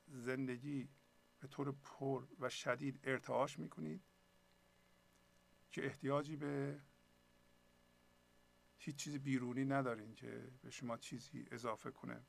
زندگی 0.07 0.89
به 1.41 1.49
طور 1.49 1.73
پر 1.73 2.27
و 2.39 2.49
شدید 2.49 3.01
ارتعاش 3.05 3.59
می‌کنید 3.59 4.03
که 5.71 5.87
احتیاجی 5.87 6.37
به 6.37 6.81
هیچ 8.79 8.97
چیز 8.97 9.19
بیرونی 9.19 9.65
ندارین 9.65 10.15
که 10.15 10.51
به 10.63 10.71
شما 10.71 10.97
چیزی 10.97 11.47
اضافه 11.51 11.91
کنه 11.91 12.27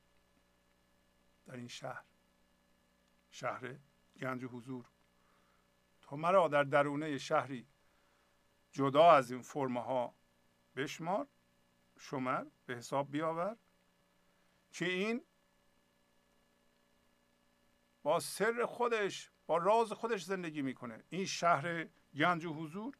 در 1.45 1.55
این 1.55 1.67
شهر. 1.67 2.05
شهر 3.31 3.79
گنج 4.19 4.43
حضور. 4.43 4.85
تو 6.01 6.17
مرا 6.17 6.47
در 6.47 6.63
درونه 6.63 7.17
شهری 7.17 7.67
جدا 8.71 9.11
از 9.11 9.31
این 9.31 9.41
فرمه 9.41 9.81
ها 9.81 10.15
بشمار 10.75 11.27
شمر 11.99 12.45
به 12.65 12.75
حساب 12.75 13.11
بیاور 13.11 13.57
که 14.71 14.85
این 14.85 15.23
با 18.07 18.19
سر 18.19 18.65
خودش 18.65 19.31
با 19.47 19.57
راز 19.57 19.91
خودش 19.91 20.23
زندگی 20.23 20.61
می‌کنه. 20.61 21.03
این 21.09 21.25
شهر 21.25 21.87
گنج 22.13 22.45
و 22.45 22.53
حضور 22.53 22.97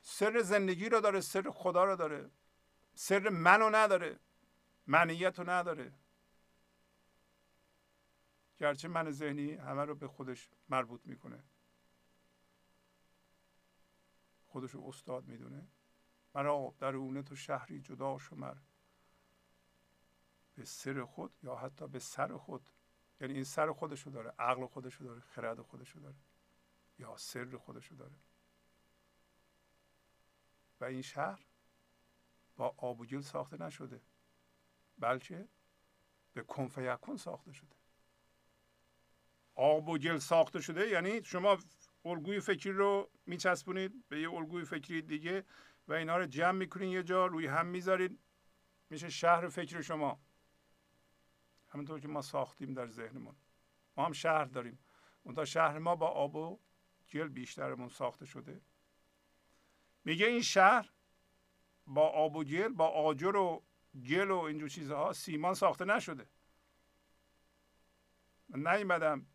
سر 0.00 0.42
زندگی 0.42 0.88
رو 0.88 1.00
داره 1.00 1.20
سر 1.20 1.50
خدا 1.50 1.84
رو 1.84 1.96
داره. 1.96 2.30
سر 2.94 3.28
منو 3.28 3.70
نداره 3.70 4.18
منیت 4.86 5.38
رو 5.38 5.50
نداره. 5.50 5.92
گرچه 8.56 8.88
من 8.88 9.10
ذهنی 9.10 9.52
همه 9.54 9.84
رو 9.84 9.94
به 9.94 10.08
خودش 10.08 10.50
مربوط 10.68 11.00
می‌کنه. 11.04 11.44
خودش 14.46 14.70
رو 14.70 14.88
استاد 14.88 15.26
می‌دونه. 15.26 15.68
مرا 16.34 16.74
درونه 16.78 17.22
تو 17.22 17.36
شهری 17.36 17.80
جدا 17.80 18.18
شمر. 18.18 18.56
به 20.54 20.64
سر 20.64 21.04
خود 21.04 21.34
یا 21.42 21.56
حتی 21.56 21.86
به 21.88 21.98
سر 21.98 22.36
خود. 22.36 22.70
یعنی 23.20 23.34
این 23.34 23.44
سر 23.44 23.72
خودشو 23.72 24.10
داره 24.10 24.34
عقل 24.38 24.66
خودشو 24.66 25.04
داره 25.04 25.20
خرد 25.20 25.60
خودشو 25.60 26.00
داره 26.00 26.16
یا 26.98 27.16
سر 27.16 27.56
خودشو 27.56 27.94
داره. 27.94 28.16
و 30.80 30.84
این 30.84 31.02
شهر 31.02 31.46
با 32.56 32.74
آب 32.76 33.00
و 33.00 33.06
گل 33.06 33.20
ساخته 33.20 33.62
نشده 33.62 34.00
بلکه 34.98 35.48
به 36.32 36.42
کنف 36.42 36.78
یکون 36.78 37.16
ساخته 37.16 37.52
شده. 37.52 37.76
آب 39.54 39.88
و 39.88 39.98
گل 39.98 40.18
ساخته 40.18 40.60
شده 40.60 40.88
یعنی 40.88 41.24
شما 41.24 41.58
الگوی 42.04 42.40
فکری 42.40 42.72
رو 42.72 43.10
میچسبونید 43.26 44.08
به 44.08 44.20
یه 44.20 44.32
الگوی 44.32 44.64
فکری 44.64 45.02
دیگه 45.02 45.44
و 45.88 45.92
اینا 45.92 46.16
رو 46.16 46.26
جمع 46.26 46.58
می‌کنین 46.58 46.88
یه 46.88 47.02
جا 47.02 47.26
روی 47.26 47.46
هم 47.46 47.66
می‌ذارید 47.66 48.18
میشه 48.90 49.10
شهر 49.10 49.48
فکر 49.48 49.80
شما. 49.80 50.20
همونطور 51.74 52.00
که 52.00 52.08
ما 52.08 52.22
ساختیم 52.22 52.74
در 52.74 52.86
ذهنمون. 52.86 53.36
ما 53.96 54.06
هم 54.06 54.12
شهر 54.12 54.44
داریم. 54.44 54.78
اون 55.22 55.44
شهر 55.44 55.78
ما 55.78 55.96
با 55.96 56.08
آب 56.08 56.34
و 56.34 56.60
گل 57.12 57.28
بیشترمون 57.28 57.88
ساخته 57.88 58.26
شده. 58.26 58.60
میگه 60.04 60.26
این 60.26 60.42
شهر 60.42 60.90
با 61.86 62.08
آب 62.08 62.36
و 62.36 62.44
گل 62.44 62.68
با 62.68 62.88
آجر 62.88 63.36
و 63.36 63.64
گل 64.08 64.30
و 64.30 64.38
اینجور 64.38 64.68
چیزها 64.68 65.12
سیمان 65.12 65.54
ساخته 65.54 65.84
نشده. 65.84 66.28
من 68.48 68.74
نیومدم 68.74 69.26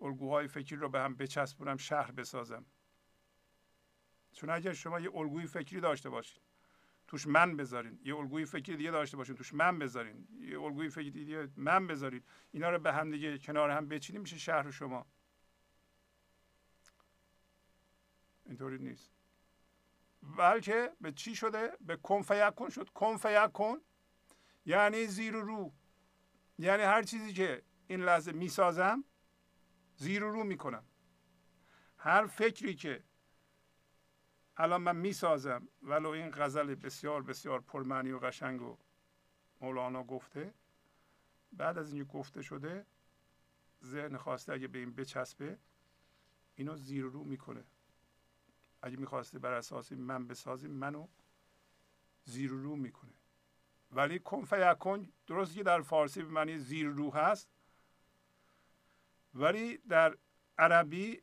الگوهای 0.00 0.48
فکری 0.48 0.76
رو 0.76 0.88
به 0.88 1.00
هم 1.00 1.14
بچسبونم 1.14 1.76
شهر 1.76 2.10
بسازم. 2.10 2.66
چون 4.32 4.50
اگر 4.50 4.72
شما 4.72 5.00
یه 5.00 5.16
الگوی 5.16 5.46
فکری 5.46 5.80
داشته 5.80 6.10
باشید 6.10 6.47
توش 7.08 7.26
من 7.26 7.56
بذارین. 7.56 8.00
یه 8.04 8.16
الگوی 8.16 8.44
فکری 8.44 8.76
دیگه 8.76 8.90
داشته 8.90 9.16
باشین 9.16 9.34
توش 9.34 9.54
من 9.54 9.78
بذارین. 9.78 10.28
یه 10.40 10.60
الگوی 10.60 10.88
فکری 10.88 11.10
دیگه 11.10 11.48
من 11.56 11.86
بذارید 11.86 12.24
اینا 12.50 12.70
رو 12.70 12.78
به 12.78 12.92
هم 12.92 13.10
دیگه 13.10 13.38
کنار 13.38 13.70
هم 13.70 13.88
بچینیم 13.88 14.22
میشه 14.22 14.38
شهر 14.38 14.70
شما. 14.70 15.06
اینطوری 18.46 18.78
نیست. 18.78 19.12
بلکه 20.22 20.92
به 21.00 21.12
چی 21.12 21.36
شده؟ 21.36 21.72
به 21.80 21.96
کن 21.96 22.22
فیکون 22.22 22.70
شد. 22.70 22.88
کن 22.88 23.16
فیکون 23.16 23.80
یعنی 24.66 25.06
زیر 25.06 25.36
و 25.36 25.40
رو. 25.40 25.72
یعنی 26.58 26.82
هر 26.82 27.02
چیزی 27.02 27.32
که 27.32 27.62
این 27.86 28.00
لحظه 28.00 28.32
می‌سازم 28.32 29.04
زیر 29.96 30.24
و 30.24 30.30
رو 30.30 30.44
می‌کنم. 30.44 30.84
هر 31.98 32.26
فکری 32.26 32.74
که 32.74 33.04
الان 34.58 34.80
من 34.80 34.96
می‌سازم 34.96 35.68
ولو 35.82 36.08
این 36.08 36.30
غزل 36.30 36.74
بسیار 36.74 37.22
بسیار 37.22 37.60
پرمعنی 37.60 38.10
و 38.10 38.18
قشنگ 38.18 38.62
و 38.62 38.76
مولانا 39.60 40.04
گفته. 40.04 40.54
بعد 41.52 41.78
از 41.78 41.92
اینکه 41.92 42.12
گفته 42.12 42.42
شده 42.42 42.86
ذهن 43.84 44.16
خواسته 44.16 44.52
اگه 44.52 44.68
به 44.68 44.78
این 44.78 44.92
بچسبه 44.94 45.58
اینو 46.54 46.76
زیر 46.76 47.04
رو 47.04 47.24
می‌کنه. 47.24 47.64
اگه 48.82 48.96
می‌خواسته 48.96 49.38
بر 49.38 49.52
اساس 49.52 49.92
من 49.92 50.26
بسازیم 50.26 50.70
منو 50.70 51.06
زیر 52.24 52.50
رو 52.50 52.76
می‌کنه. 52.76 53.12
ولی 53.92 54.18
کن 54.18 54.44
فیکن 54.44 55.12
درست 55.26 55.54
که 55.54 55.62
در 55.62 55.82
فارسی 55.82 56.22
به 56.22 56.28
معنی 56.28 56.58
زیر 56.58 56.86
رو 56.86 57.14
هست 57.14 57.48
ولی 59.34 59.78
در 59.78 60.16
عربی 60.58 61.22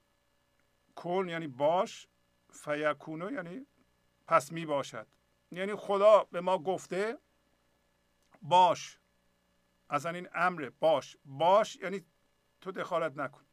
کن 0.96 1.30
یعنی 1.30 1.48
باش 1.48 2.08
فیکونو 2.56 3.32
یعنی 3.32 3.68
پس 4.28 4.52
می 4.52 4.66
باشد. 4.66 5.08
یعنی 5.52 5.76
خدا 5.76 6.24
به 6.24 6.42
ما 6.42 6.58
گفته 6.58 7.18
باش. 8.42 9.00
اصلا 9.90 10.12
این 10.12 10.28
امره 10.34 10.70
باش. 10.70 11.18
باش 11.26 11.76
یعنی 11.76 12.06
تو 12.62 12.72
دخالت 12.72 13.18
نکن. 13.18 13.46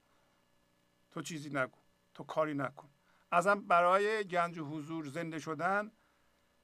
تو 1.11 1.23
چیزی 1.23 1.51
نگو. 1.51 1.79
تو 2.15 2.25
کاری 2.25 2.55
نکن. 2.55 2.91
اصلا 3.33 3.55
برای 3.55 4.25
گنج 4.25 4.59
و 4.59 4.65
حضور 4.65 5.07
زنده 5.07 5.39
شدن 5.39 5.93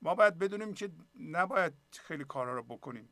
ما 0.03 0.15
باید 0.15 0.39
بدونیم 0.39 0.75
که 0.75 0.93
نباید 1.15 1.75
خیلی 1.93 2.25
کارها 2.25 2.55
رو 2.55 2.63
بکنیم. 2.63 3.09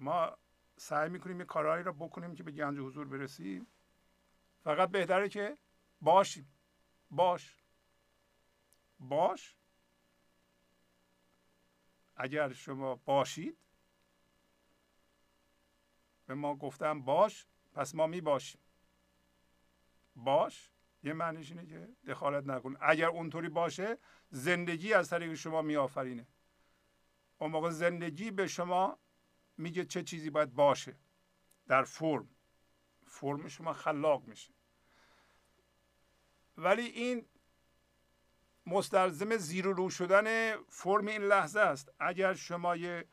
ما 0.00 0.38
سعی 0.76 1.08
می‌کنیم 1.08 1.38
یه 1.38 1.44
کارهایی 1.44 1.84
رو 1.84 1.92
بکنیم 1.92 2.34
که 2.34 2.42
به 2.42 2.50
گنج 2.50 2.78
و 2.78 2.86
حضور 2.86 3.06
برسیم. 3.08 3.66
فقط 4.64 4.90
بهتره 4.90 5.28
که 5.28 5.58
باشیم. 6.00 6.55
باش. 7.10 7.56
باش. 8.98 9.56
اگر 12.16 12.52
شما 12.52 12.94
باشید 12.94 13.58
به 16.26 16.34
ما 16.34 16.56
گفتم 16.56 17.02
باش 17.02 17.46
پس 17.72 17.94
ما 17.94 18.06
می 18.06 18.20
باشیم. 18.20 18.60
باش. 20.16 20.72
یه 21.02 21.12
معنیش 21.12 21.50
اینه 21.50 21.66
که 21.66 21.88
دخالت 22.06 22.44
نکن. 22.44 22.76
اگر 22.80 23.06
اونطوری 23.06 23.48
باشه 23.48 23.98
زندگی 24.30 24.94
از 24.94 25.10
طریق 25.10 25.34
شما 25.34 25.62
میآفرینه 25.62 26.26
اون 27.38 27.50
موقع 27.50 27.70
زندگی 27.70 28.30
به 28.30 28.46
شما 28.46 28.98
میگه 29.56 29.84
چه 29.84 30.02
چیزی 30.02 30.30
باید 30.30 30.54
باشه. 30.54 30.96
در 31.66 31.84
فرم. 31.84 32.28
فرم 33.06 33.48
شما 33.48 33.72
خلاق 33.72 34.24
میشه. 34.26 34.55
ولی 36.56 36.82
این 36.82 37.26
مستلزم 38.66 39.36
زیر 39.36 39.66
و 39.66 39.72
رو 39.72 39.90
شدن 39.90 40.56
فرم 40.56 41.06
این 41.06 41.22
لحظه 41.22 41.60
است. 41.60 41.92
اگر 41.98 42.34
شما 42.34 42.76
یه 42.76 43.08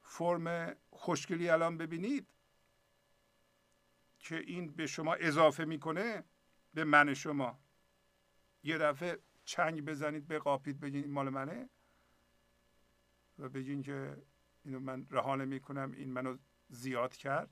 فرم 0.00 0.76
خوشگلی 0.90 1.48
الان 1.48 1.78
ببینید 1.78 2.26
که 4.18 4.36
این 4.36 4.72
به 4.72 4.86
شما 4.86 5.14
اضافه 5.14 5.64
می‌کنه 5.64 6.24
به 6.74 6.84
من 6.84 7.14
شما 7.14 7.58
یه 8.62 8.78
دفعه 8.78 9.18
چنگ 9.44 9.84
بزنید 9.84 10.28
بقاپید 10.28 10.80
بگین 10.80 11.02
این 11.02 11.12
مال 11.12 11.28
منه 11.28 11.68
و 13.38 13.48
بگین 13.48 13.82
که 13.82 14.22
اینو 14.64 14.80
من 14.80 15.06
رهانه 15.10 15.44
می‌کنم 15.44 15.92
این 15.92 16.12
منو 16.12 16.38
زیاد 16.68 17.16
کرد. 17.16 17.50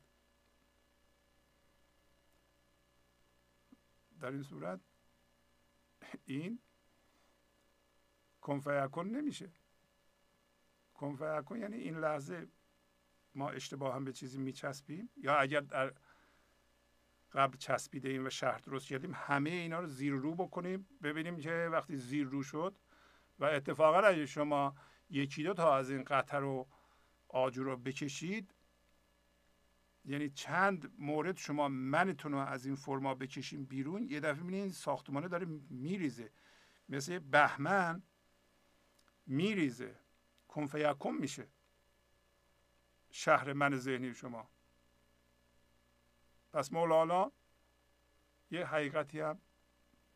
در 4.21 4.31
این 4.31 4.43
صورت 4.43 4.81
این 6.25 6.59
کنفیکن 8.41 9.07
نمیشه. 9.07 9.53
کنفیکن 10.95 11.57
یعنی 11.61 11.77
این 11.77 11.99
لحظه 11.99 12.49
ما 13.35 13.51
اشتباه 13.51 13.95
هم 13.95 14.05
به 14.05 14.13
چیزی 14.13 14.39
میچسبیم 14.39 15.11
یا 15.17 15.37
اگر 15.37 15.61
در 15.61 15.95
قبل 17.33 17.57
چسبیده 17.57 18.09
ایم 18.09 18.27
و 18.27 18.31
شهر 18.31 18.59
درست 18.59 18.87
کردیم 18.87 19.13
همه 19.15 19.51
اینا 19.51 19.81
رو 19.81 19.87
زیر 19.87 20.13
رو 20.13 20.35
بکنیم 20.35 20.89
ببینیم 21.03 21.37
که 21.37 21.69
وقتی 21.73 21.97
زیر 21.97 22.27
رو 22.27 22.43
شد 22.43 22.77
و 23.39 23.45
اتفاقا 23.45 23.99
اگه 23.99 24.27
شما 24.27 24.75
یکی 25.11 25.43
دو 25.43 25.55
تا 25.55 25.77
از 25.77 25.91
این 25.91 26.05
قطر 26.05 26.43
و 26.43 26.69
آجر 27.29 27.63
رو 27.63 27.77
بکشید 27.77 28.55
یعنی 30.05 30.31
چند 30.31 30.93
مورد 30.99 31.37
شما 31.37 31.69
منتون 31.69 32.33
رو 32.33 32.39
از 32.39 32.67
این 32.67 32.75
فرما 32.75 33.15
بکشیم 33.15 33.65
بیرون 33.65 34.03
یه 34.11 34.21
دفعه 34.21 34.43
می‌بینید 34.43 34.63
این 34.63 34.73
ساختمانه 34.73 35.29
داره 35.29 35.47
میریزه. 35.71 36.33
مثل 36.89 37.19
بهمن 37.19 38.03
میریزه. 39.27 39.97
کنفیکم 40.49 41.15
میشه. 41.15 41.49
شهر 43.11 43.53
من 43.53 43.77
ذهنی 43.77 44.15
شما. 44.15 44.51
پس 46.53 46.73
مولانا 46.73 47.33
یه 48.51 48.67
حقیقتی 48.67 49.21
هم 49.21 49.41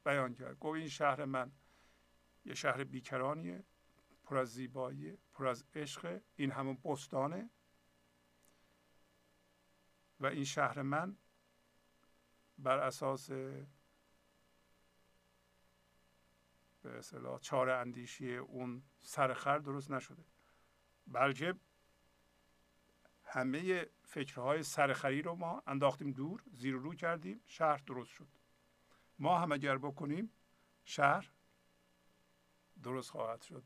بیان 0.04 0.34
کرد. 0.34 0.58
گفت 0.58 0.76
این 0.78 0.88
شهر 0.88 1.24
من 1.24 1.52
یه 2.44 2.54
شهر 2.54 2.84
بیکرانیه 2.84 3.64
پر 4.24 4.36
از 4.36 4.52
زیبایی 4.52 5.18
پر 5.32 5.46
از 5.46 5.64
عشق 5.74 6.20
این 6.36 6.50
همون 6.50 6.78
بستانه. 6.84 7.50
و 10.20 10.26
این 10.26 10.44
شهر 10.44 10.82
من 10.82 11.16
بر 12.58 12.78
اساس 12.78 13.30
به 16.82 16.98
اصطلاح 16.98 17.40
چهار 17.40 17.70
اندیشی 17.70 18.36
اون 18.36 18.82
سرخر 19.00 19.58
درست 19.58 19.90
نشده. 19.90 20.24
بلکه 21.06 21.54
همه 23.24 23.86
فکرهای 24.02 24.62
سرخری 24.62 25.22
رو 25.22 25.34
ما 25.34 25.62
انداختیم 25.66 26.12
دور 26.12 26.42
زیر 26.52 26.74
رو 26.74 26.94
کردیم 26.94 27.40
شهر 27.46 27.76
درست 27.76 28.10
شد. 28.10 28.28
ما 29.18 29.38
هم 29.38 29.52
اگر 29.52 29.78
بکنیم 29.78 30.32
شهر 30.84 31.30
درست 32.82 33.10
خواهد 33.10 33.42
شد. 33.42 33.64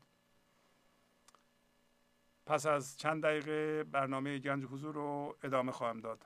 پس 2.45 2.65
از 2.65 2.97
چند 2.97 3.23
دقیقه 3.23 3.83
برنامه 3.83 4.39
گنج 4.39 4.65
حضور 4.65 4.95
رو 4.95 5.37
ادامه 5.43 5.71
خواهم 5.71 5.99
داد. 5.99 6.25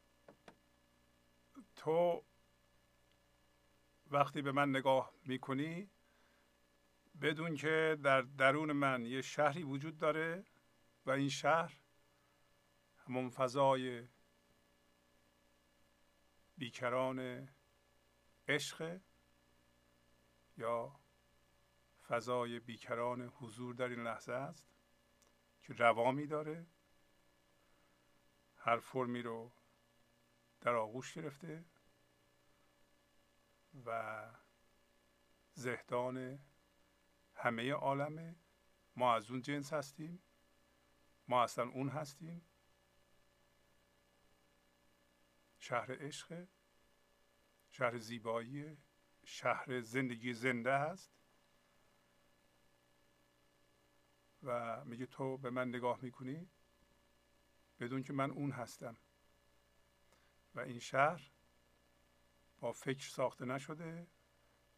تو 1.81 2.25
وقتی 4.11 4.41
به 4.41 4.51
من 4.51 4.69
نگاه 4.69 5.13
می‌کنی 5.25 5.89
بدون 7.21 7.55
که 7.55 7.97
در 8.03 8.21
درون 8.21 8.71
من 8.71 9.05
یه 9.05 9.21
شهری 9.21 9.63
وجود 9.63 9.97
داره 9.97 10.45
و 11.05 11.11
این 11.11 11.29
شهر 11.29 11.81
همون 12.97 13.29
فضای 13.29 14.07
بیکران 16.57 17.49
عشق 18.47 18.99
یا 20.57 20.99
فضای 22.07 22.59
بیکران 22.59 23.21
حضور 23.21 23.75
در 23.75 23.87
این 23.87 24.03
لحظه 24.03 24.33
است 24.33 24.75
که 25.61 25.73
روامی 25.73 26.27
داره 26.27 26.65
هر 28.57 28.79
فرمی 28.79 29.21
رو 29.21 29.51
در 30.61 30.75
آغوش 30.75 31.13
گرفته. 31.13 31.70
و 33.85 34.21
زهدان 35.53 36.39
همه 37.35 37.71
عالمه 37.71 38.35
ما 38.95 39.15
از 39.15 39.31
اون 39.31 39.41
جنس 39.41 39.73
هستیم. 39.73 40.23
ما 41.27 41.43
اصلا 41.43 41.69
اون 41.69 41.89
هستیم. 41.89 42.45
شهر 45.57 46.05
عشق 46.05 46.47
شهر 47.69 47.97
زیبایی 47.97 48.77
شهر 49.25 49.81
زندگی 49.81 50.33
زنده 50.33 50.71
است 50.71 51.11
و 54.43 54.85
میگه 54.85 55.05
تو 55.05 55.37
به 55.37 55.49
من 55.49 55.69
نگاه 55.69 55.99
می‌کنی؟ 56.01 56.49
بدون 57.79 58.03
که 58.03 58.13
من 58.13 58.31
اون 58.31 58.51
هستم. 58.51 58.97
و 60.55 60.59
این 60.59 60.79
شهر 60.79 61.31
با 62.61 62.71
فکر 62.71 63.09
ساخته 63.09 63.45
نشده 63.45 64.07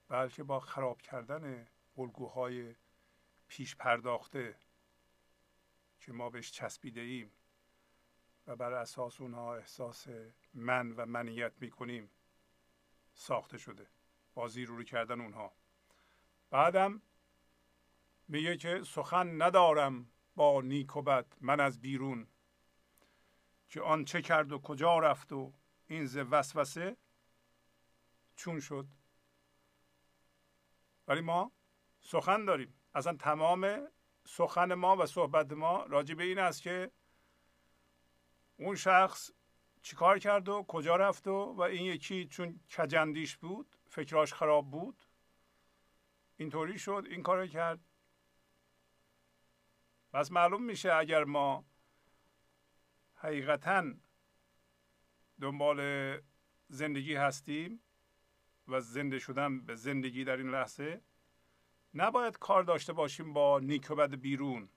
بلکه 0.07 0.43
با 0.43 0.59
خراب 0.59 1.01
کردن 1.01 1.67
الگوهای 1.97 2.75
پیش 3.47 3.75
پرداخته 3.75 4.55
که 5.99 6.11
ما 6.11 6.29
بهش 6.29 6.51
چسبیده 6.51 7.01
ایم 7.01 7.31
و 8.47 8.55
بر 8.55 8.73
اساس 8.73 9.21
اونها 9.21 9.55
احساس 9.55 10.07
من 10.53 10.91
و 10.91 11.05
منیت 11.05 11.61
می‌کنیم 11.61 12.09
ساخته 13.13 13.57
شده 13.57 13.87
با 14.33 14.47
زیرورو 14.47 14.83
کردن 14.83 15.21
اونها. 15.21 15.53
بعدم 16.49 17.01
میگه 18.27 18.57
که 18.57 18.83
سخن 18.83 19.41
ندارم 19.41 20.11
با 20.35 20.61
نیک 20.61 20.95
و 20.95 21.01
بد 21.01 21.25
من 21.41 21.59
از 21.59 21.81
بیرون. 21.81 22.27
که 23.69 23.81
آن 23.81 24.05
چه 24.05 24.21
کرد 24.21 24.51
و 24.51 24.59
کجا 24.59 24.99
رفت 24.99 25.33
و 25.33 25.53
این 25.87 26.05
ز 26.05 26.17
وسوسه 26.17 26.97
چون 28.35 28.59
شد. 28.59 28.87
ولی 31.07 31.21
ما 31.21 31.51
سخن 31.99 32.45
داریم. 32.45 32.79
اصلا 32.95 33.13
تمام 33.13 33.87
سخن 34.25 34.73
ما 34.73 34.97
و 34.97 35.05
صحبت 35.05 35.51
ما 35.51 35.83
راجع 35.83 36.15
به 36.15 36.23
این 36.23 36.39
است 36.39 36.61
که 36.61 36.91
اون 38.57 38.75
شخص 38.75 39.31
چیکار 39.81 40.19
کرد 40.19 40.49
و 40.49 40.65
کجا 40.67 40.95
رفت 40.95 41.27
و 41.27 41.53
و 41.57 41.61
این 41.61 41.85
یکی 41.85 42.25
چون 42.25 42.59
کجندیش 42.77 43.37
بود 43.37 43.75
فکراش 43.87 44.33
خراب 44.33 44.71
بود 44.71 45.05
اینطوری 46.37 46.79
شد 46.79 47.03
این 47.09 47.23
کار 47.23 47.47
کرد. 47.47 47.79
پس 50.13 50.31
معلوم 50.31 50.63
میشه 50.63 50.93
اگر 50.93 51.23
ما 51.23 51.65
حقیقتا 53.15 53.93
دنبال 55.41 56.21
زندگی 56.69 57.15
هستیم 57.15 57.82
و 58.67 58.81
زنده 58.81 59.19
شدن 59.19 59.59
به 59.59 59.75
زندگی 59.75 60.23
در 60.23 60.37
این 60.37 60.49
لحظه 60.49 61.01
نباید 61.93 62.37
کار 62.37 62.63
داشته 62.63 62.93
باشیم 62.93 63.33
با 63.33 63.59
نیک 63.59 63.91
و 63.91 63.95
بد 63.95 64.15
بیرون. 64.15 64.69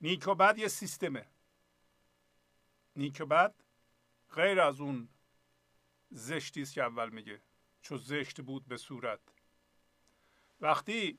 نیک 0.00 0.28
و 0.28 0.34
بد 0.34 0.58
یه 0.58 0.68
سیستمه. 0.68 1.26
نیک 2.96 3.16
و 3.20 3.26
بد 3.26 3.54
غیر 4.30 4.60
از 4.60 4.80
اون 4.80 5.08
زشتی 6.10 6.64
که 6.64 6.82
اول 6.82 7.10
میگه 7.10 7.40
چون 7.82 7.98
زشت 7.98 8.40
بود 8.40 8.66
به 8.66 8.76
صورت. 8.76 9.20
وقتی 10.60 11.18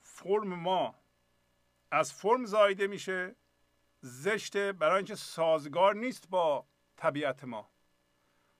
فرم 0.00 0.54
ما 0.54 0.94
از 1.90 2.12
فرم 2.12 2.44
زایده 2.44 2.86
میشه 2.86 3.36
زشته 4.00 4.72
برای 4.72 4.96
اینکه 4.96 5.14
سازگار 5.14 5.94
نیست 5.94 6.28
با 6.28 6.66
طبیعت 6.96 7.44
ما. 7.44 7.70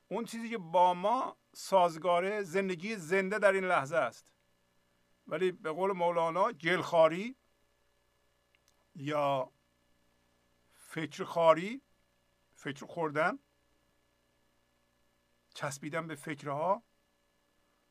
اون 0.08 0.24
چیزی 0.24 0.50
که 0.50 0.58
با 0.58 0.94
ما 0.94 1.36
سازگاره 1.54 2.42
زندگی 2.42 2.96
زنده 2.96 3.38
در 3.38 3.52
این 3.52 3.64
لحظه 3.64 3.96
است. 3.96 4.32
ولی 5.26 5.52
به 5.52 5.72
قول 5.72 5.92
مولانا 5.92 6.52
گلخاری 6.52 7.36
یا 8.94 9.52
فکر 10.72 11.24
خاری 11.24 11.82
فکر 12.54 12.86
خوردن 12.86 13.38
چسبیدن 15.54 16.06
به 16.06 16.14
فکرها 16.14 16.82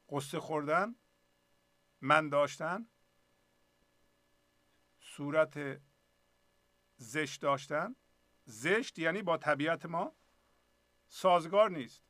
قصه 0.10 0.40
خوردن 0.40 0.96
من 2.02 2.30
داشتن 2.30 2.88
صورت 5.00 5.82
زشت 6.98 7.42
داشتن. 7.42 7.96
زشت 8.46 9.00
یعنی 9.00 9.22
با 9.22 9.38
طبیعت 9.38 9.86
ما 9.86 10.16
سازگار 11.16 11.72
نیست. 11.72 12.04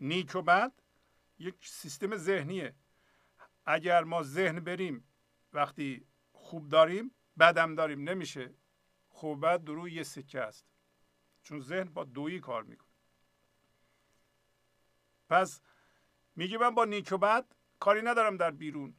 نیک 0.00 0.34
و 0.34 0.42
بد 0.42 0.72
یک 1.38 1.68
سیستم 1.68 2.16
ذهنیه. 2.16 2.74
اگر 3.66 4.04
ما 4.04 4.22
ذهن 4.22 4.60
بریم 4.60 5.04
وقتی 5.52 6.06
خوب 6.32 6.68
داریم 6.68 7.14
بدم 7.38 7.74
داریم. 7.74 8.08
نمیشه. 8.08 8.54
خوب 9.08 9.46
بد 9.46 9.64
دروی 9.64 9.92
یه 9.92 10.02
سکه 10.02 10.40
است. 10.40 10.66
چون 11.42 11.60
ذهن 11.60 11.84
با 11.84 12.04
دویی 12.04 12.40
کار 12.40 12.62
می‌کنه. 12.62 12.88
پس 15.28 15.60
میگه 16.36 16.58
من 16.58 16.74
با 16.74 16.84
نیک 16.84 17.12
و 17.12 17.18
بد 17.18 17.46
کاری 17.80 18.02
ندارم 18.02 18.36
در 18.36 18.50
بیرون. 18.50 18.96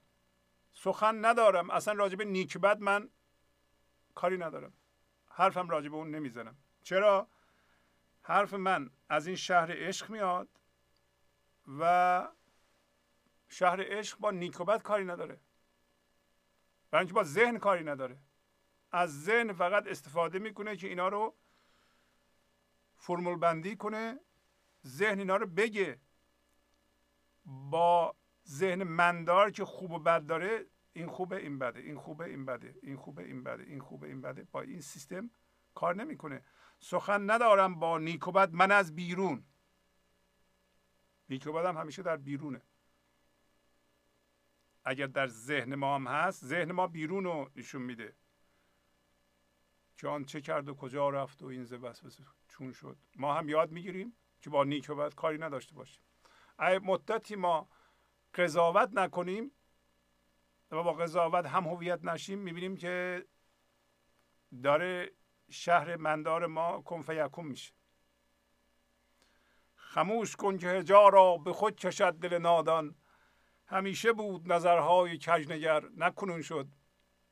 سخن 0.74 1.26
ندارم. 1.26 1.70
اصلا 1.70 1.94
راجب 1.94 2.22
نیک 2.22 2.58
بد 2.58 2.80
من 2.80 3.10
کاری 4.16 4.38
ندارم. 4.38 4.74
حرفم 5.28 5.70
راجع 5.70 5.90
به 5.90 5.96
اون 5.96 6.12
نمی‌زنم. 6.12 6.58
چرا؟ 6.84 7.28
حرف 8.26 8.54
من 8.54 8.90
از 9.10 9.28
این 9.28 9.36
شهر 9.36 9.72
عشق 9.72 10.10
میاد 10.10 10.50
و 11.80 12.32
شهر 13.50 13.84
عشق 13.84 14.20
با 14.20 14.32
نیکوبت 14.32 14.84
کاری 14.84 15.06
نداره. 15.06 15.40
برای 16.92 17.02
اینکه 17.02 17.14
با 17.14 17.24
ذهن 17.24 17.58
کاری 17.58 17.84
نداره. 17.84 18.18
از 18.92 19.24
ذهن 19.24 19.54
فقط 19.54 19.88
استفاده 19.88 20.40
می‌کنه 20.40 20.76
که 20.76 20.88
اینا 20.88 21.08
رو 21.08 21.36
فرمول 22.96 23.36
بندی 23.36 23.76
کنه 23.76 24.20
ذهن 24.88 25.20
اینا 25.20 25.38
رو 25.38 25.48
بگه. 25.48 26.00
با 27.46 28.16
ذهن 28.48 28.84
مندار 28.84 29.52
که 29.52 29.66
خوب 29.66 29.92
و 29.92 30.00
بد 30.00 30.26
داره 30.26 30.66
این 30.94 31.08
خوبه 31.08 31.36
این 31.36 31.60
بده 31.60 31.80
این 31.80 31.98
خوبه 31.98 32.26
این 32.26 32.46
بده 32.46 32.76
این 32.82 32.98
خوبه 32.98 33.24
این 33.24 33.44
بده 33.44 33.64
این 33.64 33.80
خوبه 33.80 34.08
این 34.08 34.22
بده. 34.22 34.48
با 34.52 34.62
این 34.62 34.82
سیستم 34.82 35.30
کار 35.76 35.96
نمی‌کنه. 35.96 36.46
سخن 36.84 37.32
ندارم 37.32 37.80
با 37.80 37.98
نیک 37.98 38.28
و 38.28 38.48
من 38.52 38.72
از 38.72 38.96
بیرون. 38.96 39.46
نیک 41.30 41.48
و 41.48 41.58
هم 41.58 41.78
همیشه 41.78 42.04
در 42.04 42.18
بیرونه. 42.18 42.62
اگر 44.86 45.08
در 45.08 45.28
ذهن 45.28 45.76
ما 45.76 45.96
هم 45.96 46.08
هست 46.08 46.46
ذهن 46.46 46.72
ما 46.72 46.88
بیرون 46.88 47.24
رو 47.24 47.50
نشون 47.56 47.82
میده. 47.82 48.16
که 49.98 50.08
آن 50.08 50.26
چه 50.26 50.42
کرد 50.42 50.70
و 50.70 50.74
کجا 50.74 51.10
رفت 51.10 51.44
و 51.44 51.46
این 51.46 51.64
بس 51.64 52.02
چون 52.48 52.72
شد. 52.72 52.98
ما 53.16 53.34
هم 53.34 53.50
یاد 53.50 53.72
می‌گیریم 53.72 54.16
که 54.42 54.50
با 54.50 54.64
نیک 54.64 54.90
و 54.90 55.10
کاری 55.10 55.38
نداشته 55.38 55.76
باشیم. 55.76 56.04
اگه 56.58 56.80
مدتی 56.80 57.36
ما 57.36 57.70
قضاوت 58.34 58.90
نکنیم 58.94 59.52
و 60.72 60.84
با 60.84 60.94
قضاوت 60.94 61.46
هم 61.46 61.64
هویت 61.64 62.06
نشیم 62.06 62.40
می‌بینیم 62.40 62.78
که 62.78 63.26
داره 64.64 65.12
شهر 65.54 65.96
مندار 65.96 66.48
ما 66.48 66.82
کنفیکون 66.82 67.46
میشه. 67.46 67.74
خموش 69.76 70.36
کن 70.36 70.58
که 70.58 70.68
هجا 70.68 71.10
را 71.10 71.38
به 71.38 71.54
خود 71.54 71.76
کشد 71.76 72.14
دل 72.14 72.38
نادان. 72.38 72.96
همیشه 73.66 74.14
بود 74.14 74.52
نظرهای 74.52 75.18
کجنگر 75.18 75.84
نکنون 75.98 76.42
شد. 76.42 76.68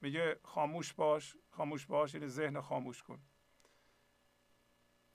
میگه 0.02 0.40
خاموش 0.44 0.94
باش 0.94 1.36
خاموش 1.50 1.86
باش 1.86 2.14
یعنی 2.14 2.28
ذهن 2.28 2.62
خاموش 2.62 3.04
کن. 3.04 3.20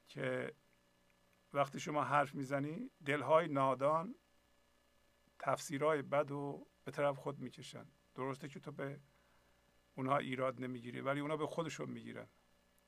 که 0.08 0.54
وقتی 1.52 1.80
شما 1.80 2.04
حرف 2.04 2.34
می‌زنی 2.34 2.90
دلهای 3.06 3.48
نادان 3.48 4.14
تفسیرهای 5.38 6.02
بد 6.02 6.30
و 6.30 6.66
به 6.84 6.90
طرف 6.90 7.16
خود 7.16 7.38
می‌کشن. 7.38 7.86
درسته 8.14 8.48
که 8.48 8.60
تو 8.60 8.72
به 8.72 9.00
اونها 9.94 10.16
ایراد 10.16 10.60
نمی‌گیری 10.60 11.00
ولی 11.00 11.20
اونها 11.20 11.36
به 11.36 11.46
خودشون 11.46 11.90
می‌گیرن. 11.90 12.26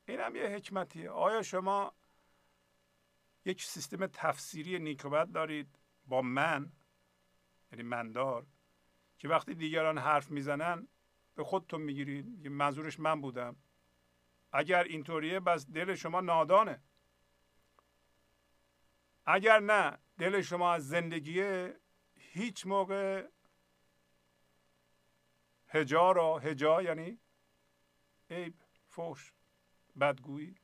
این 0.08 0.20
هم 0.20 0.36
یه 0.36 0.46
حکمتیه. 0.46 1.10
آیا 1.10 1.42
شما 1.42 1.92
یک 3.44 3.62
سیستم 3.64 4.06
تفسیری 4.06 4.78
نیکوبت 4.78 5.32
دارید 5.32 5.78
با 6.06 6.22
من 6.22 6.72
یعنی 7.72 7.82
مندار 7.82 8.46
که 9.18 9.28
وقتی 9.28 9.54
دیگران 9.54 9.98
حرف 9.98 10.30
می‌زنن 10.30 10.88
به 11.34 11.44
خودتون 11.44 11.80
می‌گیرید 11.80 12.42
که 12.42 12.48
منظورش 12.48 13.00
من 13.00 13.20
بودم. 13.20 13.56
اگر 14.52 14.84
اینطوریه 14.84 15.40
بس 15.40 15.66
دل 15.66 15.94
شما 15.94 16.20
نادانه. 16.20 16.82
اگر 19.26 19.58
نه 19.58 19.98
دل 20.18 20.40
شما 20.42 20.72
از 20.72 20.88
زندگی 20.88 21.68
هیچ 22.16 22.66
موقع 22.66 23.28
هجا 25.68 26.12
را 26.12 26.38
هجا 26.38 26.82
یعنی 26.82 27.18
عیب 28.30 28.54
فوش 28.88 29.32
بدگویی. 29.98 30.56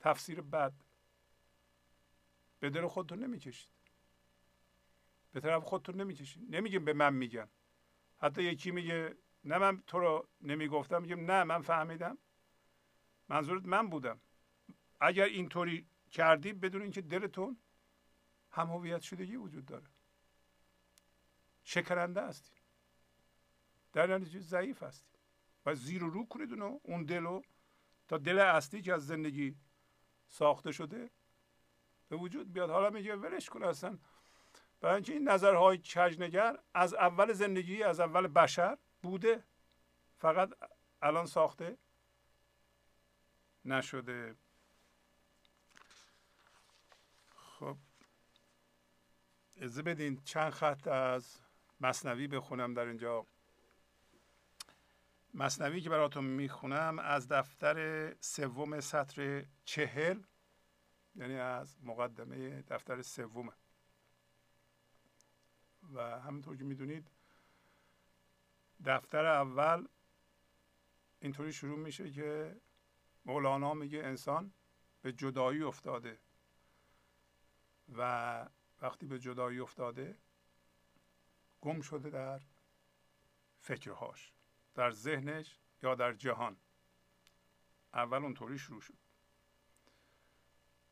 تفسیر 0.00 0.40
بد. 0.40 0.72
به 2.60 2.70
دل 2.70 2.86
خودتون 2.86 3.18
نمی‌کشید. 3.18 3.70
به 5.32 5.40
طرف 5.40 5.62
خودتون 5.62 6.00
نمی‌کشید. 6.00 6.54
نمیگیم 6.54 6.84
به 6.84 6.92
من 6.92 7.14
میگن. 7.14 7.48
حتی 8.18 8.42
یکی 8.42 8.70
میگه 8.70 9.16
نه 9.44 9.58
من 9.58 9.82
تو 9.86 9.98
رو 9.98 10.28
نمی‌گفتم. 10.40 11.02
میگم 11.02 11.30
نه 11.30 11.44
من 11.44 11.62
فهمیدم. 11.62 12.18
منظورت 13.28 13.64
من 13.64 13.90
بودم. 13.90 14.20
اگر 15.00 15.24
اینطوری 15.24 15.86
کردی 16.10 16.52
بدون 16.52 16.82
اینکه 16.82 17.02
دلتون 17.02 17.58
هم 18.50 18.66
هویت 18.66 19.00
شدگی 19.00 19.36
وجود 19.36 19.66
داره. 19.66 19.86
شکرنده 21.64 22.22
هستی. 22.22 22.52
در 23.92 24.06
نتیجه 24.06 24.40
ضعیف 24.40 24.82
هستی. 24.82 25.13
و 25.66 25.74
زیر 25.74 26.04
و 26.04 26.10
رو 26.10 26.26
کنید 26.26 26.50
اونو 26.50 26.78
اون 26.82 27.04
دلو 27.04 27.42
تا 28.08 28.18
دل 28.18 28.38
اصلی 28.38 28.82
که 28.82 28.94
از 28.94 29.06
زندگی 29.06 29.56
ساخته 30.28 30.72
شده 30.72 31.10
به 32.08 32.16
وجود 32.16 32.52
بیاد. 32.52 32.70
حالا 32.70 32.90
میگه 32.90 33.16
ولش 33.16 33.48
کن 33.48 33.62
اصلا. 33.62 33.98
برای 34.80 34.94
اینکه 34.94 35.12
این 35.12 35.28
نظرهای 35.28 35.78
کجنگر 35.78 36.58
از 36.74 36.94
اول 36.94 37.32
زندگی 37.32 37.82
از 37.82 38.00
اول 38.00 38.26
بشر 38.26 38.78
بوده 39.02 39.44
فقط 40.18 40.50
الان 41.02 41.26
ساخته 41.26 41.78
نشده. 43.64 44.36
خب. 47.36 47.76
اجازه 49.56 49.82
بدین 49.82 50.20
چند 50.24 50.50
خط 50.50 50.88
از 50.88 51.40
مصنوی 51.80 52.26
بخونم 52.28 52.74
در 52.74 52.86
اینجا. 52.86 53.26
مصنوی 55.34 55.80
که 55.80 55.90
براتون 55.90 56.24
می‌خونم 56.24 56.98
از 56.98 57.28
دفتر 57.28 58.14
سوم 58.20 58.80
سطر 58.80 59.46
چهل 59.64 60.22
یعنی 61.14 61.34
از 61.34 61.82
مقدمه 61.82 62.62
دفتر 62.62 63.02
سومه. 63.02 63.52
و 65.92 66.20
همینطور 66.20 66.56
که 66.56 66.64
می‌دونید 66.64 67.10
دفتر 68.84 69.26
اول 69.26 69.88
اینطوری 71.20 71.52
شروع 71.52 71.78
میشه 71.78 72.10
که 72.10 72.60
مولانا 73.24 73.74
میگه 73.74 73.98
انسان 73.98 74.52
به 75.02 75.12
جدایی 75.12 75.62
افتاده. 75.62 76.18
و 77.88 78.48
وقتی 78.82 79.06
به 79.06 79.18
جدایی 79.18 79.60
افتاده 79.60 80.18
گم 81.60 81.80
شده 81.80 82.10
در 82.10 82.40
فکرهاش. 83.60 84.33
در 84.74 84.90
ذهنش 84.90 85.58
یا 85.82 85.94
در 85.94 86.12
جهان. 86.12 86.56
اول 87.94 88.22
اونطوری 88.22 88.58
شروع 88.58 88.80
شد. 88.80 88.98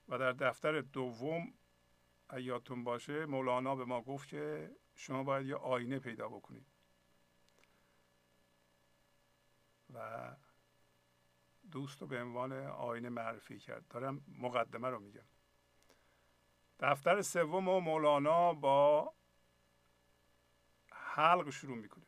و 0.08 0.18
در 0.18 0.32
دفتر 0.32 0.80
دوم 0.80 1.54
ایاتون 2.32 2.84
باشه 2.84 3.26
مولانا 3.26 3.76
به 3.76 3.84
ما 3.84 4.02
گفت 4.02 4.28
که 4.28 4.70
شما 4.94 5.24
باید 5.24 5.46
یه 5.46 5.56
آینه 5.56 5.98
پیدا 5.98 6.28
بکنید. 6.28 6.66
و 9.94 10.30
دوست 11.70 12.00
رو 12.00 12.06
به 12.06 12.22
عنوان 12.22 12.52
آینه 12.66 13.08
معرفی 13.08 13.58
کرد. 13.58 13.88
دارم 13.88 14.24
مقدمه 14.28 14.88
رو 14.88 15.00
میگم. 15.00 15.26
دفتر 16.78 17.22
سوم 17.22 17.68
و 17.68 17.80
مولانا 17.80 18.54
با 18.54 19.14
حلق 20.90 21.50
شروع 21.50 21.76
می‌کنه. 21.76 22.01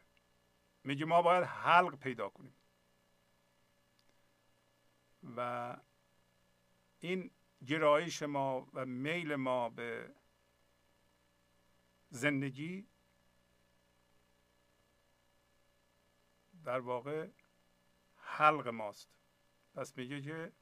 میگه 0.85 1.05
ما 1.05 1.23
باید 1.23 1.45
حلق 1.45 1.99
پیدا 1.99 2.29
کنیم. 2.29 2.57
و 5.37 5.77
این 7.01 7.31
گرایش 7.67 8.23
ما 8.23 8.69
و 8.73 8.87
میل 8.87 9.35
ما 9.35 9.69
به 9.71 10.15
زندگی 12.11 12.89
در 16.65 16.81
واقع 16.81 17.29
حلق 18.17 18.69
ماست. 18.69 19.09
پس 19.75 19.97
میگه 19.97 20.23
که 20.23 20.53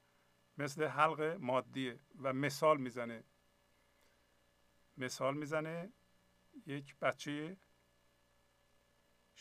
مثل 0.58 0.84
حلق 0.84 1.20
مادیه 1.20 2.00
و 2.18 2.32
مثال 2.32 2.80
می‌زنه. 2.80 3.24
مثال 4.96 5.36
می‌زنه 5.36 5.92
یک 6.66 6.96
بچه 6.98 7.56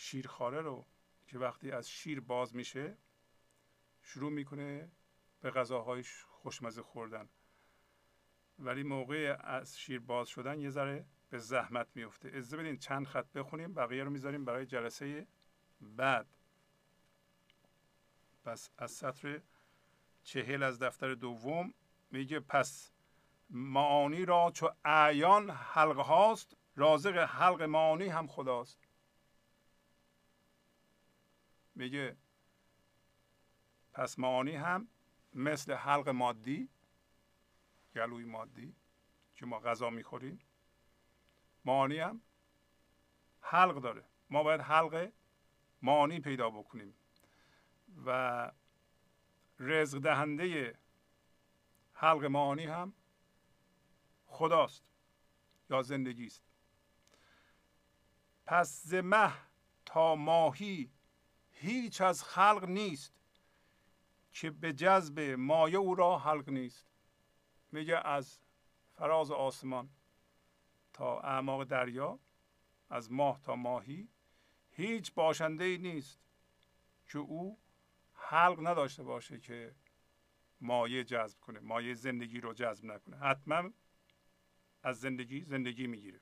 شیرخواره 0.01 0.61
رو 0.61 0.85
که 1.27 1.39
وقتی 1.39 1.71
از 1.71 1.89
شیر 1.89 2.19
باز 2.19 2.55
میشه 2.55 2.97
شروع 4.01 4.31
می‌کنه 4.31 4.91
به 5.41 5.51
غذاهای 5.51 6.03
خوشمزه 6.27 6.81
خوردن. 6.81 7.29
ولی 8.59 8.83
موقع 8.83 9.37
از 9.39 9.79
شیر 9.79 9.99
باز 9.99 10.29
شدن 10.29 10.59
یه 10.59 10.69
ذره 10.69 11.05
به 11.29 11.37
زحمت 11.37 11.87
میفته 11.95 12.27
اجازه 12.27 12.57
بدین 12.57 12.77
چند 12.77 13.07
خط 13.07 13.31
بخونیم 13.31 13.73
بقیه 13.73 14.03
رو 14.03 14.09
می‌ذاریم 14.09 14.45
برای 14.45 14.65
جلسه 14.65 15.27
بعد. 15.81 16.27
پس 18.43 18.69
از 18.77 18.91
سطر 18.91 19.41
چهل 20.23 20.63
از 20.63 20.79
دفتر 20.79 21.13
دوم 21.13 21.73
میگه 22.11 22.39
پس 22.39 22.91
معانی 23.49 24.25
را 24.25 24.51
چو 24.53 24.69
اعیان 24.85 25.49
حلقه 25.49 26.01
هاست 26.01 26.57
رازق 26.75 27.17
حلق 27.17 27.61
معانی 27.61 28.07
هم 28.07 28.27
خداست. 28.27 28.90
میگه 31.75 32.17
پس 33.93 34.19
معانی 34.19 34.55
هم 34.55 34.87
مثل 35.33 35.73
حلق 35.73 36.09
مادی 36.09 36.69
گلوی 37.95 38.25
مادی 38.25 38.75
که 39.35 39.45
ما 39.45 39.59
غذا 39.59 39.89
می‌خوریم 39.89 40.39
معانی 41.65 41.99
هم 41.99 42.21
حلق 43.41 43.81
داره. 43.81 44.05
ما 44.29 44.43
باید 44.43 44.61
حلق 44.61 45.11
معانی 45.81 46.19
پیدا 46.19 46.49
بکنیم. 46.49 46.95
و 48.05 48.51
رزق 49.59 49.99
دهنده 49.99 50.75
حلق 51.93 52.25
معانی 52.25 52.65
هم 52.65 52.93
خداست 54.25 54.83
یا 55.69 55.81
زندگی 55.81 56.25
است 56.25 56.43
پس 58.45 58.83
ز 58.83 58.93
مه 58.93 59.33
تا 59.85 60.15
ماهی 60.15 60.91
هیچ 61.61 62.01
از 62.01 62.23
خلق 62.23 62.65
نیست 62.69 63.13
که 64.33 64.49
به 64.49 64.73
جذب 64.73 65.19
مایه 65.19 65.77
او 65.77 65.95
را 65.95 66.19
حلق 66.19 66.49
نیست. 66.49 66.85
میگه 67.71 68.07
از 68.07 68.39
فراز 68.93 69.31
آسمان 69.31 69.89
تا 70.93 71.19
اعماق 71.19 71.63
دریا 71.63 72.19
از 72.89 73.11
ماه 73.11 73.41
تا 73.41 73.55
ماهی 73.55 74.09
هیچ 74.71 75.13
باشنده 75.13 75.63
ای 75.63 75.77
نیست 75.77 76.19
که 77.07 77.17
او 77.17 77.57
حلق 78.13 78.67
نداشته 78.67 79.03
باشه 79.03 79.39
که 79.39 79.75
مایه 80.61 81.03
جذب 81.03 81.39
کنه 81.39 81.59
مایه 81.59 81.93
زندگی 81.93 82.41
رو 82.41 82.53
جذب 82.53 82.85
نکنه. 82.85 83.17
حتما 83.17 83.69
از 84.83 84.99
زندگی 84.99 85.41
زندگی 85.41 85.87
می‌گیره. 85.87 86.21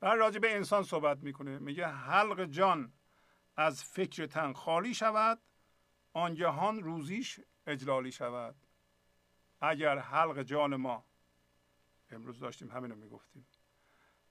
بعد 0.00 0.18
راجع 0.18 0.38
به 0.38 0.56
انسان 0.56 0.82
صحبت 0.82 1.18
می‌کنه 1.18 1.58
میگه 1.58 1.86
حلق 1.86 2.44
جان 2.44 2.92
از 3.56 3.84
فکر 3.84 4.26
تن 4.26 4.52
خالی 4.52 4.94
شود 4.94 5.42
آنگهان 6.12 6.82
روزیش 6.82 7.40
اجلالی 7.66 8.12
شود. 8.12 8.56
اگر 9.60 9.98
حلق 9.98 10.42
جان 10.42 10.76
ما 10.76 11.04
امروز 12.10 12.38
داشتیم 12.38 12.70
همینو 12.70 12.94
می‌گفتیم 12.94 13.46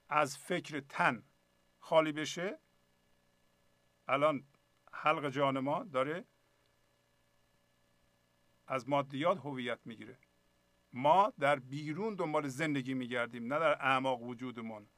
از 0.09 0.37
فکر 0.37 0.79
تن 0.79 1.23
خالی 1.79 2.11
بشه 2.11 2.59
الان 4.07 4.47
حلق 4.93 5.29
جان 5.29 5.59
ما 5.59 5.83
داره 5.83 6.25
از 8.67 8.89
مادیات 8.89 9.37
هویت 9.37 9.79
می‌گیره. 9.85 10.17
ما 10.93 11.33
در 11.39 11.59
بیرون 11.59 12.15
دنبال 12.15 12.47
زندگی 12.47 12.93
میگردیم 12.93 13.53
نه 13.53 13.59
در 13.59 13.71
اعماق 13.71 14.21
وجودمون. 14.21 14.89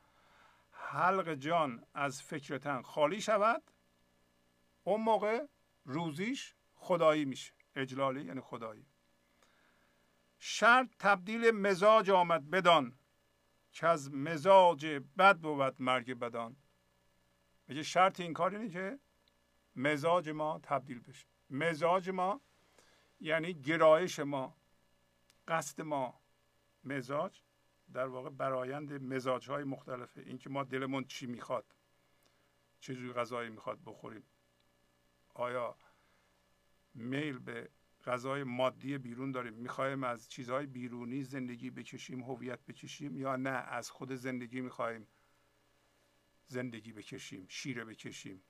حلق 0.72 1.34
جان 1.34 1.85
از 1.93 2.22
فکر 2.22 2.57
تن 2.57 2.81
خالی 2.81 3.22
شود 3.22 3.70
اون 4.84 5.02
موقع 5.02 5.45
روزیش 5.86 6.56
خدایی 6.74 7.26
میشه. 7.26 7.53
اجلالی 7.76 8.26
یعنی 8.26 8.41
خدایی. 8.41 8.86
شرط 10.40 10.88
تبدیل 10.99 11.52
مزاج 11.52 12.10
آمد 12.10 12.49
بدان 12.49 12.98
که 13.72 13.88
از 13.88 14.14
مزاج 14.14 14.86
بد 15.18 15.38
بود 15.38 15.82
مرگ 15.82 16.14
بدان. 16.14 16.56
میگه 17.68 17.84
شرط 17.84 18.20
این 18.20 18.34
کار 18.34 18.56
اینه 18.56 18.70
که 18.70 18.99
مزاج 19.76 20.30
ما 20.30 20.60
تبدیل 20.64 20.99
بشه. 20.99 21.28
مزاج 21.49 22.10
ما 22.10 22.41
یعنی 23.20 23.53
گرایش 23.53 24.20
ما 24.20 24.58
قصد 25.48 25.82
ما. 25.82 26.22
مزاج 26.84 27.41
در 27.94 28.08
واقع 28.08 28.30
برایند 28.30 28.94
مزاج 28.94 29.49
های 29.49 29.64
مختلفه. 29.64 30.22
اینکه 30.22 30.49
ما 30.49 30.64
دلمون 30.64 31.03
چی 31.03 31.26
می‌خواد 31.26 31.76
چه 32.80 32.95
جور 32.95 33.14
غذایی 33.14 33.49
می‌خواد 33.49 33.80
بخوریم. 33.86 34.24
آیا 35.34 35.78
میل 36.94 37.40
به 37.40 37.70
غذای 38.06 38.44
مادی 38.44 38.98
بیرون 38.98 39.32
داریم؟ 39.32 39.53
می‌خوایم 39.53 40.03
از 40.03 40.30
چیزهای 40.30 40.66
بیرونی 40.66 41.24
زندگی 41.24 41.70
بکشیم 41.70 42.24
هویت 42.24 42.66
بکشیم 42.66 43.18
یا 43.18 43.36
نه؟ 43.36 43.49
از 43.49 43.91
خود 43.91 44.16
زندگی 44.16 44.62
می‌خوایم 44.62 45.08
زندگی 46.48 46.94
بکشیم 46.94 47.45
شیره 47.49 47.86
بکشیم. 47.86 48.44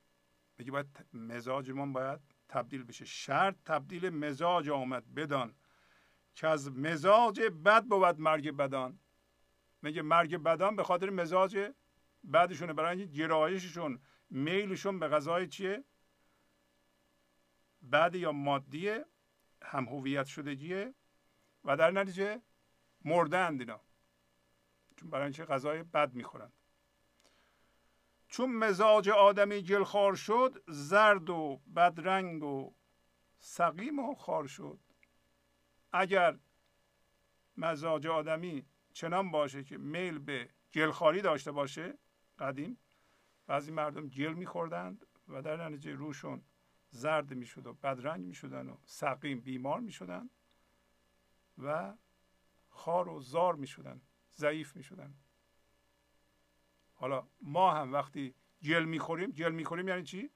بگی 0.58 0.72
باید 0.72 1.06
مزاجمون 1.14 1.94
باید 1.94 2.20
تبدیل 2.50 2.84
بشه. 2.84 3.06
شرط 3.06 3.56
تبدیل 3.66 4.10
مزاج 4.10 4.70
آمد 4.70 5.14
بدان. 5.14 5.56
که 6.36 6.48
از 6.48 6.72
مزاج 6.72 7.42
بد 7.42 7.84
بود 7.84 8.20
مرگ 8.20 8.52
بدان. 8.52 9.00
میگه 9.82 10.02
مرگ 10.02 10.38
بدان 10.38 10.76
به 10.76 10.84
خاطر 10.84 11.10
مزاج 11.10 11.72
بدشونه 12.34 12.74
برای 12.74 13.00
اینکه 13.00 13.18
گرایششون 13.18 14.02
میلشون 14.30 15.00
به 15.00 15.08
غذای 15.08 15.48
چیه؟ 15.48 15.84
بد 17.92 18.16
یا 18.16 18.32
مادی 18.32 18.90
هم 19.62 19.86
هویت 19.86 20.26
شدگیه 20.26 20.94
و 21.66 21.78
در 21.78 21.92
نتیجه 21.92 22.42
مردند 23.06 23.60
اینا. 23.60 23.82
چون 24.96 25.10
برای 25.10 25.24
اینکه 25.24 25.46
غذای 25.46 25.84
بد 25.84 26.14
می‌خورند. 26.14 26.54
چون 28.28 28.56
مزاج 28.56 29.10
آدمی 29.10 29.62
گلخار 29.62 30.16
شد 30.16 30.64
زرد 30.68 31.30
و 31.30 31.62
بدرنگ 31.76 32.44
و 32.44 32.74
سقیم 33.40 34.00
و 34.00 34.16
خار 34.16 34.48
شد. 34.48 34.80
اگر 35.92 36.40
مزاج 37.58 38.08
آدمی 38.08 38.66
چنان 38.94 39.32
باشه 39.32 39.64
که 39.64 39.78
میل 39.78 40.20
به 40.20 40.50
گلخاری 40.74 41.22
داشته 41.22 41.52
باشه 41.52 41.98
قدیم 42.40 42.78
بعضی 43.48 43.72
مردم 43.72 44.08
گل 44.08 44.34
میخوردند 44.34 45.06
و 45.28 45.42
در 45.42 45.68
نتیجه 45.70 45.92
روشون 45.92 46.44
زرد 46.92 47.34
می‌شد 47.34 47.68
و 47.68 47.74
بدرنگ 47.74 48.26
می‌شدن 48.26 48.70
و 48.70 48.78
سقیم 48.86 49.42
بیمار 49.42 49.80
می‌شدن 49.80 50.30
و 51.58 51.94
خار 52.70 53.10
و 53.10 53.20
زار 53.20 53.56
می‌شدن 53.56 54.02
ضعیف 54.36 54.76
می‌شدن. 54.76 55.14
حالا 56.94 57.28
ما 57.42 57.74
هم 57.74 57.94
وقتی 57.94 58.36
جل 58.62 58.84
می‌خوریم 58.84 59.32
جل 59.32 59.52
می‌خوریم 59.52 59.88
یعنی 59.88 60.04
چی؟ 60.04 60.30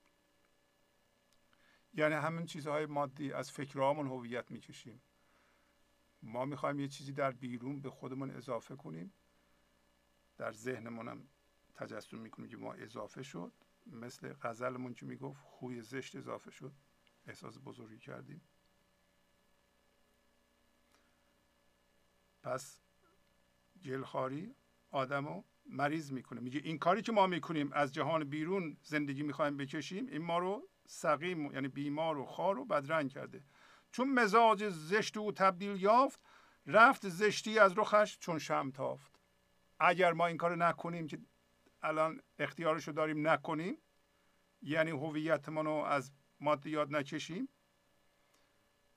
یعنی 1.94 2.14
همین 2.14 2.46
چیزهای 2.46 2.86
مادی 2.86 3.32
از 3.32 3.52
فکرهامون 3.52 4.06
هویت 4.06 4.50
می‌کشیم. 4.50 5.02
ما 6.22 6.44
می‌خوایم 6.44 6.80
یه 6.80 6.88
چیزی 6.88 7.12
در 7.12 7.30
بیرون 7.30 7.80
به 7.80 7.90
خودمون 7.90 8.30
اضافه 8.30 8.76
کنیم. 8.76 9.12
در 10.36 10.52
ذهنمون 10.52 11.08
هم 11.08 11.28
تجسم 11.74 12.18
می‌کنیم 12.18 12.48
که 12.48 12.56
ما 12.56 12.72
اضافه 12.72 13.22
شد. 13.22 13.52
مثل 13.86 14.32
غزلمون 14.32 14.94
که 14.94 15.06
می‌گفت 15.06 15.40
خوی 15.42 15.82
زشت 15.82 16.16
اضافه 16.16 16.50
شد. 16.50 16.72
احساس 17.26 17.58
بزرگی 17.64 17.98
کردیم. 17.98 18.40
پس 22.42 22.80
جلخاری 23.80 24.54
آدمو 24.90 25.44
مریض 25.66 26.12
می‌کنه. 26.12 26.40
میگه 26.40 26.60
این 26.64 26.78
کاری 26.78 27.02
که 27.02 27.12
ما 27.12 27.26
می‌کنیم 27.26 27.72
از 27.72 27.94
جهان 27.94 28.24
بیرون 28.24 28.76
زندگی 28.82 29.22
می‌خوایم 29.22 29.56
بکشیم 29.56 30.06
این 30.06 30.22
ما 30.22 30.38
رو 30.38 30.68
سقیم 30.86 31.52
یعنی 31.52 31.68
بیمار 31.68 32.18
و 32.18 32.26
خار 32.26 32.58
و 32.58 32.64
بدرنگ 32.64 33.10
کرده. 33.10 33.44
چون 33.92 34.12
مزاج 34.14 34.68
زشت 34.68 35.16
او 35.16 35.32
تبدیل 35.32 35.82
یافت 35.82 36.20
رفت 36.66 37.08
زشتی 37.08 37.58
از 37.58 37.78
رخش 37.78 38.18
چون 38.18 38.38
شم 38.38 38.70
تافت. 38.70 39.20
اگر 39.78 40.12
ما 40.12 40.26
این 40.26 40.36
کار 40.36 40.56
نکنیم 40.56 41.06
که 41.06 41.18
الان 41.86 42.22
اختیارشو 42.38 42.92
داریم 42.92 43.28
نکنیم. 43.28 43.78
یعنی 44.62 44.90
هویتمون 44.90 45.66
رو 45.66 45.72
از 45.72 46.12
مادیات 46.40 46.90
نکشیم. 46.90 47.48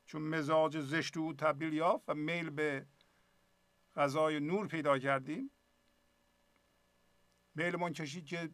چون 0.06 0.22
مزاج 0.22 0.80
زشت 0.80 1.18
او 1.18 1.34
تبدیل 1.34 1.74
یافت 1.74 2.04
و 2.08 2.14
میل 2.14 2.50
به 2.50 2.88
غذای 3.96 4.40
نور 4.40 4.68
پیدا 4.68 5.00
کردیم. 5.00 5.52
میلمون 7.56 7.94
کشید 7.94 8.26
که 8.26 8.50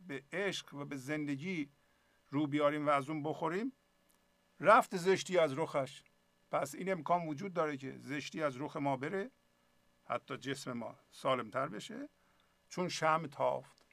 به 0.00 0.24
عشق 0.32 0.74
و 0.74 0.84
به 0.84 0.96
زندگی 0.96 1.70
رو 2.30 2.46
بیاریم 2.46 2.86
و 2.86 2.90
از 2.90 3.10
اون 3.10 3.22
بخوریم. 3.22 3.72
رفت 4.60 4.96
زشتی 4.96 5.38
از 5.38 5.58
رخش. 5.58 6.02
پس 6.50 6.74
این 6.74 6.92
امکان 6.92 7.28
وجود 7.28 7.52
داره 7.52 7.76
که 7.76 7.98
زشتی 7.98 8.42
از 8.42 8.60
رخ 8.60 8.76
ما 8.76 8.96
بره. 8.96 9.30
حتی 10.04 10.36
جسم 10.36 10.72
ما 10.72 10.98
سالمتر 11.10 11.68
بشه. 11.68 12.08
چون 12.70 12.88
شم 12.88 13.26
تافت. 13.26 13.86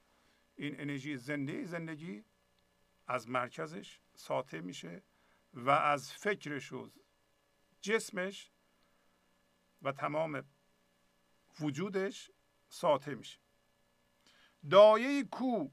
این 0.56 0.80
انرژی 0.80 1.16
زنده 1.16 1.64
زندگی 1.64 2.24
از 3.06 3.28
مرکزش 3.28 4.00
ساطع 4.14 4.60
میشه 4.60 5.02
و 5.54 5.70
از 5.70 6.12
فکرش 6.12 6.72
و 6.72 6.90
جسمش 7.80 8.50
و 9.82 9.92
تمام 9.92 10.44
وجودش 11.60 12.30
ساطع 12.68 13.14
میشه. 13.14 13.38
دایه 14.70 15.24
کو 15.24 15.68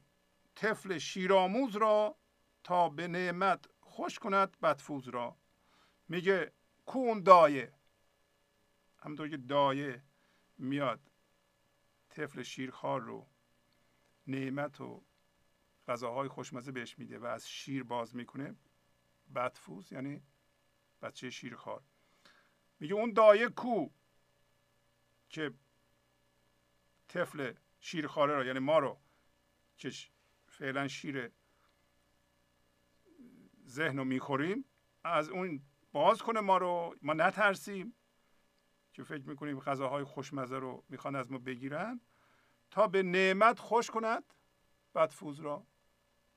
طفل 0.55 0.97
شیراموز 0.97 1.75
را 1.75 2.17
تا 2.63 2.89
به 2.89 3.07
نعمت 3.07 3.65
خوش 3.81 4.19
کند 4.19 4.57
بدفوز 4.59 5.07
را. 5.07 5.37
میگه 6.07 6.51
کو 6.85 6.99
اون 6.99 7.23
دایه؟ 7.23 7.73
همونطور 8.97 9.29
که 9.29 9.37
دایه 9.37 10.03
میاد. 10.57 11.11
طفل 12.15 12.43
شیرخوار 12.43 13.01
رو 13.01 13.27
نعمت 14.27 14.81
و 14.81 15.03
غذاهای 15.87 16.27
خوشمزه 16.27 16.71
بهش 16.71 16.99
میده 16.99 17.19
و 17.19 17.25
از 17.25 17.49
شیر 17.49 17.83
باز 17.83 18.15
می‌کنه 18.15 18.55
بدفوز 19.35 19.91
یعنی 19.91 20.23
بچه 21.01 21.29
شیرخوار. 21.29 21.83
میگه 22.79 22.93
اون 22.93 23.13
دایه 23.13 23.49
کو 23.49 23.89
که 25.29 25.53
طفل 27.07 27.53
شیرخواره 27.79 28.35
رو 28.35 28.45
یعنی 28.45 28.59
ما 28.59 28.79
رو 28.79 28.99
که 29.77 29.91
فعلا 30.47 30.87
شیر 30.87 31.31
ذهن 33.67 33.97
رو 33.97 34.03
می‌خوریم 34.03 34.65
از 35.03 35.29
اون 35.29 35.61
باز 35.91 36.21
کنه 36.21 36.39
ما 36.39 36.57
رو 36.57 36.95
ما 37.01 37.13
نترسیم. 37.13 37.95
که 38.95 39.03
فکر 39.03 39.27
می‌کنیم 39.29 39.59
غذاهای 39.59 40.03
خوشمزه 40.03 40.57
رو 40.57 40.83
می‌خوان 40.89 41.15
از 41.15 41.31
ما 41.31 41.37
بگیرن 41.37 42.01
تا 42.71 42.87
به 42.87 43.03
نعمت 43.03 43.59
خوش 43.59 43.91
کند 43.91 44.23
بدفوز 44.95 45.39
را 45.39 45.67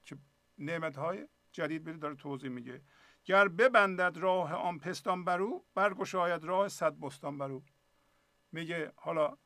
که 0.04 0.18
نعمت 0.58 0.96
های 0.96 1.28
جدید 1.52 1.84
بده 1.84 1.96
داره 1.98 2.14
توضیح 2.14 2.50
میگه. 2.50 2.82
گر 3.24 3.48
ببندد 3.48 4.16
راه 4.18 4.54
آن 4.54 4.78
پستان 4.78 5.24
برو 5.24 5.64
برگشاید 5.74 6.44
راه 6.44 6.68
صد 6.68 6.98
بستان 6.98 7.38
برو 7.38 7.62
میگه 8.52 8.92
حالا 8.96 9.36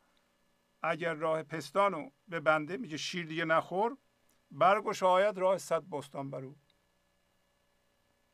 اگر 0.83 1.15
راه 1.15 1.43
پستانو 1.43 2.11
ببنده 2.31 2.77
میگه 2.77 2.97
شیر 2.97 3.27
دیگه 3.27 3.45
نخور 3.45 3.97
برگشاید 4.51 5.39
راه 5.39 5.59
صد 5.59 5.83
بستان 5.83 6.31
برو 6.31 6.57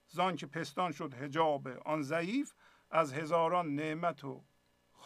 زان 0.07 0.37
که 0.37 0.47
پستان 0.47 0.93
شد 0.93 1.15
هجاب 1.15 1.69
آن 1.69 2.03
ضعیف 2.03 2.53
از 2.91 3.13
هزاران 3.13 3.75
نعمت 3.75 4.25
و 4.25 4.45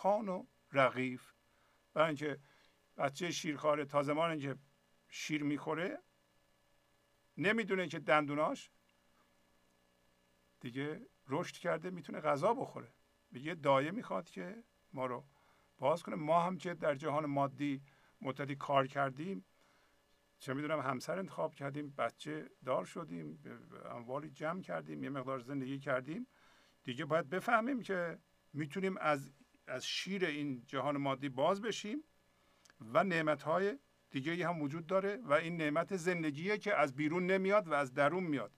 خان 0.03 0.29
و 0.29 0.47
رقیف 0.73 1.33
برای 1.95 2.07
اینکه 2.07 2.39
بچه 2.97 3.31
شیرخواره 3.31 3.85
تا 3.85 4.03
زمان 4.03 4.39
که 4.39 4.57
شیر 5.09 5.43
می‌خوره 5.43 5.99
نمی‌دونه 7.37 7.89
که 7.89 7.99
دندوناش 7.99 8.71
دیگه 10.61 11.07
رشد 11.29 11.57
کرده 11.57 11.91
می‌تونه 11.91 12.21
غذا 12.21 12.55
بخوره. 12.55 12.95
یه 13.33 13.55
دایه 13.55 13.91
می‌خواد 13.91 14.31
که 14.31 14.65
ما 14.93 15.07
رو 15.07 15.25
باز 15.79 16.03
کنه. 16.03 16.15
ما 16.15 16.43
هم 16.43 16.59
که 16.59 16.75
در 16.75 16.95
جهان 16.95 17.27
مادی 17.27 17.83
مدتی 18.21 18.57
کار 18.57 18.87
کردیم 18.87 19.45
چه 20.39 20.55
می‌دونم 20.55 20.81
همسر 20.81 21.19
انتخاب 21.19 21.55
کردیم 21.55 21.91
بچه 21.91 22.51
دار 22.65 22.85
شدیم 22.85 23.43
اموالی 23.85 24.31
جمع 24.31 24.61
کردیم 24.63 25.03
یه 25.03 25.11
مقدار 25.11 25.39
زندگی 25.39 25.79
کردیم. 25.79 26.27
دیگه 26.85 27.05
باید 27.05 27.29
بفهمیم 27.29 27.83
که 27.83 28.19
می‌تونیم 28.53 28.97
از 28.97 29.33
از 29.73 29.87
شیر 29.87 30.25
این 30.25 30.63
جهان 30.67 30.97
مادی 30.97 31.29
باز 31.29 31.63
بشیم 31.63 32.05
و 32.81 33.05
نعمت 33.05 33.43
های 33.43 33.79
دیگه 34.11 34.49
هم 34.49 34.63
وجود 34.63 34.87
داره 34.87 35.17
و 35.17 35.33
این 35.33 35.57
نعمت 35.57 35.97
زندگیه 35.97 36.59
که 36.59 36.75
از 36.75 36.97
بیرون 36.97 37.27
نمیاد 37.27 37.69
و 37.69 37.73
از 37.75 37.95
درون 37.95 38.25
میاد. 38.25 38.53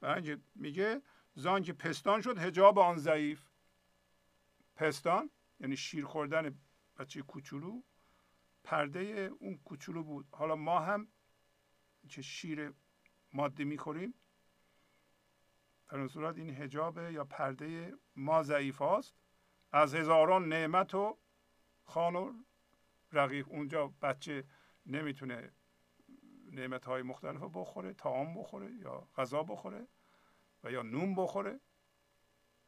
برای 0.00 0.36
میگه 0.54 1.02
زان 1.34 1.62
که 1.62 1.72
پستان 1.72 2.20
شد 2.20 2.38
هجاب 2.38 2.78
آن 2.78 2.96
ضعیف. 2.96 3.48
پستان 4.76 5.30
یعنی 5.60 5.76
شیر 5.76 6.04
خوردن 6.04 6.58
بچه 6.98 7.22
کوچولو 7.22 7.82
پرده 8.64 9.30
اون 9.38 9.58
کوچولو 9.58 10.02
بود. 10.02 10.26
حالا 10.32 10.56
ما 10.56 10.80
هم 10.80 11.08
که 12.08 12.22
شیر 12.22 12.72
ماده 13.32 13.64
می‌خوریم. 13.64 14.14
در 15.88 15.98
این 15.98 16.08
صورت 16.08 16.36
این 16.36 16.50
هجاب 16.50 16.98
یا 16.98 17.24
پرده 17.24 17.94
ما 18.16 18.42
ضعیف 18.42 18.78
هاست. 18.78 19.21
از 19.72 19.94
هزاران 19.94 20.48
نعمت 20.48 20.94
و 20.94 21.18
خان 21.84 22.16
و 22.16 22.32
رقیق 23.12 23.48
اونجا 23.48 23.88
بچه 24.02 24.44
نمی‌تونه 24.86 25.52
نعمت 26.52 26.84
های 26.84 27.02
مختلف 27.02 27.42
بخوره 27.54 27.94
تعام 27.94 28.34
بخوره 28.34 28.72
یا 28.72 29.08
غذا 29.16 29.42
بخوره 29.42 29.86
و 30.64 30.70
یا 30.70 30.82
نون 30.82 31.14
بخوره. 31.14 31.60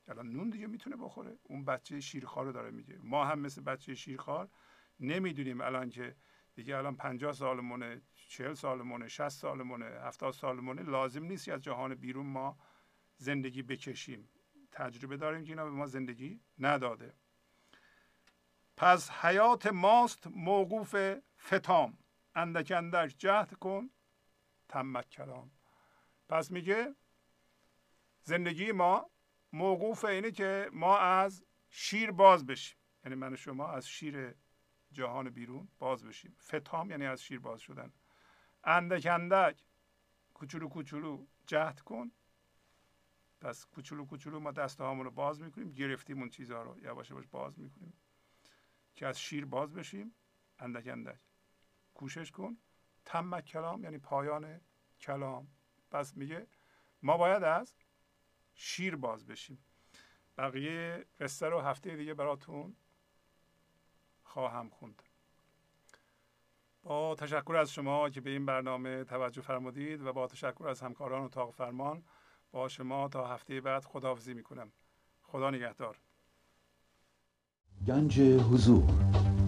الان 0.08 0.30
نون 0.30 0.50
دیگه 0.50 0.66
می‌تونه 0.66 0.96
بخوره. 0.96 1.38
اون 1.42 1.64
بچه 1.64 2.00
شیرخوار 2.00 2.46
رو 2.46 2.52
داره 2.52 2.70
میگه. 2.70 2.98
ما 3.02 3.24
هم 3.24 3.38
مثل 3.38 3.62
بچه 3.62 3.94
شیرخوار 3.94 4.48
نمی‌دونیم 5.00 5.60
الان 5.60 5.90
که 5.90 6.16
دیگه 6.54 6.76
الان 6.76 6.96
50 6.96 7.32
سالمونه 7.32 8.02
40 8.14 8.54
سالمونه 8.54 9.08
60 9.08 9.28
سالمونه 9.28 9.84
70 9.84 10.32
سالمونه 10.32 10.82
لازم 10.82 11.24
نیست 11.24 11.48
از 11.48 11.60
جهان 11.60 11.94
بیرون 11.94 12.26
ما 12.26 12.58
زندگی 13.16 13.62
بکشیم. 13.62 14.28
تجربه 14.74 15.16
داریم 15.16 15.44
که 15.44 15.50
اینا 15.50 15.64
به 15.64 15.70
ما 15.70 15.86
زندگی 15.86 16.40
نداده. 16.58 17.14
پس 18.76 19.10
حیات 19.10 19.66
ماست 19.66 20.26
موقوف 20.26 20.96
فتام. 21.38 21.98
اندک 22.34 22.72
اندک 22.76 23.14
جهد 23.18 23.54
کن 23.54 23.90
تمک 24.68 25.08
کلام. 25.08 25.50
پس 26.28 26.50
میگه 26.50 26.94
زندگی 28.22 28.72
ما 28.72 29.10
موقوف 29.52 30.04
اینه 30.04 30.30
که 30.30 30.70
ما 30.72 30.98
از 30.98 31.44
شیر 31.70 32.10
باز 32.10 32.46
بشیم. 32.46 32.78
یعنی 33.04 33.14
من 33.14 33.32
و 33.32 33.36
شما 33.36 33.68
از 33.68 33.88
شیر 33.88 34.34
جهان 34.92 35.30
بیرون 35.30 35.68
باز 35.78 36.04
بشیم. 36.04 36.36
فتام 36.40 36.90
یعنی 36.90 37.06
از 37.06 37.22
شیر 37.22 37.40
باز 37.40 37.60
شدن. 37.60 37.92
اندک 38.64 39.06
اندک 39.10 39.64
کوچولو 40.34 40.68
کوچولو 40.68 41.26
جهد 41.46 41.80
کن 41.80 42.12
پس 43.44 43.66
کوچولو 43.66 44.06
کوچولو 44.06 44.40
ما 44.40 44.50
دست 44.50 44.80
رو 44.80 45.10
باز 45.10 45.42
می‌کنیم 45.42 45.72
گرفتیم 45.72 46.18
اون 46.18 46.30
چیزها 46.30 46.62
رو. 46.62 46.78
یواش 46.78 47.10
یواش 47.10 47.26
باز 47.26 47.58
می‌کنیم 47.58 47.92
که 48.96 49.06
از 49.06 49.20
شیر 49.20 49.44
باز 49.44 49.74
بشیم. 49.74 50.14
اندک 50.58 50.88
اندک. 50.88 51.18
کوشش 51.94 52.30
کن. 52.30 52.56
تم 53.04 53.40
کلام 53.40 53.84
یعنی 53.84 53.98
پایان 53.98 54.60
کلام. 55.00 55.48
پس 55.90 56.16
میگه 56.16 56.46
ما 57.02 57.16
باید 57.16 57.42
از 57.42 57.74
شیر 58.54 58.96
باز 58.96 59.26
بشیم. 59.26 59.64
بقیه 60.38 61.06
قصه 61.20 61.46
رو 61.46 61.60
هفته 61.60 61.96
دیگه 61.96 62.14
براتون 62.14 62.76
خواهم 64.22 64.68
خوند. 64.70 65.02
با 66.82 67.14
تشکر 67.14 67.56
از 67.56 67.72
شما 67.72 68.10
که 68.10 68.20
به 68.20 68.30
این 68.30 68.46
برنامه 68.46 69.04
توجه 69.04 69.42
فرمودید 69.42 70.02
و 70.02 70.12
با 70.12 70.26
تشکر 70.26 70.68
از 70.68 70.80
همکاران 70.80 71.22
اتاق 71.22 71.54
فرمان 71.54 72.04
با 72.54 72.68
شما 72.68 73.08
تا 73.08 73.26
هفته 73.26 73.60
بعد 73.60 73.84
خداحافظی 73.84 74.34
می‌کنم. 74.34 74.66
خدا 75.22 75.50
نگهدار. 75.50 75.96
گنج 77.86 78.20
حضور. 78.20 78.82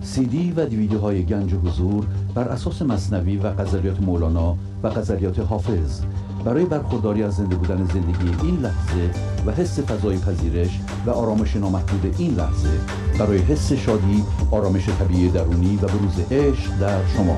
سی 0.03 0.27
دی 0.27 0.53
و 0.53 0.67
دیویدیو 0.67 0.99
های 0.99 1.25
گنج 1.25 1.55
حضور 1.55 2.07
بر 2.35 2.49
اساس 2.49 2.83
مصنوی 2.83 3.37
و 3.37 3.47
قذریات 3.47 4.01
مولانا 4.01 4.57
و 4.83 4.87
قذریات 4.89 5.39
حافظ. 5.39 6.03
برای 6.45 6.65
برخورداری 6.65 7.23
از 7.23 7.37
زنده 7.37 7.57
بودن 7.57 7.85
زندگی 7.85 8.47
این 8.47 8.59
لحظه 8.61 9.11
و 9.47 9.53
حس 9.53 9.81
فضای 9.81 10.19
پذیرش 10.19 10.81
و 11.07 11.11
آرامش 11.11 11.57
نامحدود 11.57 12.15
این 12.19 12.35
لحظه 12.35 12.81
برای 13.19 13.39
حس 13.39 13.73
شادی 13.73 14.25
آرامش 14.51 14.89
طبیعی 14.89 15.29
درونی 15.29 15.77
و 15.77 15.87
بروز 15.87 16.33
عشق 16.33 16.79
در 16.79 17.07
شما. 17.07 17.37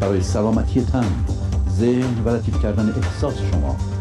برای 0.00 0.20
سلامتی 0.20 0.84
تن 0.84 1.24
ذهن 1.68 2.24
و 2.24 2.28
لطیف 2.28 2.62
کردن 2.62 2.88
احساس 2.88 3.38
شما. 3.38 3.99